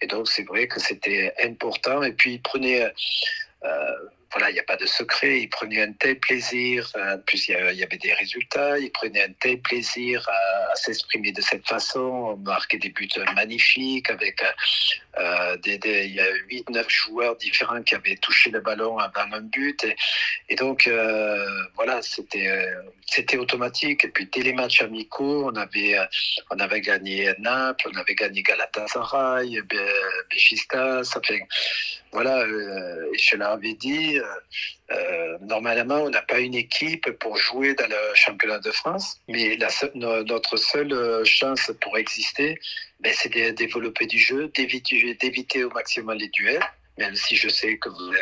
Et 0.00 0.06
donc, 0.06 0.28
c'est 0.28 0.44
vrai 0.44 0.66
que 0.66 0.80
c'était 0.80 1.34
important. 1.44 2.02
Et 2.02 2.12
puis, 2.12 2.34
ils 2.34 2.42
prenaient. 2.42 2.90
Euh, 3.64 3.92
voilà, 4.32 4.50
il 4.50 4.54
n'y 4.54 4.60
a 4.60 4.64
pas 4.64 4.76
de 4.76 4.86
secret. 4.86 5.40
Ils 5.40 5.48
prenaient 5.48 5.82
un 5.82 5.92
tel 5.92 6.18
plaisir. 6.18 6.90
En 6.96 7.18
plus, 7.18 7.48
il 7.48 7.52
y, 7.54 7.76
il 7.76 7.82
avait 7.82 7.96
des 7.96 8.12
résultats. 8.12 8.78
Ils 8.78 8.90
prenaient 8.90 9.22
un 9.24 9.32
tel 9.40 9.60
plaisir 9.60 10.28
à, 10.28 10.74
s'exprimer 10.74 11.32
de 11.32 11.40
cette 11.40 11.66
façon. 11.66 12.00
On 12.00 12.36
marquait 12.36 12.78
des 12.78 12.90
buts 12.90 13.08
magnifiques 13.34 14.10
avec 14.10 14.42
euh, 15.18 15.56
des, 15.58 15.78
des- 15.78 16.06
il 16.06 16.14
y 16.14 16.20
a 16.20 16.30
8-9 16.50 16.88
joueurs 16.88 17.36
différents 17.36 17.82
qui 17.82 17.94
avaient 17.94 18.16
touché 18.16 18.50
le 18.50 18.60
ballon 18.60 18.98
avant 18.98 19.32
un 19.32 19.40
but. 19.40 19.86
Et, 20.48 20.56
donc, 20.56 20.86
euh, 20.86 21.46
voilà, 21.74 22.02
c'était 22.02 22.48
euh, 22.48 23.38
automatique. 23.38 24.04
Et 24.04 24.08
puis, 24.08 24.28
dès 24.32 24.42
les 24.42 24.52
matchs 24.52 24.82
amicaux, 24.82 25.50
on 25.50 25.56
avait, 25.56 25.98
euh, 25.98 26.04
on 26.50 26.58
avait 26.58 26.80
gagné 26.80 27.32
Naples, 27.38 27.90
on 27.94 27.98
avait 27.98 28.14
gagné 28.14 28.42
Galatasaray, 28.42 29.62
Beşiktaş. 30.30 31.06
Ça 31.06 31.20
fait, 31.24 31.40
voilà, 32.16 32.38
euh, 32.38 33.12
et 33.12 33.18
je 33.18 33.36
leur 33.36 33.50
avais 33.50 33.74
dit, 33.74 34.18
euh, 34.18 34.24
euh, 34.90 35.36
normalement, 35.42 35.96
on 35.96 36.08
n'a 36.08 36.22
pas 36.22 36.38
une 36.38 36.54
équipe 36.54 37.10
pour 37.18 37.36
jouer 37.36 37.74
dans 37.74 37.86
le 37.86 38.14
championnat 38.14 38.58
de 38.58 38.70
France, 38.70 39.20
mais 39.28 39.58
notre 40.24 40.56
seule 40.56 41.26
chance 41.26 41.70
pour 41.82 41.98
exister, 41.98 42.58
ben, 43.00 43.12
c'est 43.14 43.28
de 43.28 43.50
développer 43.50 44.06
du 44.06 44.18
jeu, 44.18 44.50
d'éviter 44.56 45.62
au 45.64 45.70
maximum 45.72 46.16
les 46.16 46.28
duels, 46.28 46.64
même 46.98 47.14
si 47.14 47.36
je 47.36 47.48
sais 47.48 47.78
que 47.78 47.88
vous 47.88 48.12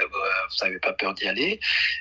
n'avez 0.62 0.78
pas 0.78 0.92
peur 0.92 1.14
d'y 1.14 1.26
aller, 1.28 1.60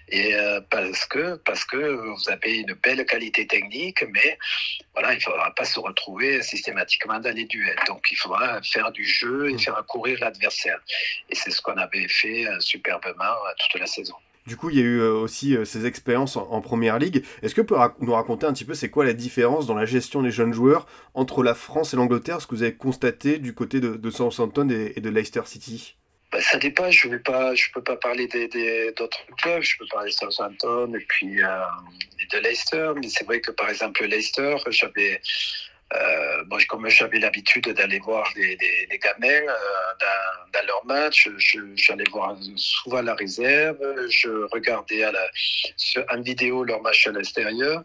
et 0.10 0.36
euh, 0.36 0.62
parce 0.70 1.06
que 1.06 1.36
parce 1.38 1.66
que 1.66 1.78
vous 1.78 2.30
avez 2.30 2.58
une 2.58 2.74
belle 2.84 3.06
qualité 3.06 3.48
technique, 3.48 4.04
mais 4.12 4.38
voilà, 4.94 5.14
il 5.14 5.18
ne 5.18 5.22
faudra 5.22 5.54
pas 5.56 5.66
se 5.66 5.80
retrouver 5.80 6.42
systématiquement 6.42 7.20
dans 7.20 7.36
les 7.36 7.46
duels. 7.46 7.80
Donc, 7.88 8.06
il 8.12 8.16
faudra 8.16 8.62
faire 8.62 8.92
du 8.92 9.06
jeu 9.06 9.52
et 9.52 9.58
faire 9.58 9.84
courir 9.88 10.20
l'adversaire. 10.20 10.80
Et 11.30 11.36
c'est 11.36 11.52
ce 11.52 11.62
qu'on 11.62 11.78
avait 11.78 12.08
fait 12.08 12.48
euh, 12.48 12.60
superbement 12.60 13.24
euh, 13.24 13.54
toute 13.60 13.80
la 13.80 13.88
saison. 13.88 14.16
Du 14.46 14.58
coup, 14.58 14.70
il 14.70 14.78
y 14.78 14.82
a 14.82 14.84
eu 14.84 15.00
euh, 15.00 15.14
aussi 15.14 15.56
euh, 15.56 15.64
ces 15.64 15.86
expériences 15.86 16.36
en, 16.36 16.60
première 16.60 17.00
ligue. 17.00 17.24
Est-ce 17.42 17.56
que 17.56 17.62
vous 17.62 17.68
pouvez 17.68 17.80
nous 18.02 18.14
raconter 18.14 18.46
un 18.46 18.52
petit 18.52 18.66
peu 18.66 18.74
c'est 18.74 18.90
quoi 18.90 19.06
la 19.06 19.14
différence 19.14 19.68
dans 19.68 19.76
la 19.76 19.86
gestion 19.86 20.22
des 20.22 20.32
jeunes 20.32 20.54
joueurs 20.54 20.86
entre 21.14 21.44
la 21.44 21.54
France 21.56 21.94
et 21.94 21.98
l'Angleterre, 21.98 22.42
ce 22.42 22.48
que 22.48 22.56
vous 22.56 22.64
avez 22.64 22.76
constaté 22.76 23.40
du 23.40 23.54
côté 23.54 23.80
de, 23.80 24.10
Southampton 24.10 24.70
et 24.70 25.00
de 25.00 25.10
Leicester 25.10 25.44
City? 25.46 25.96
Ben, 26.34 26.42
ça 26.42 26.58
dépend, 26.58 26.90
je 26.90 27.10
ne 27.10 27.18
peux 27.18 27.84
pas 27.84 27.96
parler 27.96 28.26
des, 28.26 28.48
des, 28.48 28.92
d'autres 28.94 29.24
clubs, 29.38 29.62
je 29.62 29.78
peux 29.78 29.86
parler 29.92 30.10
de 30.10 30.16
Southampton 30.16 30.92
et 30.96 31.06
puis 31.08 31.44
euh, 31.44 31.48
et 32.20 32.26
de 32.36 32.42
Leicester, 32.42 32.92
mais 32.96 33.08
c'est 33.08 33.24
vrai 33.24 33.40
que 33.40 33.52
par 33.52 33.70
exemple 33.70 34.04
Leicester, 34.04 34.56
j'avais, 34.72 35.22
euh, 35.94 36.44
bon, 36.46 36.58
comme 36.70 36.88
j'avais 36.90 37.20
l'habitude 37.20 37.70
d'aller 37.70 38.00
voir 38.00 38.28
les, 38.36 38.58
les, 38.90 38.98
gamins 38.98 39.28
euh, 39.28 39.54
dans, 40.00 40.60
dans 40.60 40.66
leurs 40.68 40.86
matchs, 40.86 41.30
j'allais 41.76 42.04
voir 42.12 42.36
souvent 42.56 43.02
la 43.02 43.14
réserve, 43.14 43.78
je 44.10 44.30
regardais 44.52 45.04
à 45.04 45.12
la, 45.12 45.28
en 46.10 46.22
vidéo 46.22 46.64
leur 46.64 46.82
match 46.82 47.06
à 47.08 47.12
l'extérieur, 47.12 47.84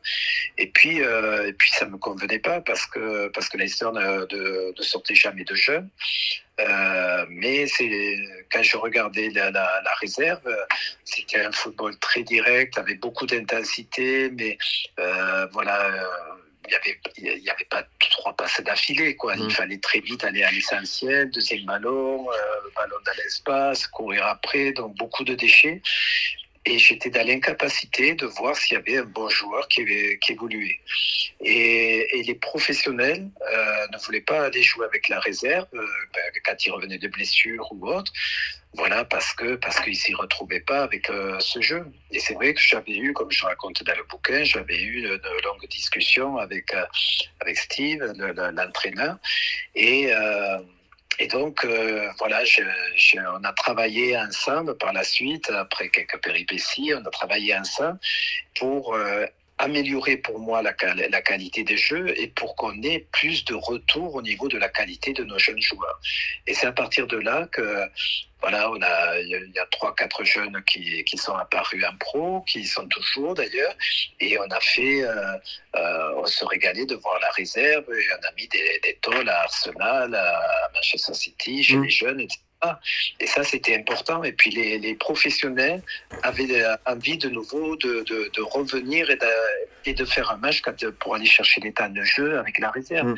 et 0.56 0.68
puis, 0.68 1.02
euh, 1.02 1.48
et 1.48 1.52
puis 1.52 1.70
ça 1.70 1.84
me 1.86 1.98
convenait 1.98 2.38
pas 2.38 2.60
parce 2.60 2.86
que, 2.86 3.28
parce 3.28 3.48
que 3.48 3.58
Leicester 3.58 3.90
ne, 3.92 4.24
de, 4.26 4.82
sortait 4.82 5.14
jamais 5.14 5.44
de 5.44 5.54
jeunes. 5.54 5.88
Euh, 6.60 7.26
mais 7.28 7.66
quand 8.50 8.62
je 8.62 8.76
regardais 8.76 9.28
la 9.30 9.94
réserve, 10.00 10.56
c'était 11.04 11.40
un 11.40 11.52
football 11.52 11.96
très 11.98 12.22
direct, 12.22 12.78
avec 12.78 13.00
beaucoup 13.00 13.26
d'intensité, 13.26 14.30
mais 14.30 14.58
euh, 14.98 15.46
voilà, 15.52 15.88
il 16.68 16.70
n'y 16.70 16.76
avait, 16.76 17.00
il 17.38 17.44
y 17.44 17.50
avait 17.50 17.64
pas 17.64 17.82
trois 18.10 18.34
passes 18.34 18.60
d'affilée. 18.60 19.16
Quoi. 19.16 19.36
Mmh. 19.36 19.44
Il 19.44 19.50
fallait 19.50 19.78
très 19.78 20.00
vite 20.00 20.24
aller 20.24 20.42
à 20.42 20.50
l'essentiel, 20.50 21.30
deuxième 21.30 21.64
ballon, 21.64 22.28
euh, 22.30 22.70
ballon 22.76 22.96
dans 23.04 23.12
l'espace, 23.16 23.86
courir 23.86 24.26
après, 24.26 24.72
donc 24.72 24.94
beaucoup 24.96 25.24
de 25.24 25.34
déchets. 25.34 25.80
Et 26.68 26.78
j'étais 26.78 27.08
dans 27.08 27.26
l'incapacité 27.26 28.14
de 28.14 28.26
voir 28.26 28.54
s'il 28.54 28.74
y 28.74 28.76
avait 28.76 28.98
un 28.98 29.04
bon 29.04 29.30
joueur 29.30 29.66
qui, 29.68 29.80
évoluait. 30.28 30.80
Et, 31.40 32.22
les 32.26 32.34
professionnels 32.34 33.30
euh, 33.50 33.86
ne 33.90 33.98
voulaient 34.04 34.20
pas 34.20 34.44
aller 34.44 34.62
jouer 34.62 34.84
avec 34.84 35.08
la 35.08 35.18
réserve 35.18 35.66
euh, 35.72 35.86
ben, 36.12 36.22
quand 36.44 36.66
ils 36.66 36.70
revenaient 36.70 36.98
de 36.98 37.08
blessures 37.08 37.66
ou 37.72 37.88
autre. 37.88 38.12
Voilà, 38.74 39.06
parce 39.06 39.32
que 39.32 39.54
parce 39.54 39.80
qu'ils 39.80 39.96
s'y 39.96 40.12
retrouvaient 40.12 40.60
pas 40.60 40.82
avec 40.82 41.08
euh, 41.08 41.40
ce 41.40 41.62
jeu. 41.62 41.86
Et 42.10 42.20
c'est 42.20 42.34
vrai 42.34 42.52
que 42.52 42.60
j'avais 42.60 42.98
eu, 42.98 43.14
comme 43.14 43.30
je 43.30 43.46
raconte 43.46 43.82
dans 43.82 43.96
le 43.96 44.04
bouquin, 44.04 44.44
j'avais 44.44 44.82
eu 44.82 45.00
de, 45.00 45.42
longues 45.44 45.66
discussions 45.70 46.36
avec 46.36 46.74
avec 47.40 47.56
Steve, 47.56 48.12
l'entraîneur, 48.52 49.16
et 49.74 50.12
donc, 51.26 51.64
euh, 51.64 52.08
voilà, 52.18 52.44
je, 52.44 52.62
je, 52.94 53.18
on 53.18 53.42
a 53.42 53.52
travaillé 53.52 54.16
ensemble 54.16 54.76
par 54.78 54.92
la 54.92 55.02
suite, 55.02 55.50
après 55.50 55.88
quelques 55.88 56.22
péripéties, 56.22 56.92
on 56.94 57.04
a 57.04 57.10
travaillé 57.10 57.56
ensemble 57.56 57.98
pour 58.56 58.94
euh, 58.94 59.26
améliorer 59.58 60.16
pour 60.16 60.38
moi 60.38 60.62
la, 60.62 60.74
la 61.10 61.22
qualité 61.22 61.64
des 61.64 61.76
jeux 61.76 62.18
et 62.18 62.28
pour 62.28 62.56
qu'on 62.56 62.82
ait 62.82 63.06
plus 63.12 63.44
de 63.44 63.54
retour 63.54 64.14
au 64.14 64.22
niveau 64.22 64.48
de 64.48 64.58
la 64.58 64.68
qualité 64.68 65.12
de 65.12 65.24
nos 65.24 65.38
jeunes 65.38 65.60
joueurs. 65.60 66.00
Et 66.46 66.54
c'est 66.54 66.66
à 66.66 66.72
partir 66.72 67.06
de 67.06 67.16
là 67.16 67.46
que 67.50 67.88
voilà, 68.40 68.70
on 68.70 68.80
a, 68.80 69.18
il 69.18 69.52
y 69.54 69.58
a 69.58 69.66
trois, 69.66 69.94
quatre 69.96 70.22
jeunes 70.22 70.62
qui, 70.64 71.02
qui, 71.04 71.18
sont 71.18 71.34
apparus 71.34 71.84
en 71.84 71.96
pro, 71.96 72.42
qui 72.42 72.64
sont 72.64 72.86
toujours 72.86 73.34
d'ailleurs, 73.34 73.74
et 74.20 74.38
on 74.38 74.48
a 74.48 74.60
fait, 74.60 75.02
euh, 75.02 75.36
euh, 75.76 76.14
on 76.16 76.26
se 76.26 76.44
régalait 76.44 76.86
de 76.86 76.94
voir 76.94 77.18
la 77.20 77.30
réserve, 77.30 77.84
et 77.92 78.06
on 78.12 78.28
a 78.28 78.32
mis 78.36 78.46
des, 78.48 78.80
des 78.84 78.96
tolls 79.02 79.28
à 79.28 79.40
Arsenal, 79.42 80.14
à 80.14 80.70
Manchester 80.72 81.14
City, 81.14 81.64
chez 81.64 81.76
mmh. 81.76 81.82
les 81.82 81.90
jeunes, 81.90 82.20
etc. 82.20 82.47
Et 83.20 83.26
ça, 83.26 83.44
c'était 83.44 83.76
important. 83.76 84.24
Et 84.24 84.32
puis, 84.32 84.50
les, 84.50 84.78
les, 84.78 84.94
professionnels 84.94 85.82
avaient 86.22 86.64
envie 86.86 87.16
de 87.16 87.28
nouveau 87.28 87.76
de, 87.76 88.02
de, 88.02 88.30
de 88.34 88.42
revenir 88.42 89.10
et 89.10 89.16
de, 89.16 89.26
et 89.84 89.94
de, 89.94 90.04
faire 90.04 90.30
un 90.30 90.38
match 90.38 90.62
pour 90.98 91.14
aller 91.14 91.26
chercher 91.26 91.60
l'état 91.60 91.88
de 91.88 92.02
jeu 92.02 92.38
avec 92.38 92.58
la 92.58 92.70
réserve. 92.70 93.08
Mmh 93.08 93.16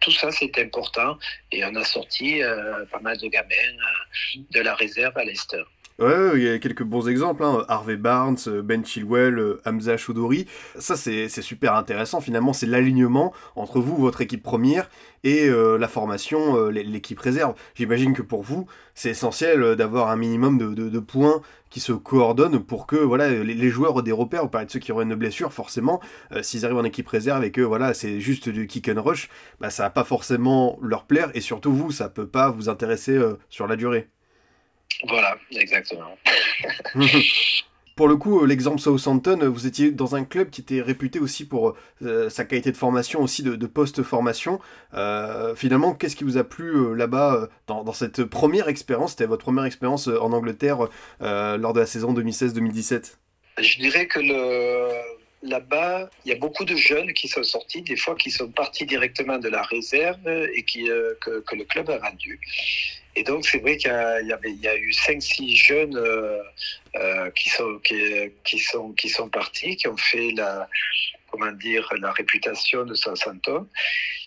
tout 0.00 0.10
ça, 0.10 0.30
c'est 0.30 0.58
important. 0.58 1.18
Et 1.50 1.64
on 1.64 1.74
a 1.74 1.84
sorti 1.84 2.42
euh, 2.42 2.84
pas 2.86 3.00
mal 3.00 3.16
de 3.18 3.28
gamins 3.28 3.46
euh, 3.48 4.40
de 4.50 4.60
la 4.60 4.74
réserve 4.74 5.16
à 5.16 5.24
Leicester. 5.24 5.62
Ouais, 5.98 6.32
il 6.34 6.42
y 6.42 6.48
a 6.48 6.58
quelques 6.58 6.82
bons 6.82 7.08
exemples. 7.08 7.44
Hein. 7.44 7.64
Harvey 7.68 7.96
Barnes, 7.96 8.38
Ben 8.64 8.84
Chilwell, 8.84 9.58
Hamza 9.64 9.96
Choudori. 9.96 10.46
Ça, 10.78 10.96
c'est 10.96 11.28
super 11.28 11.74
intéressant. 11.74 12.20
Finalement, 12.20 12.52
c'est 12.52 12.66
l'alignement 12.66 13.32
entre 13.56 13.80
vous, 13.80 13.96
votre 13.96 14.20
équipe 14.20 14.42
première, 14.42 14.88
et 15.24 15.48
euh, 15.48 15.78
la 15.78 15.88
formation, 15.88 16.56
euh, 16.56 16.70
l'équipe 16.70 17.18
réserve. 17.18 17.54
J'imagine 17.74 18.14
que 18.14 18.22
pour 18.22 18.42
vous, 18.42 18.66
c'est 18.94 19.10
essentiel 19.10 19.62
euh, 19.62 19.76
d'avoir 19.76 20.08
un 20.08 20.16
minimum 20.16 20.58
de, 20.58 20.98
points 20.98 21.42
qui 21.70 21.80
se 21.80 21.92
coordonnent 21.92 22.62
pour 22.62 22.86
que 22.86 22.96
voilà 22.96 23.28
les, 23.28 23.54
les 23.54 23.68
joueurs 23.70 23.98
aient 23.98 24.02
des 24.02 24.12
repères. 24.12 24.42
Vous 24.42 24.48
parlez 24.48 24.66
de 24.66 24.70
ceux 24.70 24.78
qui 24.78 24.92
auraient 24.92 25.04
une 25.04 25.14
blessure, 25.14 25.52
forcément, 25.52 26.00
s'ils 26.42 26.64
arrivent 26.64 26.78
en 26.78 26.84
équipe 26.84 27.08
réserve 27.08 27.44
et 27.44 27.50
que 27.50 27.60
voilà 27.60 27.94
c'est 27.94 28.20
juste 28.20 28.48
du 28.48 28.66
kick 28.66 28.88
and 28.88 29.02
rush, 29.02 29.28
bah, 29.60 29.70
ça 29.70 29.84
va 29.84 29.90
pas 29.90 30.04
forcément 30.04 30.78
leur 30.82 31.04
plaire 31.04 31.30
et 31.34 31.40
surtout 31.40 31.72
vous, 31.72 31.90
ça 31.90 32.08
peut 32.08 32.26
pas 32.26 32.50
vous 32.50 32.68
intéresser 32.68 33.18
sur 33.48 33.66
la 33.66 33.76
durée. 33.76 34.08
Voilà, 35.08 35.36
exactement. 35.50 36.16
pour 37.96 38.08
le 38.08 38.16
coup, 38.16 38.44
l'exemple 38.44 38.80
Southampton, 38.80 39.48
vous 39.50 39.66
étiez 39.66 39.90
dans 39.90 40.14
un 40.14 40.24
club 40.24 40.50
qui 40.50 40.60
était 40.60 40.80
réputé 40.80 41.18
aussi 41.18 41.46
pour 41.46 41.76
euh, 42.02 42.30
sa 42.30 42.44
qualité 42.44 42.72
de 42.72 42.76
formation, 42.76 43.22
aussi 43.22 43.42
de, 43.42 43.54
de 43.54 43.66
post-formation. 43.66 44.60
Euh, 44.94 45.54
finalement, 45.54 45.94
qu'est-ce 45.94 46.16
qui 46.16 46.24
vous 46.24 46.38
a 46.38 46.44
plu 46.44 46.74
euh, 46.74 46.94
là-bas 46.94 47.34
euh, 47.34 47.46
dans, 47.66 47.84
dans, 47.84 47.92
cette 47.92 48.24
première 48.24 48.68
expérience? 48.68 49.12
C'était 49.12 49.26
votre 49.26 49.44
première 49.44 49.64
expérience 49.64 50.08
euh, 50.08 50.20
en 50.20 50.32
Angleterre 50.32 50.88
euh, 51.20 51.56
lors 51.56 51.72
de 51.72 51.80
la 51.80 51.86
saison 51.86 52.14
2016-2017 52.14 53.16
Je 53.58 53.78
dirais 53.78 54.06
que 54.06 54.20
le... 54.20 55.21
là-bas, 55.42 56.10
il 56.24 56.30
y 56.30 56.34
a 56.34 56.38
beaucoup 56.38 56.64
de 56.64 56.76
jeunes 56.76 57.12
qui 57.12 57.28
sont 57.28 57.42
sortis, 57.42 57.82
des 57.82 57.96
fois 57.96 58.14
qui 58.14 58.30
sont 58.30 58.48
partis 58.48 58.86
directement 58.86 59.38
de 59.38 59.48
la 59.48 59.62
réserve 59.62 60.28
et 60.28 60.62
qui, 60.62 60.84
que, 61.20 61.40
que 61.40 61.56
le 61.56 61.64
club 61.64 61.90
a 61.90 61.98
vendu. 61.98 62.40
Et 63.14 63.24
donc, 63.24 63.46
c'est 63.46 63.58
vrai 63.58 63.76
qu'il 63.76 63.90
y, 63.90 64.62
y, 64.62 64.68
a 64.68 64.76
eu 64.76 64.90
5-6 64.90 65.56
jeunes 65.56 65.96
euh, 65.96 66.42
euh, 66.96 67.30
qui, 67.32 67.50
sont, 67.50 67.78
qui, 67.78 68.58
sont, 68.58 68.92
qui 68.92 69.08
sont 69.10 69.28
partis, 69.28 69.76
qui 69.76 69.86
ont 69.88 69.96
fait 69.98 70.30
la, 70.34 70.66
comment 71.30 71.52
dire, 71.52 71.86
la 72.00 72.10
réputation 72.12 72.84
de 72.84 72.94
Southampton. 72.94 73.68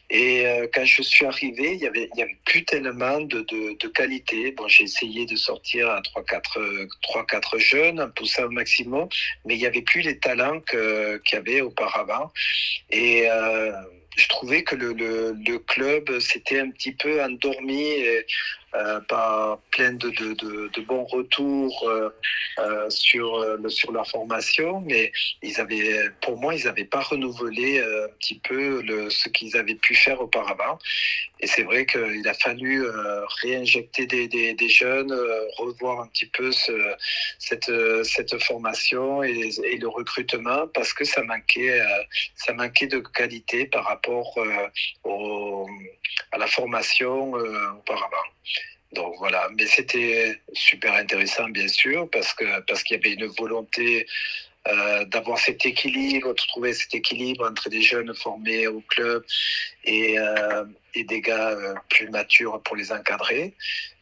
Et 0.09 0.45
euh, 0.45 0.67
quand 0.73 0.85
je 0.85 1.01
suis 1.01 1.25
arrivé, 1.25 1.73
il 1.73 1.79
y 1.79 1.87
avait, 1.87 2.09
y 2.15 2.21
avait 2.21 2.37
plus 2.45 2.63
tellement 2.63 3.21
de, 3.21 3.41
de, 3.41 3.77
de 3.77 3.87
qualité. 3.87 4.51
Bon, 4.51 4.67
j'ai 4.67 4.83
essayé 4.83 5.25
de 5.25 5.35
sortir 5.35 5.89
à 5.89 6.01
3-4 6.01 7.57
jeunes, 7.57 7.99
en 7.99 8.09
poussant 8.09 8.43
au 8.43 8.49
maximum, 8.49 9.07
mais 9.45 9.55
il 9.55 9.59
n'y 9.59 9.65
avait 9.65 9.81
plus 9.81 10.01
les 10.01 10.19
talents 10.19 10.61
qu'il 10.61 11.19
y 11.33 11.35
avait 11.35 11.61
auparavant. 11.61 12.31
Et 12.91 13.29
euh, 13.29 13.71
je 14.15 14.27
trouvais 14.27 14.63
que 14.63 14.75
le, 14.75 14.93
le, 14.93 15.35
le 15.45 15.59
club 15.59 16.19
s'était 16.19 16.59
un 16.59 16.69
petit 16.69 16.91
peu 16.91 17.21
endormi. 17.23 17.95
Euh, 18.75 18.99
pas 19.01 19.59
plein 19.71 19.93
de, 19.93 20.09
de, 20.09 20.33
de, 20.33 20.69
de, 20.73 20.81
bons 20.81 21.05
retours 21.05 21.87
euh, 21.87 22.09
euh, 22.59 22.89
sur, 22.89 23.35
euh, 23.35 23.69
sur 23.69 23.91
leur 23.91 24.07
formation, 24.07 24.81
mais 24.81 25.11
ils 25.41 25.59
avaient, 25.59 26.09
pour 26.21 26.37
moi, 26.37 26.55
ils 26.55 26.65
n'avaient 26.65 26.85
pas 26.85 27.01
renouvelé 27.01 27.79
un 27.79 28.09
petit 28.19 28.39
peu 28.39 28.81
le, 28.81 29.09
ce 29.09 29.29
qu'ils 29.29 29.55
avaient 29.55 29.75
pu 29.75 29.95
faire 29.95 30.19
auparavant. 30.21 30.77
Et 31.39 31.47
c'est 31.47 31.63
vrai 31.63 31.85
qu'il 31.85 32.27
a 32.27 32.33
fallu 32.33 32.83
réinjecter 33.41 34.05
des, 34.07 34.27
des, 34.27 34.53
des 34.53 34.69
jeunes, 34.69 35.13
revoir 35.57 36.01
un 36.01 36.07
petit 36.07 36.27
peu 36.27 36.51
ce, 36.51 36.71
cette, 37.39 37.71
cette 38.03 38.41
formation 38.43 39.23
et, 39.23 39.49
et, 39.63 39.77
le 39.77 39.87
recrutement 39.87 40.67
parce 40.73 40.93
que 40.93 41.03
ça 41.03 41.21
manquait, 41.23 41.81
ça 42.35 42.53
manquait 42.53 42.87
de 42.87 42.99
qualité 42.99 43.65
par 43.65 43.85
rapport 43.85 44.37
au, 45.03 45.67
à 46.31 46.37
la 46.37 46.47
formation 46.47 47.33
auparavant. 47.33 48.34
Donc 48.93 49.15
voilà, 49.17 49.49
mais 49.57 49.65
c'était 49.65 50.39
super 50.53 50.93
intéressant 50.93 51.49
bien 51.49 51.67
sûr 51.67 52.09
parce 52.11 52.33
que 52.33 52.61
parce 52.61 52.83
qu'il 52.83 52.97
y 52.97 52.99
avait 52.99 53.13
une 53.13 53.27
volonté 53.27 54.05
euh, 54.67 55.05
d'avoir 55.05 55.37
cet 55.37 55.63
équilibre, 55.65 56.29
de 56.29 56.47
trouver 56.47 56.73
cet 56.73 56.95
équilibre 56.95 57.47
entre 57.47 57.69
des 57.69 57.81
jeunes 57.81 58.15
formés 58.15 58.65
au 58.67 58.81
club 58.81 59.23
et, 59.83 60.17
euh, 60.17 60.65
des 60.95 61.21
gars 61.21 61.51
euh, 61.51 61.75
plus 61.89 62.09
matures 62.09 62.59
pour 62.63 62.75
les 62.75 62.91
encadrer, 62.91 63.53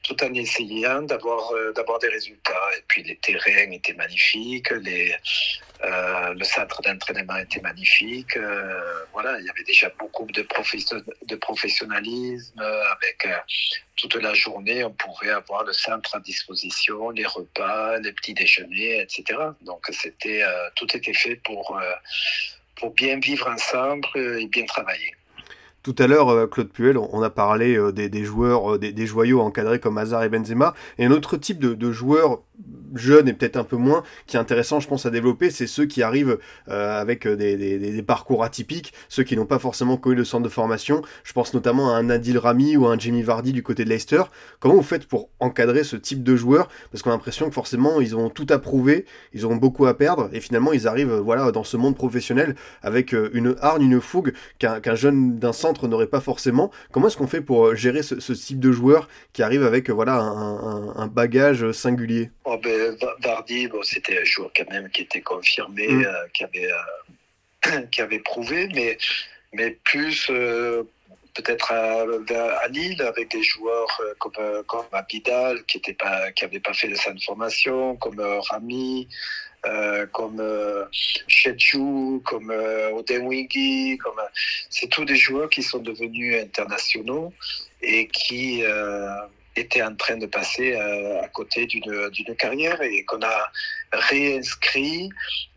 tout 0.04 0.22
en 0.22 0.34
essayant 0.34 1.02
d'avoir 1.02 1.52
euh, 1.54 1.72
d'avoir 1.72 1.98
des 2.00 2.10
résultats. 2.10 2.68
Et 2.78 2.84
puis 2.88 3.04
les 3.04 3.16
terrains 3.18 3.72
étaient 3.72 3.94
magnifiques, 3.94 4.72
euh, 4.72 6.34
le 6.34 6.44
centre 6.44 6.82
d'entraînement 6.82 7.38
était 7.38 7.62
magnifique. 7.62 8.36
Euh, 8.38 9.06
voilà, 9.14 9.40
il 9.40 9.46
y 9.46 9.50
avait 9.50 9.64
déjà 9.64 9.90
beaucoup 9.98 10.26
de, 10.26 10.42
profession 10.44 11.02
de 11.26 11.36
professionnalisme. 11.36 12.60
Avec 12.60 13.28
toute 13.96 14.16
la 14.16 14.34
journée, 14.34 14.84
on 14.84 14.92
pouvait 14.92 15.32
avoir 15.32 15.64
le 15.64 15.74
centre 15.74 16.16
à 16.16 16.20
disposition, 16.20 17.10
les 17.12 17.26
repas, 17.26 17.98
les 18.00 18.12
petits 18.12 18.34
déjeuners, 18.34 19.02
etc. 19.02 19.40
Donc 19.62 19.90
tout 20.76 20.98
était 20.98 21.14
fait 21.14 21.36
pour 21.38 21.80
pour 22.76 22.92
bien 22.92 23.20
vivre 23.20 23.48
ensemble 23.48 24.08
et 24.16 24.48
bien 24.48 24.66
travailler. 24.66 25.14
Tout 25.84 25.96
à 26.00 26.08
l'heure, 26.08 26.30
euh, 26.30 26.48
Claude 26.48 26.70
Puel, 26.70 26.98
on 26.98 27.22
a 27.22 27.30
parlé 27.30 27.76
euh, 27.76 27.92
des, 27.92 28.24
joueurs, 28.24 28.76
euh, 28.76 28.78
des, 28.80 28.94
des, 28.94 29.06
joyaux 29.06 29.42
encadrés 29.42 29.82
comme 29.82 29.98
Hazard 29.98 30.24
et 30.24 30.30
Benzema. 30.30 30.74
Et 30.98 31.04
un 31.04 31.12
autre 31.12 31.36
type 31.36 31.60
de, 31.60 31.92
joueurs 31.92 32.42
jeunes 32.96 33.28
et 33.28 33.34
peut-être 33.34 33.58
un 33.58 33.66
peu 33.66 33.76
moins, 33.76 34.04
qui 34.26 34.38
est 34.38 34.40
intéressant, 34.40 34.80
je 34.80 34.88
pense, 34.88 35.06
à 35.06 35.10
développer, 35.10 35.52
c'est 35.52 35.68
ceux 35.68 35.86
qui 35.86 36.02
arrivent 36.02 36.38
avec 36.68 37.28
des, 37.28 38.04
parcours 38.06 38.44
atypiques, 38.44 38.94
ceux 39.10 39.24
qui 39.24 39.36
n'ont 39.36 39.46
pas 39.46 39.60
forcément 39.60 39.98
connu 39.98 40.16
le 40.16 40.24
centre 40.24 40.44
de 40.44 40.50
formation. 40.50 41.02
Je 41.24 41.34
pense 41.34 41.54
notamment 41.54 41.94
à 41.94 41.98
un 41.98 42.10
Adil 42.10 42.38
Rami 42.38 42.78
ou 42.78 42.88
à 42.88 42.94
un 42.94 43.00
Jimmy 43.00 43.24
Vardy 43.24 43.52
du 43.52 43.64
côté 43.64 43.84
de 43.84 43.90
Leicester. 43.90 44.24
Comment 44.60 44.76
vous 44.76 44.84
faites 44.84 45.08
pour 45.08 45.30
encadrer 45.40 45.84
ce 45.84 45.96
type 45.98 46.24
de 46.24 46.36
joueurs? 46.36 46.70
Parce 46.92 47.02
qu'on 47.02 47.10
a 47.10 47.14
l'impression 47.14 47.48
que 47.48 47.54
forcément, 47.54 48.00
ils 48.00 48.16
ont 48.16 48.30
tout 48.30 48.48
à 48.50 48.60
prouver, 48.60 49.06
ils 49.34 49.44
auront 49.44 49.58
beaucoup 49.58 49.88
à 49.88 49.98
perdre, 49.98 50.30
et 50.32 50.40
finalement, 50.40 50.72
ils 50.72 50.88
arrivent 50.88 51.16
voilà, 51.16 51.52
dans 51.52 51.64
ce 51.64 51.76
monde 51.76 51.96
professionnel 51.96 52.56
avec 52.84 53.14
une 53.34 53.56
hargne, 53.60 53.84
une 53.84 54.00
fougue 54.00 54.34
qu'un 54.60 54.80
qu 54.80 54.96
jeune 54.96 55.40
d'un 55.40 55.54
centre 55.54 55.73
n'aurait 55.82 56.08
pas 56.08 56.22
forcément. 56.22 56.72
Comment 56.92 57.08
est-ce 57.08 57.18
qu'on 57.18 57.28
fait 57.28 57.42
pour 57.42 57.68
euh, 57.68 57.76
gérer 57.76 58.04
ce, 58.04 58.20
ce, 58.20 58.34
type 58.34 58.60
de 58.60 58.72
joueur 58.72 59.08
qui 59.34 59.44
arrive 59.44 59.64
avec 59.64 59.90
euh, 59.90 59.94
voilà, 59.94 60.16
un, 60.16 60.88
un, 60.88 60.96
un 60.96 61.08
bagage 61.08 61.72
singulier? 61.72 62.32
Oh 62.46 62.58
ben, 62.62 62.96
Vardy, 63.22 63.68
bon, 63.68 63.82
c'était 63.84 64.20
un 64.20 64.26
joueur 64.26 64.52
quand 64.56 64.70
même 64.70 64.90
qui 64.90 65.04
était 65.04 65.22
confirmé, 65.22 65.88
mmh. 65.88 66.06
euh, 66.06 66.14
qui, 66.34 66.44
avait, 66.44 66.72
euh, 66.72 67.82
qui 67.92 68.02
avait 68.02 68.20
prouvé, 68.20 68.70
mais, 68.74 68.98
mais 69.54 69.72
plus 69.84 70.30
peut-être 71.34 71.72
à, 71.72 72.02
à, 72.02 72.68
Lille 72.68 73.02
avec 73.02 73.32
des 73.32 73.44
joueurs 73.44 74.02
comme, 74.20 74.64
comme 74.68 74.86
Abidal 74.92 75.64
qui 75.66 75.82
n'avait 75.82 76.60
pas, 76.60 76.70
pas 76.70 76.74
fait 76.74 76.88
de 76.88 76.96
sa 76.96 77.14
formation, 77.26 77.96
comme 77.98 78.20
Rami. 78.50 79.08
Euh, 79.66 80.06
comme 80.08 80.42
euh, 80.42 80.86
comme 82.26 82.52
euh, 82.52 82.92
Odenwingi, 82.92 83.98
comme 83.98 84.20
euh, 84.20 84.28
c'est 84.70 84.90
tous 84.90 85.06
des 85.06 85.16
joueurs 85.16 85.50
qui 85.50 85.64
sont 85.64 85.80
devenus 85.80 86.36
internationaux 86.42 87.32
et 87.82 88.10
qui 88.10 88.62
euh, 88.66 89.08
étaient 89.56 89.82
en 89.82 89.96
train 89.96 90.18
de 90.18 90.26
passer 90.26 90.76
à 90.76 91.28
côté 91.30 91.66
d'une 91.66 92.10
d'une 92.10 92.36
carrière 92.36 92.82
et 92.82 93.06
qu'on 93.06 93.22
a 93.22 93.52
réinscrit 93.94 95.10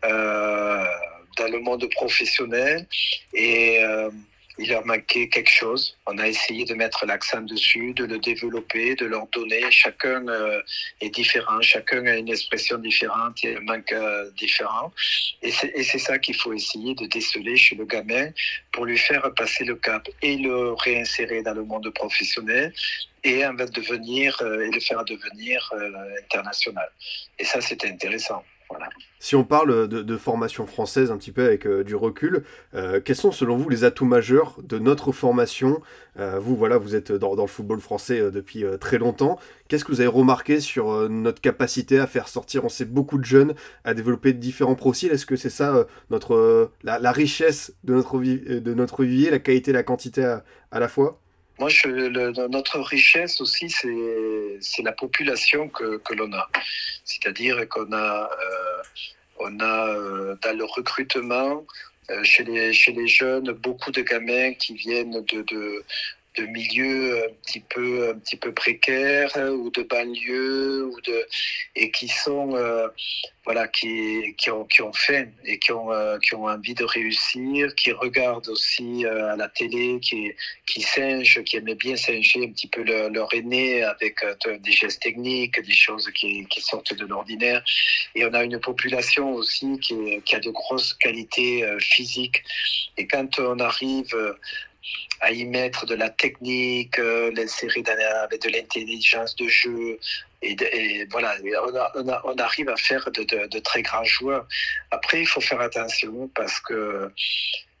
dans 0.03 1.51
le 1.51 1.59
monde 1.59 1.89
professionnel 1.89 2.87
et 3.33 3.79
il 4.59 4.69
leur 4.69 4.85
manquait 4.85 5.29
quelque 5.29 5.51
chose. 5.51 5.97
On 6.05 6.17
a 6.17 6.27
essayé 6.27 6.65
de 6.65 6.73
mettre 6.73 7.05
l'accent 7.05 7.41
dessus, 7.41 7.93
de 7.93 8.05
le 8.05 8.17
développer, 8.17 8.95
de 8.95 9.05
leur 9.05 9.27
donner. 9.27 9.69
Chacun 9.71 10.27
euh, 10.27 10.61
est 11.01 11.09
différent, 11.09 11.61
chacun 11.61 12.05
a 12.07 12.15
une 12.15 12.29
expression 12.29 12.77
différente 12.77 13.43
et 13.43 13.55
un 13.55 13.61
manque 13.61 13.91
euh, 13.91 14.29
différent. 14.37 14.91
Et 15.41 15.51
c'est 15.51 15.99
ça 15.99 16.17
qu'il 16.17 16.35
faut 16.35 16.53
essayer 16.53 16.95
de 16.95 17.05
déceler 17.05 17.55
chez 17.57 17.75
le 17.75 17.85
gamin 17.85 18.29
pour 18.71 18.85
lui 18.85 18.97
faire 18.97 19.31
passer 19.35 19.63
le 19.63 19.75
cap 19.75 20.07
et 20.21 20.37
le 20.37 20.73
réinsérer 20.73 21.43
dans 21.43 21.53
le 21.53 21.63
monde 21.63 21.89
professionnel 21.93 22.73
et 23.23 23.43
devenir 23.73 24.37
euh, 24.41 24.65
et 24.65 24.71
le 24.71 24.79
faire 24.79 25.03
devenir 25.05 25.71
international. 26.23 26.89
Et 27.39 27.45
ça, 27.45 27.61
c'était 27.61 27.89
intéressant. 27.89 28.43
Si 29.19 29.35
on 29.35 29.43
parle 29.43 29.87
de, 29.87 30.17
formation 30.17 30.67
française 30.67 31.11
un 31.11 31.17
petit 31.17 31.31
peu 31.31 31.45
avec 31.45 31.67
du 31.67 31.95
recul, 31.95 32.43
quels 32.73 33.15
sont 33.15 33.31
selon 33.31 33.57
vous 33.57 33.69
les 33.69 33.83
atouts 33.83 34.05
majeurs 34.05 34.57
de 34.63 34.79
notre 34.79 35.11
formation? 35.11 35.81
Vous, 36.17 36.55
voilà, 36.55 36.77
vous 36.77 36.95
êtes 36.95 37.11
dans, 37.11 37.35
le 37.35 37.47
football 37.47 37.79
français 37.79 38.31
depuis 38.31 38.63
très 38.79 38.97
longtemps. 38.97 39.39
Qu'est-ce 39.67 39.85
que 39.85 39.91
vous 39.91 40.01
avez 40.01 40.09
remarqué 40.09 40.59
sur 40.59 41.09
notre 41.09 41.41
capacité 41.41 41.99
à 41.99 42.07
faire 42.07 42.27
sortir, 42.27 42.65
on 42.65 42.69
sait, 42.69 42.85
beaucoup 42.85 43.17
de 43.17 43.25
jeunes, 43.25 43.53
à 43.83 43.93
développer 43.93 44.33
différents 44.33 44.75
profils. 44.75 45.11
Est-ce 45.11 45.25
que 45.25 45.35
c'est 45.35 45.49
ça 45.49 45.87
notre, 46.09 46.71
la, 46.83 47.11
richesse 47.11 47.73
de 47.83 47.95
notre, 47.95 48.19
de 48.19 48.73
notre 48.73 49.03
vivier, 49.03 49.31
la 49.31 49.39
qualité 49.39 49.71
la 49.71 49.83
quantité 49.83 50.23
à 50.23 50.79
la 50.79 50.87
fois? 50.87 51.19
Moi, 51.59 51.69
je, 51.69 51.87
notre 52.47 52.79
richesse 52.79 53.41
aussi, 53.41 53.69
c'est 53.69 54.83
la 54.83 54.91
population 54.91 55.69
que, 55.69 55.97
que 55.97 56.13
l'on 56.13 56.31
a. 56.33 56.49
C'est-à-dire 57.03 57.67
qu'on 57.69 57.91
a, 57.91 58.29
euh, 58.31 58.83
on 59.39 59.59
a 59.59 59.87
euh, 59.89 60.35
dans 60.43 60.57
le 60.57 60.65
recrutement, 60.65 61.65
euh, 62.09 62.23
chez, 62.23 62.43
les, 62.43 62.71
chez 62.73 62.93
les 62.93 63.07
jeunes, 63.07 63.51
beaucoup 63.51 63.91
de 63.91 64.01
gamins 64.01 64.53
qui 64.53 64.75
viennent 64.75 65.23
de, 65.25 65.83
de 66.37 66.45
milieux 66.45 67.25
un 67.25 67.33
petit 67.43 67.59
peu 67.59 68.09
un 68.09 68.19
petit 68.19 68.37
peu 68.37 68.53
précaires 68.53 69.35
ou 69.35 69.69
de 69.71 69.83
banlieues 69.83 70.85
ou 70.85 71.01
de 71.01 71.27
et 71.75 71.91
qui 71.91 72.07
sont 72.07 72.55
euh, 72.55 72.87
voilà 73.45 73.67
qui, 73.67 74.35
qui 74.37 74.51
ont 74.51 74.65
qui 74.65 74.81
ont 74.81 74.93
faim 74.93 75.27
et 75.45 75.57
qui 75.57 75.71
ont 75.71 75.91
euh, 75.91 76.17
qui 76.19 76.35
ont 76.35 76.45
envie 76.45 76.73
de 76.73 76.83
réussir 76.83 77.73
qui 77.75 77.91
regardent 77.91 78.49
aussi 78.49 79.05
euh, 79.05 79.33
à 79.33 79.35
la 79.35 79.47
télé 79.49 79.99
qui 80.01 80.31
qui 80.65 80.81
singent 80.81 81.43
qui 81.43 81.57
aimaient 81.57 81.75
bien 81.75 81.95
singer 81.95 82.45
un 82.45 82.51
petit 82.51 82.67
peu 82.67 82.83
leur, 82.83 83.33
aîné 83.33 83.83
avec 83.83 84.19
des 84.59 84.71
gestes 84.71 85.01
techniques 85.01 85.59
des 85.61 85.73
choses 85.73 86.09
qui, 86.15 86.45
qui 86.47 86.61
sortent 86.61 86.93
de 86.93 87.05
l'ordinaire. 87.05 87.63
Et 88.15 88.25
on 88.25 88.33
a 88.33 88.43
une 88.43 88.59
population 88.59 89.33
aussi 89.33 89.79
qui, 89.79 90.21
qui 90.23 90.35
a 90.35 90.39
de 90.39 90.49
grosses 90.49 90.93
qualités 90.93 91.65
physiques. 91.79 92.43
Et 92.97 93.05
quand 93.05 93.39
on 93.39 93.59
arrive 93.59 94.15
à 95.19 95.31
y 95.31 95.45
mettre 95.45 95.85
de 95.85 95.95
la 95.95 96.09
technique, 96.09 96.99
euh, 96.99 97.31
l'insérer 97.33 97.83
avec 98.23 98.41
de 98.41 98.49
l'intelligence 98.49 99.35
de 99.35 99.47
jeu. 99.47 99.99
Et, 100.43 100.55
voilà, 101.09 101.35
on, 102.23 102.37
arrive 102.37 102.69
à 102.69 102.77
faire 102.77 103.09
de, 103.11 103.59
très 103.59 103.81
grands 103.81 104.03
joueurs. 104.03 104.47
Après, 104.91 105.21
il 105.21 105.27
faut 105.27 105.41
faire 105.41 105.61
attention 105.61 106.29
parce 106.35 106.59
que 106.59 107.11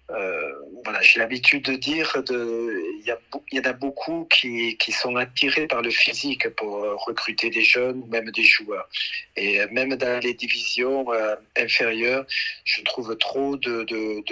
voilà, 0.09 1.01
j'ai 1.01 1.19
l'habitude 1.19 1.65
de 1.65 1.75
dire, 1.75 2.15
il 2.29 3.15
y, 3.51 3.59
en 3.59 3.63
a 3.63 3.73
beaucoup 3.73 4.25
qui, 4.31 4.77
sont 4.91 5.17
attirés 5.17 5.67
par 5.67 5.81
le 5.81 5.89
physique 5.89 6.47
pour 6.55 6.83
euh, 6.83 6.95
recruter 6.95 7.49
des 7.49 7.61
jeunes 7.61 8.03
même 8.07 8.31
des 8.31 8.43
joueurs. 8.43 8.87
Et 9.35 9.59
même 9.67 9.95
dans 9.95 10.19
les 10.23 10.33
divisions 10.33 11.11
euh, 11.11 11.35
inférieures, 11.57 12.25
je 12.63 12.81
trouve 12.83 13.17
trop 13.17 13.57
de, 13.57 13.85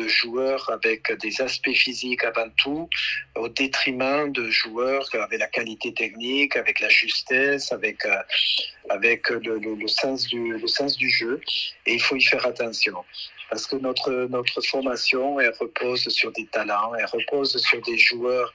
joueurs 0.08 0.70
avec 0.70 1.12
des 1.20 1.42
aspects 1.42 1.74
physiques 1.74 2.24
avant 2.24 2.50
tout, 2.56 2.90
au 3.36 3.50
détriment 3.50 4.32
de 4.32 4.50
joueurs 4.50 5.08
avec 5.14 5.40
la 5.40 5.48
qualité 5.48 5.94
technique, 5.94 6.56
avec 6.56 6.80
la 6.80 6.90
justesse, 6.90 7.74
avec, 7.74 8.04
le 8.94 9.88
sens 9.88 10.96
du 10.96 11.10
jeu. 11.10 11.42
Et 11.86 11.96
il 11.96 12.02
faut 12.02 12.16
y 12.16 12.24
faire 12.24 12.46
attention 12.46 13.04
parce 13.50 13.68
que 13.68 13.76
notre, 13.76 14.12
notre 14.30 14.62
formation, 14.62 15.40
elle 15.40 15.54
repose 15.60 16.08
sur 16.10 16.32
des 16.32 16.46
talents, 16.48 16.94
elle 16.96 17.06
repose 17.06 17.58
sur 17.58 17.82
des 17.82 17.98
joueurs 17.98 18.54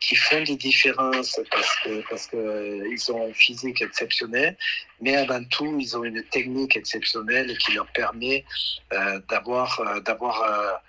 qui 0.00 0.16
font 0.16 0.42
des 0.42 0.56
différences 0.56 1.38
parce 1.50 1.76
que 1.84 2.02
parce 2.08 2.26
que 2.26 2.36
euh, 2.36 3.12
ont 3.12 3.28
un 3.28 3.32
physique 3.34 3.82
exceptionnel, 3.82 4.56
mais 5.00 5.16
avant 5.16 5.44
tout 5.44 5.78
ils 5.78 5.96
ont 5.96 6.04
une 6.04 6.22
technique 6.24 6.76
exceptionnelle 6.76 7.56
qui 7.58 7.72
leur 7.72 7.86
permet 7.88 8.44
euh, 8.92 9.20
d'avoir 9.28 9.80
euh, 9.80 10.00
d'avoir 10.00 10.80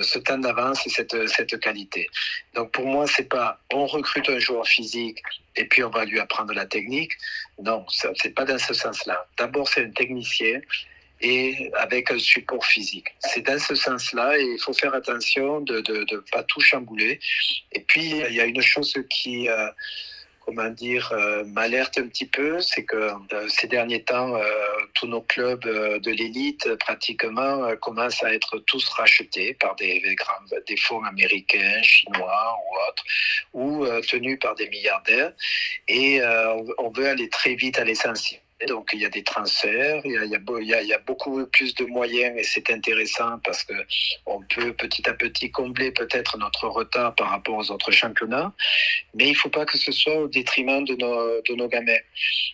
ce 0.00 0.18
temps 0.20 0.38
d'avance 0.38 0.86
et 0.86 0.90
cette, 0.90 1.28
cette 1.28 1.60
qualité. 1.60 2.08
Donc 2.54 2.70
pour 2.72 2.86
moi, 2.86 3.06
c'est 3.06 3.28
pas 3.28 3.60
on 3.70 3.86
recrute 3.86 4.26
un 4.30 4.38
joueur 4.38 4.66
physique 4.66 5.18
et 5.56 5.66
puis 5.66 5.84
on 5.84 5.90
va 5.90 6.06
lui 6.06 6.18
apprendre 6.18 6.54
la 6.54 6.64
technique. 6.64 7.12
Non, 7.62 7.84
c'est 7.90 8.34
pas 8.34 8.46
dans 8.46 8.58
ce 8.58 8.72
sens-là. 8.72 9.26
D'abord, 9.36 9.68
c'est 9.68 9.84
un 9.84 9.90
technicien 9.90 10.62
et 11.20 11.70
avec 11.74 12.10
un 12.10 12.18
support 12.18 12.64
physique. 12.64 13.14
C'est 13.20 13.42
dans 13.42 13.58
ce 13.58 13.74
sens-là 13.74 14.38
et 14.38 14.44
il 14.44 14.60
faut 14.60 14.72
faire 14.72 14.94
attention 14.94 15.60
de 15.60 15.82
ne 15.88 16.18
pas 16.32 16.42
tout 16.44 16.60
chambouler. 16.60 17.20
Et 17.72 17.80
puis, 17.80 18.22
il 18.28 18.34
y 18.34 18.40
a 18.40 18.44
une 18.44 18.62
chose 18.62 18.94
qui, 19.10 19.48
euh, 19.48 19.68
comment 20.40 20.70
dire, 20.70 21.10
euh, 21.12 21.44
m'alerte 21.44 21.98
un 21.98 22.06
petit 22.06 22.26
peu, 22.26 22.60
c'est 22.60 22.84
que 22.84 22.96
euh, 22.96 23.48
ces 23.48 23.66
derniers 23.66 24.02
temps, 24.02 24.40
tous 24.94 25.06
nos 25.06 25.22
clubs 25.22 25.64
de 25.64 26.10
l'élite, 26.10 26.74
pratiquement, 26.76 27.74
commencent 27.76 28.22
à 28.22 28.32
être 28.32 28.58
tous 28.58 28.88
rachetés 28.88 29.54
par 29.54 29.74
des, 29.76 30.00
des, 30.66 30.76
fonds 30.76 31.02
américains, 31.04 31.82
chinois 31.82 32.56
ou 32.58 32.88
autres, 32.88 33.04
ou 33.52 34.02
tenus 34.02 34.38
par 34.40 34.54
des 34.54 34.68
milliardaires. 34.68 35.32
Et 35.88 36.20
on 36.78 36.90
veut 36.90 37.08
aller 37.08 37.28
très 37.28 37.54
vite 37.54 37.78
à 37.78 37.84
l'essentiel. 37.84 38.40
Donc 38.66 38.90
il 38.92 39.00
y 39.00 39.04
a 39.04 39.08
des 39.08 39.22
transferts, 39.22 40.00
il 40.04 40.12
y 40.12 40.18
a, 40.18 40.24
il 40.24 40.30
y 40.66 40.74
a, 40.74 40.82
il 40.82 40.88
y 40.88 40.92
a 40.92 40.98
beaucoup 40.98 41.46
plus 41.46 41.74
de 41.76 41.84
moyens 41.84 42.36
et 42.36 42.42
c'est 42.42 42.70
intéressant 42.70 43.38
parce 43.44 43.62
que 43.62 43.74
on 44.26 44.42
peut 44.42 44.72
petit 44.72 45.08
à 45.08 45.14
petit 45.14 45.50
combler 45.52 45.92
peut-être 45.92 46.36
notre 46.38 46.66
retard 46.66 47.14
par 47.14 47.30
rapport 47.30 47.56
aux 47.56 47.70
autres 47.70 47.92
championnats, 47.92 48.52
mais 49.14 49.26
il 49.26 49.32
ne 49.32 49.36
faut 49.36 49.48
pas 49.48 49.64
que 49.64 49.78
ce 49.78 49.92
soit 49.92 50.16
au 50.16 50.26
détriment 50.26 50.84
de 50.84 50.96
nos, 50.96 51.40
de 51.42 51.54
nos 51.54 51.68
gamins. 51.68 52.02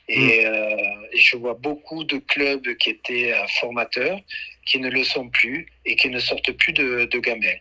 Et, 0.09 0.45
euh, 0.45 0.77
et 1.13 1.19
je 1.19 1.39
vois 1.39 1.55
beaucoup 1.55 2.05
de 2.05 2.19
clubs 2.19 2.77
qui 2.77 2.91
étaient 2.91 3.33
euh, 3.33 3.47
formateurs 3.61 4.21
qui 4.67 4.79
ne 4.79 4.89
le 4.89 5.05
sont 5.05 5.29
plus 5.29 5.67
et 5.85 5.97
qui 5.97 6.09
ne 6.09 6.19
sortent 6.19 6.53
plus 6.53 6.73
de, 6.73 7.05
de 7.05 7.19
gamins. 7.19 7.59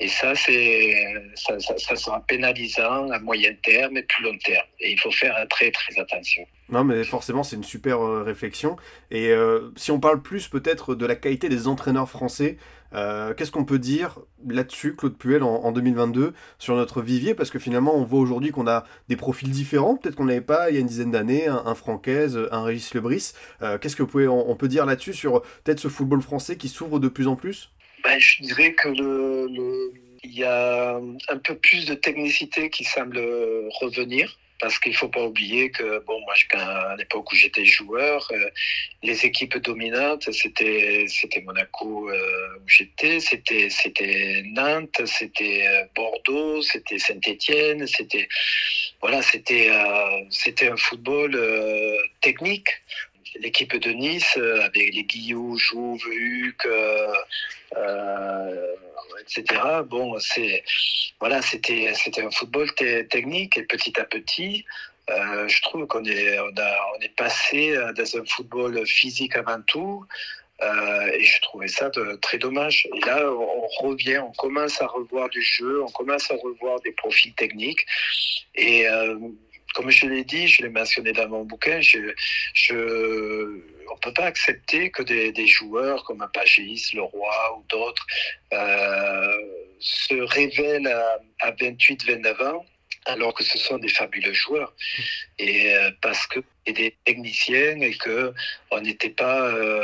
Et 0.00 0.08
ça, 0.08 0.34
c'est, 0.34 1.06
ça, 1.34 1.58
ça, 1.60 1.78
ça, 1.78 1.96
sera 1.96 2.20
pénalisant 2.26 3.10
à 3.10 3.18
moyen 3.20 3.54
terme 3.62 3.96
et 3.96 4.02
plus 4.02 4.24
long 4.24 4.36
terme. 4.38 4.66
Et 4.80 4.92
il 4.92 5.00
faut 5.00 5.12
faire 5.12 5.46
très, 5.48 5.70
très 5.70 5.98
attention. 5.98 6.46
Non, 6.70 6.84
mais 6.84 7.02
forcément, 7.02 7.42
c'est 7.42 7.56
une 7.56 7.64
super 7.64 8.00
euh, 8.00 8.22
réflexion. 8.22 8.76
Et 9.10 9.30
euh, 9.30 9.72
si 9.76 9.90
on 9.90 9.98
parle 9.98 10.22
plus 10.22 10.48
peut-être 10.48 10.94
de 10.94 11.04
la 11.04 11.16
qualité 11.16 11.48
des 11.48 11.66
entraîneurs 11.66 12.08
français, 12.08 12.58
euh, 12.94 13.34
qu'est-ce 13.34 13.50
qu'on 13.50 13.64
peut 13.64 13.80
dire 13.80 14.20
là-dessus, 14.46 14.94
Claude 14.94 15.16
Puel, 15.16 15.42
en, 15.42 15.64
en, 15.64 15.72
2022, 15.72 16.32
sur 16.58 16.76
notre 16.76 17.02
vivier? 17.02 17.34
Parce 17.34 17.50
que 17.50 17.58
finalement, 17.58 17.96
on 17.96 18.04
voit 18.04 18.20
aujourd'hui 18.20 18.52
qu'on 18.52 18.68
a 18.68 18.84
des 19.08 19.16
profils 19.16 19.50
différents. 19.50 19.96
Peut-être 19.96 20.14
qu'on 20.14 20.26
n'avait 20.26 20.40
pas 20.40 20.70
il 20.70 20.74
y 20.74 20.76
a 20.78 20.80
une 20.80 20.86
dizaine 20.86 21.10
d'années 21.10 21.48
un, 21.48 21.62
un 21.66 21.74
Francaise, 21.74 22.38
un 22.52 22.62
Régis 22.62 22.94
Lebris. 22.94 23.32
Qu'est-ce 23.80 23.96
que 23.96 24.28
on, 24.28 24.56
peut 24.56 24.68
dire 24.68 24.86
là-dessus 24.86 25.14
sur 25.14 25.42
peut-être 25.64 25.80
ce 25.80 25.88
football 25.88 26.22
français 26.22 26.56
qui 26.56 26.68
s'ouvre 26.68 27.00
de 27.00 27.08
plus 27.08 27.26
en 27.26 27.36
plus? 27.36 27.70
Ben, 28.04 28.18
Je 28.18 28.42
dirais 28.42 28.74
que 28.74 28.88
il 30.22 30.34
y 30.34 30.44
a 30.44 30.96
un 30.96 31.38
peu 31.38 31.56
plus 31.56 31.86
de 31.86 31.94
technicité 31.94 32.68
qui 32.68 32.84
semble 32.84 33.18
revenir 33.80 34.36
parce 34.60 34.78
qu'il 34.78 34.94
faut 34.94 35.08
pas 35.08 35.24
oublier 35.24 35.70
que 35.70 36.04
bon 36.04 36.20
moi 36.20 36.34
à 36.54 36.96
l'époque 36.96 37.32
où 37.32 37.34
j'étais 37.34 37.64
joueur 37.64 38.28
euh, 38.32 38.50
les 39.02 39.24
équipes 39.24 39.56
dominantes 39.58 40.30
c'était 40.32 41.06
c'était 41.08 41.40
Monaco 41.40 42.10
euh, 42.10 42.56
où 42.58 42.68
j'étais 42.68 43.20
c'était 43.20 43.70
c'était 43.70 44.42
Nantes 44.46 45.00
c'était 45.06 45.66
euh, 45.66 45.84
Bordeaux 45.96 46.62
c'était 46.62 46.98
Saint-Étienne 46.98 47.86
c'était 47.86 48.28
voilà 49.00 49.22
c'était 49.22 49.70
c'était 50.30 50.68
un 50.68 50.76
football 50.76 51.38
technique 52.20 52.68
l'équipe 53.38 53.76
de 53.76 53.90
Nice 53.90 54.36
avec 54.36 54.94
les 54.94 55.04
Guillou, 55.04 55.56
Jouve, 55.56 56.02
Huc 56.08 56.66
etc. 59.20 59.60
Bon, 59.86 60.18
c'est 60.18 60.64
voilà, 61.20 61.42
c'était 61.42 61.92
c'était 61.94 62.22
un 62.22 62.30
football 62.30 62.72
technique 62.74 63.58
et 63.58 63.62
petit 63.62 63.98
à 64.00 64.04
petit, 64.04 64.64
euh, 65.10 65.48
je 65.48 65.62
trouve 65.62 65.86
qu'on 65.86 66.04
est 66.04 66.38
on, 66.40 66.52
a, 66.56 66.76
on 66.96 67.00
est 67.00 67.14
passé 67.16 67.76
dans 67.96 68.16
un 68.16 68.24
football 68.24 68.86
physique 68.86 69.36
avant 69.36 69.60
tout. 69.62 70.06
Euh, 70.62 71.10
et 71.14 71.24
je 71.24 71.40
trouvais 71.40 71.68
ça 71.68 71.90
très 72.20 72.38
dommage. 72.38 72.86
Et 72.94 73.00
là, 73.00 73.30
on, 73.32 73.66
revient, 73.88 74.18
on 74.18 74.32
commence 74.32 74.80
à 74.82 74.86
revoir 74.86 75.28
du 75.30 75.42
jeu, 75.42 75.82
on 75.82 75.90
commence 75.90 76.30
à 76.30 76.34
revoir 76.34 76.80
des 76.80 76.92
profils 76.92 77.32
techniques. 77.34 77.86
Et 78.54 78.86
euh, 78.86 79.16
comme 79.74 79.90
je 79.90 80.06
l'ai 80.06 80.24
dit, 80.24 80.48
je 80.48 80.62
l'ai 80.62 80.68
mentionné 80.68 81.12
dans 81.12 81.28
mon 81.28 81.44
bouquin, 81.44 81.80
on 83.90 83.94
ne 83.94 84.00
peut 84.00 84.12
pas 84.14 84.26
accepter 84.26 84.90
que 84.90 85.02
des, 85.02 85.46
joueurs 85.46 86.04
comme 86.04 86.26
Pagis, 86.32 86.90
Leroy 86.94 87.58
ou 87.58 87.64
d'autres 87.68 88.06
euh, 88.52 89.36
se 89.78 90.14
révèlent 90.14 90.86
à, 90.88 91.18
à 91.40 91.52
28-29 91.52 92.46
ans 92.46 92.64
alors 93.06 93.32
que 93.32 93.42
ce 93.42 93.58
sont 93.58 93.78
des 93.78 93.88
fabuleux 93.88 94.32
joueurs. 94.32 94.74
Et 95.38 95.74
euh, 95.74 95.90
parce 96.02 96.26
que 96.26 96.40
et 96.66 96.72
des 96.72 96.94
techniciens 97.04 97.80
et 97.80 97.94
que 97.94 98.34
on 98.70 98.80
n'était 98.82 99.10
pas 99.10 99.48
euh, 99.48 99.82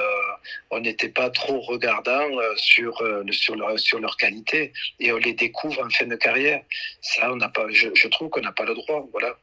on 0.70 0.80
n'était 0.80 1.08
pas 1.08 1.30
trop 1.30 1.60
regardant 1.60 2.28
sur 2.56 3.02
sur 3.30 3.56
leur 3.56 3.78
sur 3.78 3.98
leur 3.98 4.16
qualité. 4.16 4.72
Et 5.00 5.12
on 5.12 5.16
les 5.16 5.32
découvre 5.32 5.84
en 5.84 5.90
fin 5.90 6.06
de 6.06 6.16
carrière. 6.16 6.62
Ça 7.00 7.32
on 7.32 7.36
n'a 7.36 7.48
pas 7.48 7.66
je, 7.70 7.88
je 7.94 8.08
trouve 8.08 8.28
qu'on 8.28 8.42
n'a 8.42 8.52
pas 8.52 8.64
le 8.64 8.74
droit 8.74 9.06
voilà 9.12 9.36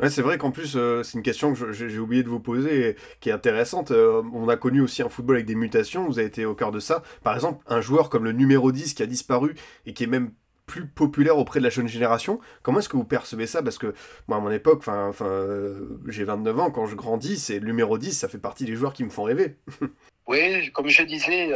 C'est 0.00 0.22
vrai 0.22 0.38
qu'en 0.38 0.50
plus, 0.50 0.74
euh, 0.76 1.04
c'est 1.04 1.16
une 1.16 1.22
question 1.22 1.54
que 1.54 1.72
j'ai 1.72 1.98
oublié 1.98 2.24
de 2.24 2.28
vous 2.28 2.40
poser 2.40 2.88
et 2.88 2.96
qui 3.20 3.28
est 3.28 3.32
intéressante. 3.32 3.92
Euh, 3.92 4.22
on 4.32 4.48
a 4.48 4.56
connu 4.56 4.80
aussi 4.80 5.02
un 5.02 5.08
football 5.08 5.36
avec 5.36 5.46
des 5.46 5.54
mutations, 5.54 6.06
vous 6.06 6.18
avez 6.18 6.26
été 6.26 6.44
au 6.44 6.54
cœur 6.54 6.72
de 6.72 6.80
ça. 6.80 7.02
Par 7.22 7.34
exemple, 7.34 7.62
un 7.68 7.80
joueur 7.80 8.10
comme 8.10 8.24
le 8.24 8.32
numéro 8.32 8.72
10 8.72 8.94
qui 8.94 9.02
a 9.04 9.06
disparu 9.06 9.54
et 9.86 9.92
qui 9.94 10.04
est 10.04 10.08
même 10.08 10.32
plus 10.66 10.86
populaire 10.86 11.38
auprès 11.38 11.60
de 11.60 11.64
la 11.64 11.70
jeune 11.70 11.86
génération. 11.86 12.40
Comment 12.62 12.80
est-ce 12.80 12.88
que 12.88 12.96
vous 12.96 13.04
percevez 13.04 13.46
ça? 13.46 13.62
Parce 13.62 13.78
que 13.78 13.94
moi, 14.26 14.38
à 14.38 14.40
mon 14.40 14.50
époque, 14.50 14.78
enfin, 14.78 15.12
euh, 15.20 15.98
j'ai 16.08 16.24
29 16.24 16.58
ans, 16.58 16.70
quand 16.70 16.86
je 16.86 16.96
grandis, 16.96 17.38
c'est 17.38 17.60
le 17.60 17.66
numéro 17.66 17.96
10, 17.96 18.12
ça 18.18 18.28
fait 18.28 18.38
partie 18.38 18.64
des 18.64 18.74
joueurs 18.74 18.94
qui 18.94 19.04
me 19.04 19.10
font 19.10 19.22
rêver. 19.22 19.56
oui, 20.26 20.72
comme 20.72 20.88
je 20.88 21.02
disais, 21.02 21.50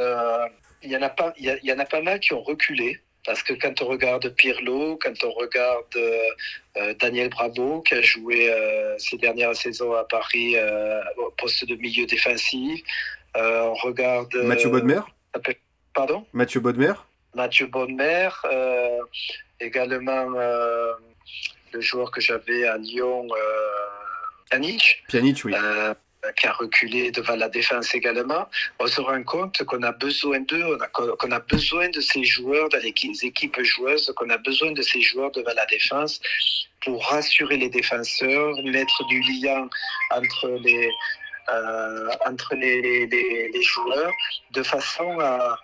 il 0.83 0.91
y, 0.91 0.97
en 0.97 1.03
a 1.03 1.09
pas, 1.09 1.33
il 1.39 1.59
y 1.63 1.73
en 1.73 1.79
a 1.79 1.85
pas 1.87 2.03
mal 2.03 2.21
qui 2.21 2.35
ont 2.35 2.43
reculé. 2.43 3.01
Parce 3.29 3.43
que 3.43 3.53
quand 3.53 3.83
on 3.83 3.89
regarde 3.89 4.27
Pirlo, 4.31 4.99
quand 5.03 5.23
on 5.23 5.31
regarde 5.33 5.95
euh, 5.97 6.31
euh, 6.79 6.95
Daniel 6.99 7.29
Bravo, 7.29 7.83
qui 7.83 7.93
a 7.93 8.01
joué 8.01 8.51
euh, 8.51 8.97
ces 8.97 9.19
dernières 9.19 9.55
saisons 9.55 9.93
à 9.93 10.05
Paris 10.05 10.57
au 11.19 11.31
poste 11.37 11.69
de 11.69 11.75
milieu 11.75 12.07
défensif, 12.07 12.81
on 13.37 13.75
regarde. 13.75 14.35
Mathieu 14.35 14.71
Bodmer 14.71 15.01
Pardon? 15.95 16.25
Mathieu 16.33 16.61
Bodmer 16.61 16.95
Mathieu 17.35 17.67
Bodmer, 17.67 18.31
également 19.61 20.31
le 21.73 21.81
joueur 21.81 22.11
que 22.11 22.23
j'avais 22.23 22.65
à 22.65 22.79
Lyon, 22.79 23.29
Pjanic. 24.49 25.05
Pjanic, 25.07 25.45
oui 25.45 25.55
qui 26.37 26.47
a 26.47 26.53
reculé 26.53 27.11
devant 27.11 27.37
la 27.37 27.49
défense 27.49 27.95
également, 27.95 28.49
on 28.79 28.87
se 28.87 29.01
rend 29.01 29.23
compte 29.23 29.63
qu'on 29.65 29.83
a 29.83 29.93
besoin 29.93 30.41
d'eux, 30.41 30.79
qu'on 30.93 31.31
a 31.31 31.41
besoin 31.41 31.89
de 31.89 32.01
ces 32.01 32.25
joueurs 32.25 32.69
dans 32.71 32.79
les 32.79 32.95
équipes 33.23 33.63
joueuses, 33.63 34.13
qu'on 34.17 34.31
a 34.31 34.39
besoin 34.39 34.73
de 34.73 34.83
ces 34.83 35.01
joueurs 35.01 35.31
devant 35.33 35.55
la 35.55 35.67
défense 35.67 36.21
pour 36.81 37.05
rassurer 37.07 37.57
les 37.57 37.69
défenseurs, 37.69 38.55
mettre 38.65 39.07
du 39.07 39.21
lien 39.21 39.69
entre 40.11 40.49
les, 40.63 40.91
euh, 41.53 42.09
entre 42.27 42.55
les, 42.55 43.63
joueurs, 43.63 44.13
de 44.53 44.63
façon 44.63 45.19
à, 45.21 45.59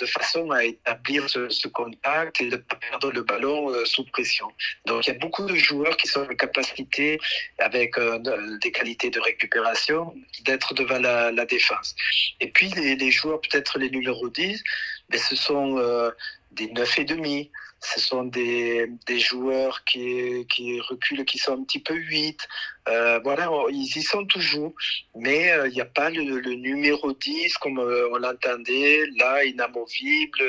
de 0.00 0.06
façon 0.06 0.50
à 0.50 0.64
établir 0.64 1.28
ce, 1.28 1.68
contact 1.68 2.40
et 2.40 2.46
de 2.46 2.56
ne 2.56 2.56
pas 2.56 2.76
perdre 2.76 3.10
le 3.10 3.22
ballon 3.22 3.70
euh, 3.70 3.84
sous 3.84 4.04
pression. 4.04 4.46
Donc 4.86 5.06
il 5.06 5.12
y 5.12 5.16
a 5.16 5.18
beaucoup 5.18 5.44
de 5.46 5.54
joueurs 5.54 5.96
qui 5.96 6.08
sont 6.08 6.22
en 6.22 6.34
capacité, 6.34 7.18
avec 7.58 7.96
euh, 7.98 8.18
des 8.60 8.72
qualités 8.72 9.10
de 9.10 9.20
récupération, 9.20 10.14
d'être 10.44 10.74
devant 10.74 10.98
la, 10.98 11.44
défense. 11.44 11.94
Et 12.40 12.48
puis 12.48 12.68
les, 12.70 13.10
joueurs, 13.10 13.40
peut-être 13.40 13.78
les 13.78 13.90
numéros 13.90 14.28
10, 14.28 14.62
mais 15.10 15.18
ce 15.18 15.36
sont 15.36 15.78
euh, 15.78 16.10
des 16.52 16.68
9 16.68 16.98
et 17.00 17.04
demi, 17.04 17.50
ce 17.84 18.00
sont 18.00 18.24
des, 18.24 18.90
des 19.06 19.18
joueurs 19.18 19.84
qui, 19.84 20.46
qui, 20.48 20.80
reculent, 20.80 21.24
qui 21.26 21.38
sont 21.38 21.52
un 21.52 21.64
petit 21.64 21.80
peu 21.80 21.94
8. 21.94 22.48
Euh, 22.88 23.20
voilà, 23.22 23.50
ils 23.70 23.96
y 23.96 24.02
sont 24.02 24.24
toujours. 24.24 24.72
Mais 25.14 25.52
euh, 25.52 25.68
il 25.68 25.74
n'y 25.74 25.82
a 25.82 25.84
pas 25.86 26.08
le, 26.08 26.54
numéro 26.54 27.12
10 27.12 27.58
comme 27.58 27.78
euh, 27.78 28.08
on 28.12 28.16
l'entendait, 28.16 29.04
là, 29.18 29.44
inamovible. 29.44 30.40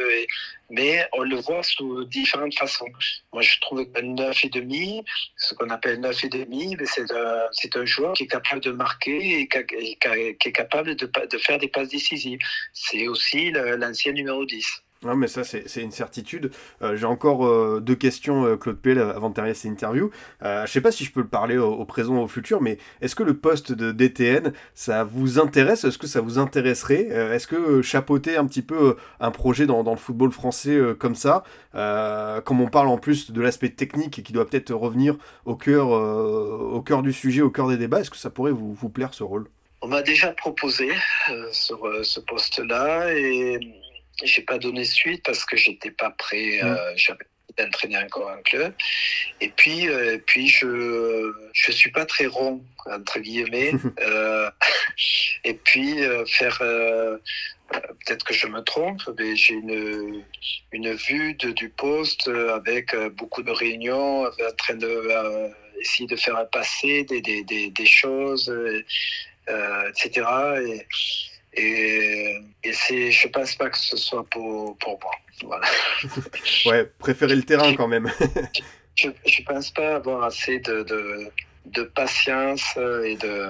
mais 0.70 1.06
on 1.12 1.24
le 1.24 1.36
voit 1.36 1.62
sous 1.64 2.06
différentes 2.06 2.56
façons. 2.56 2.88
Moi, 3.34 3.42
je 3.42 3.60
trouve 3.60 3.86
que 3.86 4.00
9,5, 4.00 5.04
ce 5.36 5.54
qu'on 5.56 5.70
appelle 5.70 6.00
9,5, 6.00 6.86
c'est 7.52 7.76
un, 7.76 7.82
un 7.82 7.86
joueur 7.86 8.14
qui 8.14 8.24
est 8.24 8.28
capable 8.28 8.62
de 8.62 8.72
marquer 8.72 9.42
et 9.42 9.48
qui, 9.48 10.48
est 10.48 10.52
capable 10.54 10.96
de, 10.96 11.06
de 11.06 11.38
faire 11.38 11.58
des 11.58 11.68
passes 11.68 11.90
décisives. 11.90 12.40
C'est 12.74 13.08
aussi 13.08 13.52
l'ancien 13.52 14.14
numéro 14.14 14.46
10. 14.46 14.84
Non, 15.06 15.16
mais 15.16 15.28
ça, 15.28 15.44
c'est 15.44 15.82
une 15.82 15.92
certitude. 15.92 16.50
Euh, 16.82 16.96
j'ai 16.96 17.06
encore 17.06 17.46
euh, 17.46 17.80
deux 17.80 17.94
questions, 17.94 18.46
euh, 18.46 18.58
Claude 18.58 18.80
Pell, 18.80 18.98
avant 18.98 19.30
de 19.30 19.36
terminer 19.36 19.54
cette 19.54 19.72
interview. 19.72 20.10
je 20.42 20.62
ne 20.64 20.66
sais 20.66 20.82
pas 20.82 20.92
si 20.92 21.06
je 21.06 21.12
peux 21.12 21.20
le 21.20 21.28
parler 21.28 21.58
au, 21.58 21.86
présent 21.86 22.16
ou 22.16 22.22
au 22.22 22.28
futur, 22.28 22.60
mais 22.60 22.80
est-ce 23.02 23.16
que 23.16 23.22
le 23.22 23.36
poste 23.36 23.72
de 23.72 23.92
DTN, 23.92 24.52
ça 24.74 25.04
vous 25.04 25.40
intéresse? 25.40 25.84
Est-ce 25.84 26.00
que 26.00 26.08
ça 26.08 26.22
vous 26.22 26.40
intéresserait? 26.40 27.04
Est-ce 27.04 27.46
que 27.46 27.84
chapeauter 27.84 28.36
un 28.36 28.48
petit 28.48 28.64
peu 28.64 28.96
un 29.20 29.30
projet 29.30 29.68
dans, 29.68 29.84
le 29.84 29.96
football 29.96 30.32
français 30.32 30.80
comme 30.98 31.16
ça, 31.16 31.44
comme 31.74 32.62
on 32.62 32.68
parle 32.68 32.88
en 32.88 32.98
plus 32.98 33.32
de 33.32 33.42
l'aspect 33.42 33.70
technique 33.70 34.24
qui 34.24 34.34
doit 34.34 34.48
peut-être 34.48 34.74
revenir 34.74 35.16
au 35.46 35.56
cœur, 35.56 35.90
au 35.90 36.82
cœur 36.82 37.04
du 37.04 37.14
sujet, 37.14 37.42
au 37.42 37.52
cœur 37.52 37.68
des 37.68 37.78
débats, 37.78 38.00
est-ce 38.00 38.10
que 38.10 38.18
ça 38.18 38.32
pourrait 38.32 38.52
vous, 38.52 38.90
plaire 38.90 39.14
ce 39.14 39.24
rôle? 39.24 39.48
On 39.82 39.88
m'a 39.88 40.02
déjà 40.02 40.32
proposé 40.32 40.90
ce 41.52 42.20
poste-là 42.22 43.14
et 43.14 43.60
j'ai 44.24 44.42
pas 44.42 44.58
donné 44.58 44.86
suite 44.86 45.24
parce 45.24 45.46
que 45.46 45.58
j'étais 45.58 45.92
pas 45.92 46.12
prêt. 46.12 46.62
Euh, 46.64 46.94
mm. 46.94 46.98
J'avais 46.98 47.26
d'entraîner 47.58 47.98
encore 47.98 48.30
un 48.30 48.42
club. 48.42 48.74
Et 49.42 49.50
puis, 49.50 49.88
euh, 49.88 50.18
puis 50.26 50.48
je 50.48 51.32
je 51.54 51.72
suis 51.72 51.92
pas 51.92 52.06
très 52.06 52.26
rond 52.26 52.64
entre 52.86 53.20
guillemets. 53.20 53.72
euh, 54.02 54.50
et 55.44 55.54
puis 55.54 56.04
euh, 56.04 56.26
faire 56.26 56.58
euh, 56.62 57.18
peut-être 57.72 58.24
que 58.26 58.34
je 58.34 58.48
me 58.48 58.62
trompe, 58.62 59.02
mais 59.18 59.36
j'ai 59.36 59.56
une 59.56 60.24
une 60.72 60.94
vue 60.94 61.34
de, 61.36 61.52
du 61.52 61.70
poste 61.70 62.28
avec 62.28 62.96
beaucoup 63.18 63.44
de 63.44 63.52
réunions, 63.52 64.26
en 64.26 64.56
train 64.58 64.76
de 64.76 65.52
essayer 65.80 66.08
de 66.08 66.16
faire 66.16 66.48
passer 66.50 67.04
des 67.06 67.22
des, 67.22 67.44
des, 67.44 67.72
des 67.72 67.86
choses, 67.86 68.54
etc. 69.48 70.28
Et, 70.68 70.86
et, 71.56 72.42
et 72.64 72.74
c'est, 72.74 73.12
je 73.12 73.28
pense 73.28 73.56
pas 73.56 73.70
que 73.70 73.78
ce 73.78 73.98
soit 73.98 74.26
pour, 74.30 74.78
pour 74.78 75.00
moi. 75.02 75.12
Voilà. 75.44 75.68
ouais, 76.66 76.86
préférer 77.00 77.36
le 77.36 77.44
terrain 77.44 77.74
quand 77.76 77.88
même. 77.88 78.12
je, 78.96 79.10
je 79.26 79.44
pense 79.44 79.72
pas 79.72 79.96
avoir 79.96 80.24
assez 80.24 80.60
de, 80.60 80.84
de, 80.84 81.32
de 81.66 81.84
patience 81.84 82.78
et 82.78 83.16
de 83.16 83.50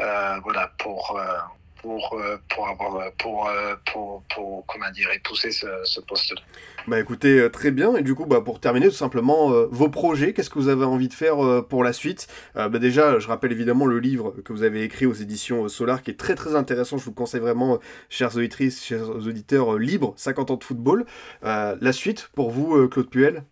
euh, 0.00 0.40
voilà 0.42 0.72
pour 0.78 1.18
euh, 1.18 1.38
pour, 1.82 2.14
euh, 2.14 2.36
pour, 2.48 2.68
avoir, 2.68 2.96
euh, 2.96 3.10
pour, 3.18 3.48
euh, 3.48 3.74
pour, 3.92 4.22
pour, 4.32 4.64
comment 4.66 4.90
dire, 4.92 5.10
épouser 5.12 5.50
ce, 5.50 5.66
ce 5.84 6.00
poste-là. 6.00 6.40
Bah 6.86 6.98
écoutez, 6.98 7.48
très 7.52 7.70
bien. 7.70 7.96
Et 7.96 8.02
du 8.02 8.14
coup, 8.14 8.24
bah, 8.24 8.40
pour 8.40 8.60
terminer, 8.60 8.88
tout 8.88 8.94
simplement, 8.94 9.50
vos 9.70 9.88
projets, 9.88 10.32
qu'est-ce 10.32 10.50
que 10.50 10.58
vous 10.58 10.68
avez 10.68 10.84
envie 10.84 11.08
de 11.08 11.14
faire 11.14 11.64
pour 11.68 11.84
la 11.84 11.92
suite? 11.92 12.28
Bah, 12.54 12.68
Déjà, 12.70 13.18
je 13.18 13.28
rappelle 13.28 13.52
évidemment 13.52 13.86
le 13.86 13.98
livre 13.98 14.34
que 14.44 14.52
vous 14.52 14.62
avez 14.64 14.82
écrit 14.82 15.06
aux 15.06 15.12
éditions 15.12 15.68
Solar, 15.68 16.02
qui 16.02 16.10
est 16.10 16.18
très 16.18 16.34
très 16.34 16.56
intéressant. 16.56 16.98
Je 16.98 17.04
vous 17.04 17.12
conseille 17.12 17.40
vraiment, 17.40 17.78
chères 18.08 18.36
auditrices, 18.36 18.84
chers 18.84 19.08
auditeurs, 19.10 19.78
libre 19.78 20.14
50 20.16 20.50
ans 20.50 20.56
de 20.56 20.64
football. 20.64 21.04
la 21.42 21.92
suite, 21.92 22.30
pour 22.34 22.50
vous, 22.50 22.88
Claude 22.88 23.10
Puel? 23.10 23.44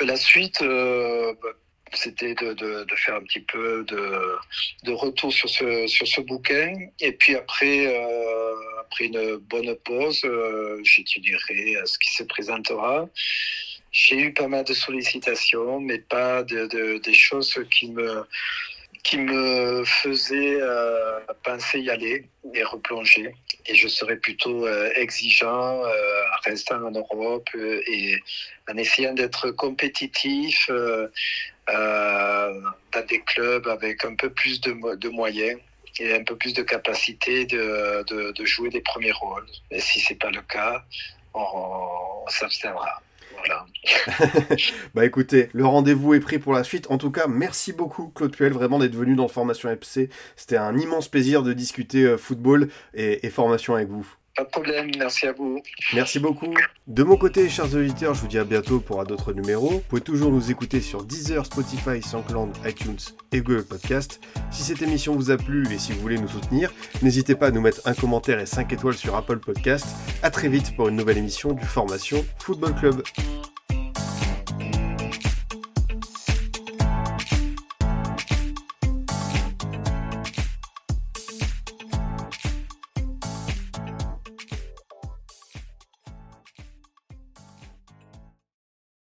La 0.00 0.16
suite, 0.16 0.60
bah, 0.60 1.50
c'était 1.96 2.34
de, 2.34 2.52
de, 2.52 2.94
faire 2.96 3.16
un 3.16 3.22
petit 3.22 3.40
peu 3.40 3.84
de, 3.84 4.36
de 4.84 4.92
retour 4.92 5.32
sur 5.32 5.48
ce, 5.48 5.86
sur 5.86 6.06
ce 6.06 6.20
bouquin. 6.20 6.74
Et 7.00 7.12
puis 7.12 7.34
après, 7.36 7.86
euh, 7.86 8.54
après 8.80 9.06
une 9.06 9.36
bonne 9.36 9.74
pause, 9.84 10.20
euh, 10.24 10.80
j'étudierai 10.82 11.76
ce 11.84 11.98
qui 11.98 12.14
se 12.14 12.24
présentera. 12.24 13.08
J'ai 13.92 14.18
eu 14.18 14.32
pas 14.32 14.48
mal 14.48 14.64
de 14.64 14.74
sollicitations, 14.74 15.78
mais 15.80 15.98
pas 15.98 16.42
de, 16.42 16.66
de 16.66 16.98
des 16.98 17.14
choses 17.14 17.54
qui 17.70 17.90
me, 17.90 18.26
qui 19.04 19.18
me 19.18 19.84
faisaient 19.84 20.58
euh, 20.60 21.20
penser 21.44 21.78
y 21.80 21.90
aller 21.90 22.26
et 22.54 22.64
replonger. 22.64 23.34
Et 23.66 23.74
je 23.74 23.86
serais 23.88 24.16
plutôt 24.16 24.66
euh, 24.66 24.90
exigeant, 24.94 25.84
euh, 25.84 26.22
restant 26.44 26.82
en 26.82 26.90
Europe 26.90 27.48
euh, 27.54 27.80
et 27.86 28.18
en 28.68 28.76
essayant 28.76 29.12
d'être 29.12 29.50
compétitif 29.52 30.70
dans 31.68 33.06
des 33.08 33.20
clubs 33.22 33.66
avec 33.68 34.04
un 34.04 34.14
peu 34.16 34.30
plus 34.30 34.60
de, 34.60 35.08
moyens 35.08 35.58
et 35.98 36.14
un 36.14 36.24
peu 36.24 36.36
plus 36.36 36.52
de 36.52 36.62
capacité 36.62 37.46
de, 37.46 38.04
de, 38.32 38.44
jouer 38.44 38.68
des 38.68 38.80
premiers 38.80 39.12
rôles. 39.12 39.46
Et 39.70 39.80
si 39.80 40.00
c'est 40.00 40.18
pas 40.18 40.30
le 40.30 40.42
cas, 40.42 40.84
on 41.32 42.26
s'abstiendra. 42.28 43.02
Voilà. 43.36 43.66
bah 44.94 45.04
écoutez, 45.04 45.48
le 45.52 45.66
rendez-vous 45.66 46.14
est 46.14 46.20
pris 46.20 46.38
pour 46.38 46.52
la 46.52 46.64
suite. 46.64 46.90
En 46.90 46.98
tout 46.98 47.10
cas, 47.10 47.26
merci 47.26 47.72
beaucoup 47.72 48.08
Claude 48.14 48.34
Puel 48.34 48.52
vraiment 48.52 48.78
d'être 48.78 48.94
venu 48.94 49.14
dans 49.14 49.28
Formation 49.28 49.70
FC. 49.70 50.08
C'était 50.36 50.56
un 50.56 50.76
immense 50.76 51.08
plaisir 51.08 51.42
de 51.42 51.52
discuter 51.52 52.04
euh, 52.04 52.16
football 52.16 52.68
et, 52.94 53.26
et 53.26 53.30
formation 53.30 53.74
avec 53.74 53.88
vous. 53.88 54.06
Pas 54.36 54.42
de 54.42 54.48
problème, 54.48 54.90
merci 54.98 55.26
à 55.28 55.32
vous. 55.32 55.62
Merci 55.92 56.18
beaucoup. 56.18 56.52
De 56.88 57.04
mon 57.04 57.16
côté, 57.16 57.48
chers 57.48 57.72
auditeurs, 57.72 58.14
je 58.14 58.20
vous 58.22 58.26
dis 58.26 58.38
à 58.38 58.44
bientôt 58.44 58.80
pour 58.80 59.04
d'autres 59.04 59.32
numéros. 59.32 59.70
Vous 59.70 59.80
pouvez 59.88 60.00
toujours 60.00 60.32
nous 60.32 60.50
écouter 60.50 60.80
sur 60.80 61.04
Deezer, 61.04 61.46
Spotify, 61.46 62.02
SoundCloud, 62.02 62.50
iTunes 62.66 62.98
et 63.30 63.40
Google 63.40 63.64
Podcast. 63.64 64.20
Si 64.50 64.62
cette 64.62 64.82
émission 64.82 65.14
vous 65.14 65.30
a 65.30 65.36
plu 65.36 65.64
et 65.72 65.78
si 65.78 65.92
vous 65.92 66.00
voulez 66.00 66.18
nous 66.18 66.28
soutenir, 66.28 66.72
n'hésitez 67.02 67.36
pas 67.36 67.46
à 67.46 67.50
nous 67.52 67.60
mettre 67.60 67.80
un 67.84 67.94
commentaire 67.94 68.40
et 68.40 68.46
5 68.46 68.72
étoiles 68.72 68.94
sur 68.94 69.14
Apple 69.14 69.38
Podcast. 69.38 69.86
A 70.24 70.30
très 70.30 70.48
vite 70.48 70.74
pour 70.74 70.88
une 70.88 70.96
nouvelle 70.96 71.18
émission 71.18 71.52
du 71.52 71.64
Formation 71.64 72.24
Football 72.40 72.74
Club. 72.74 73.02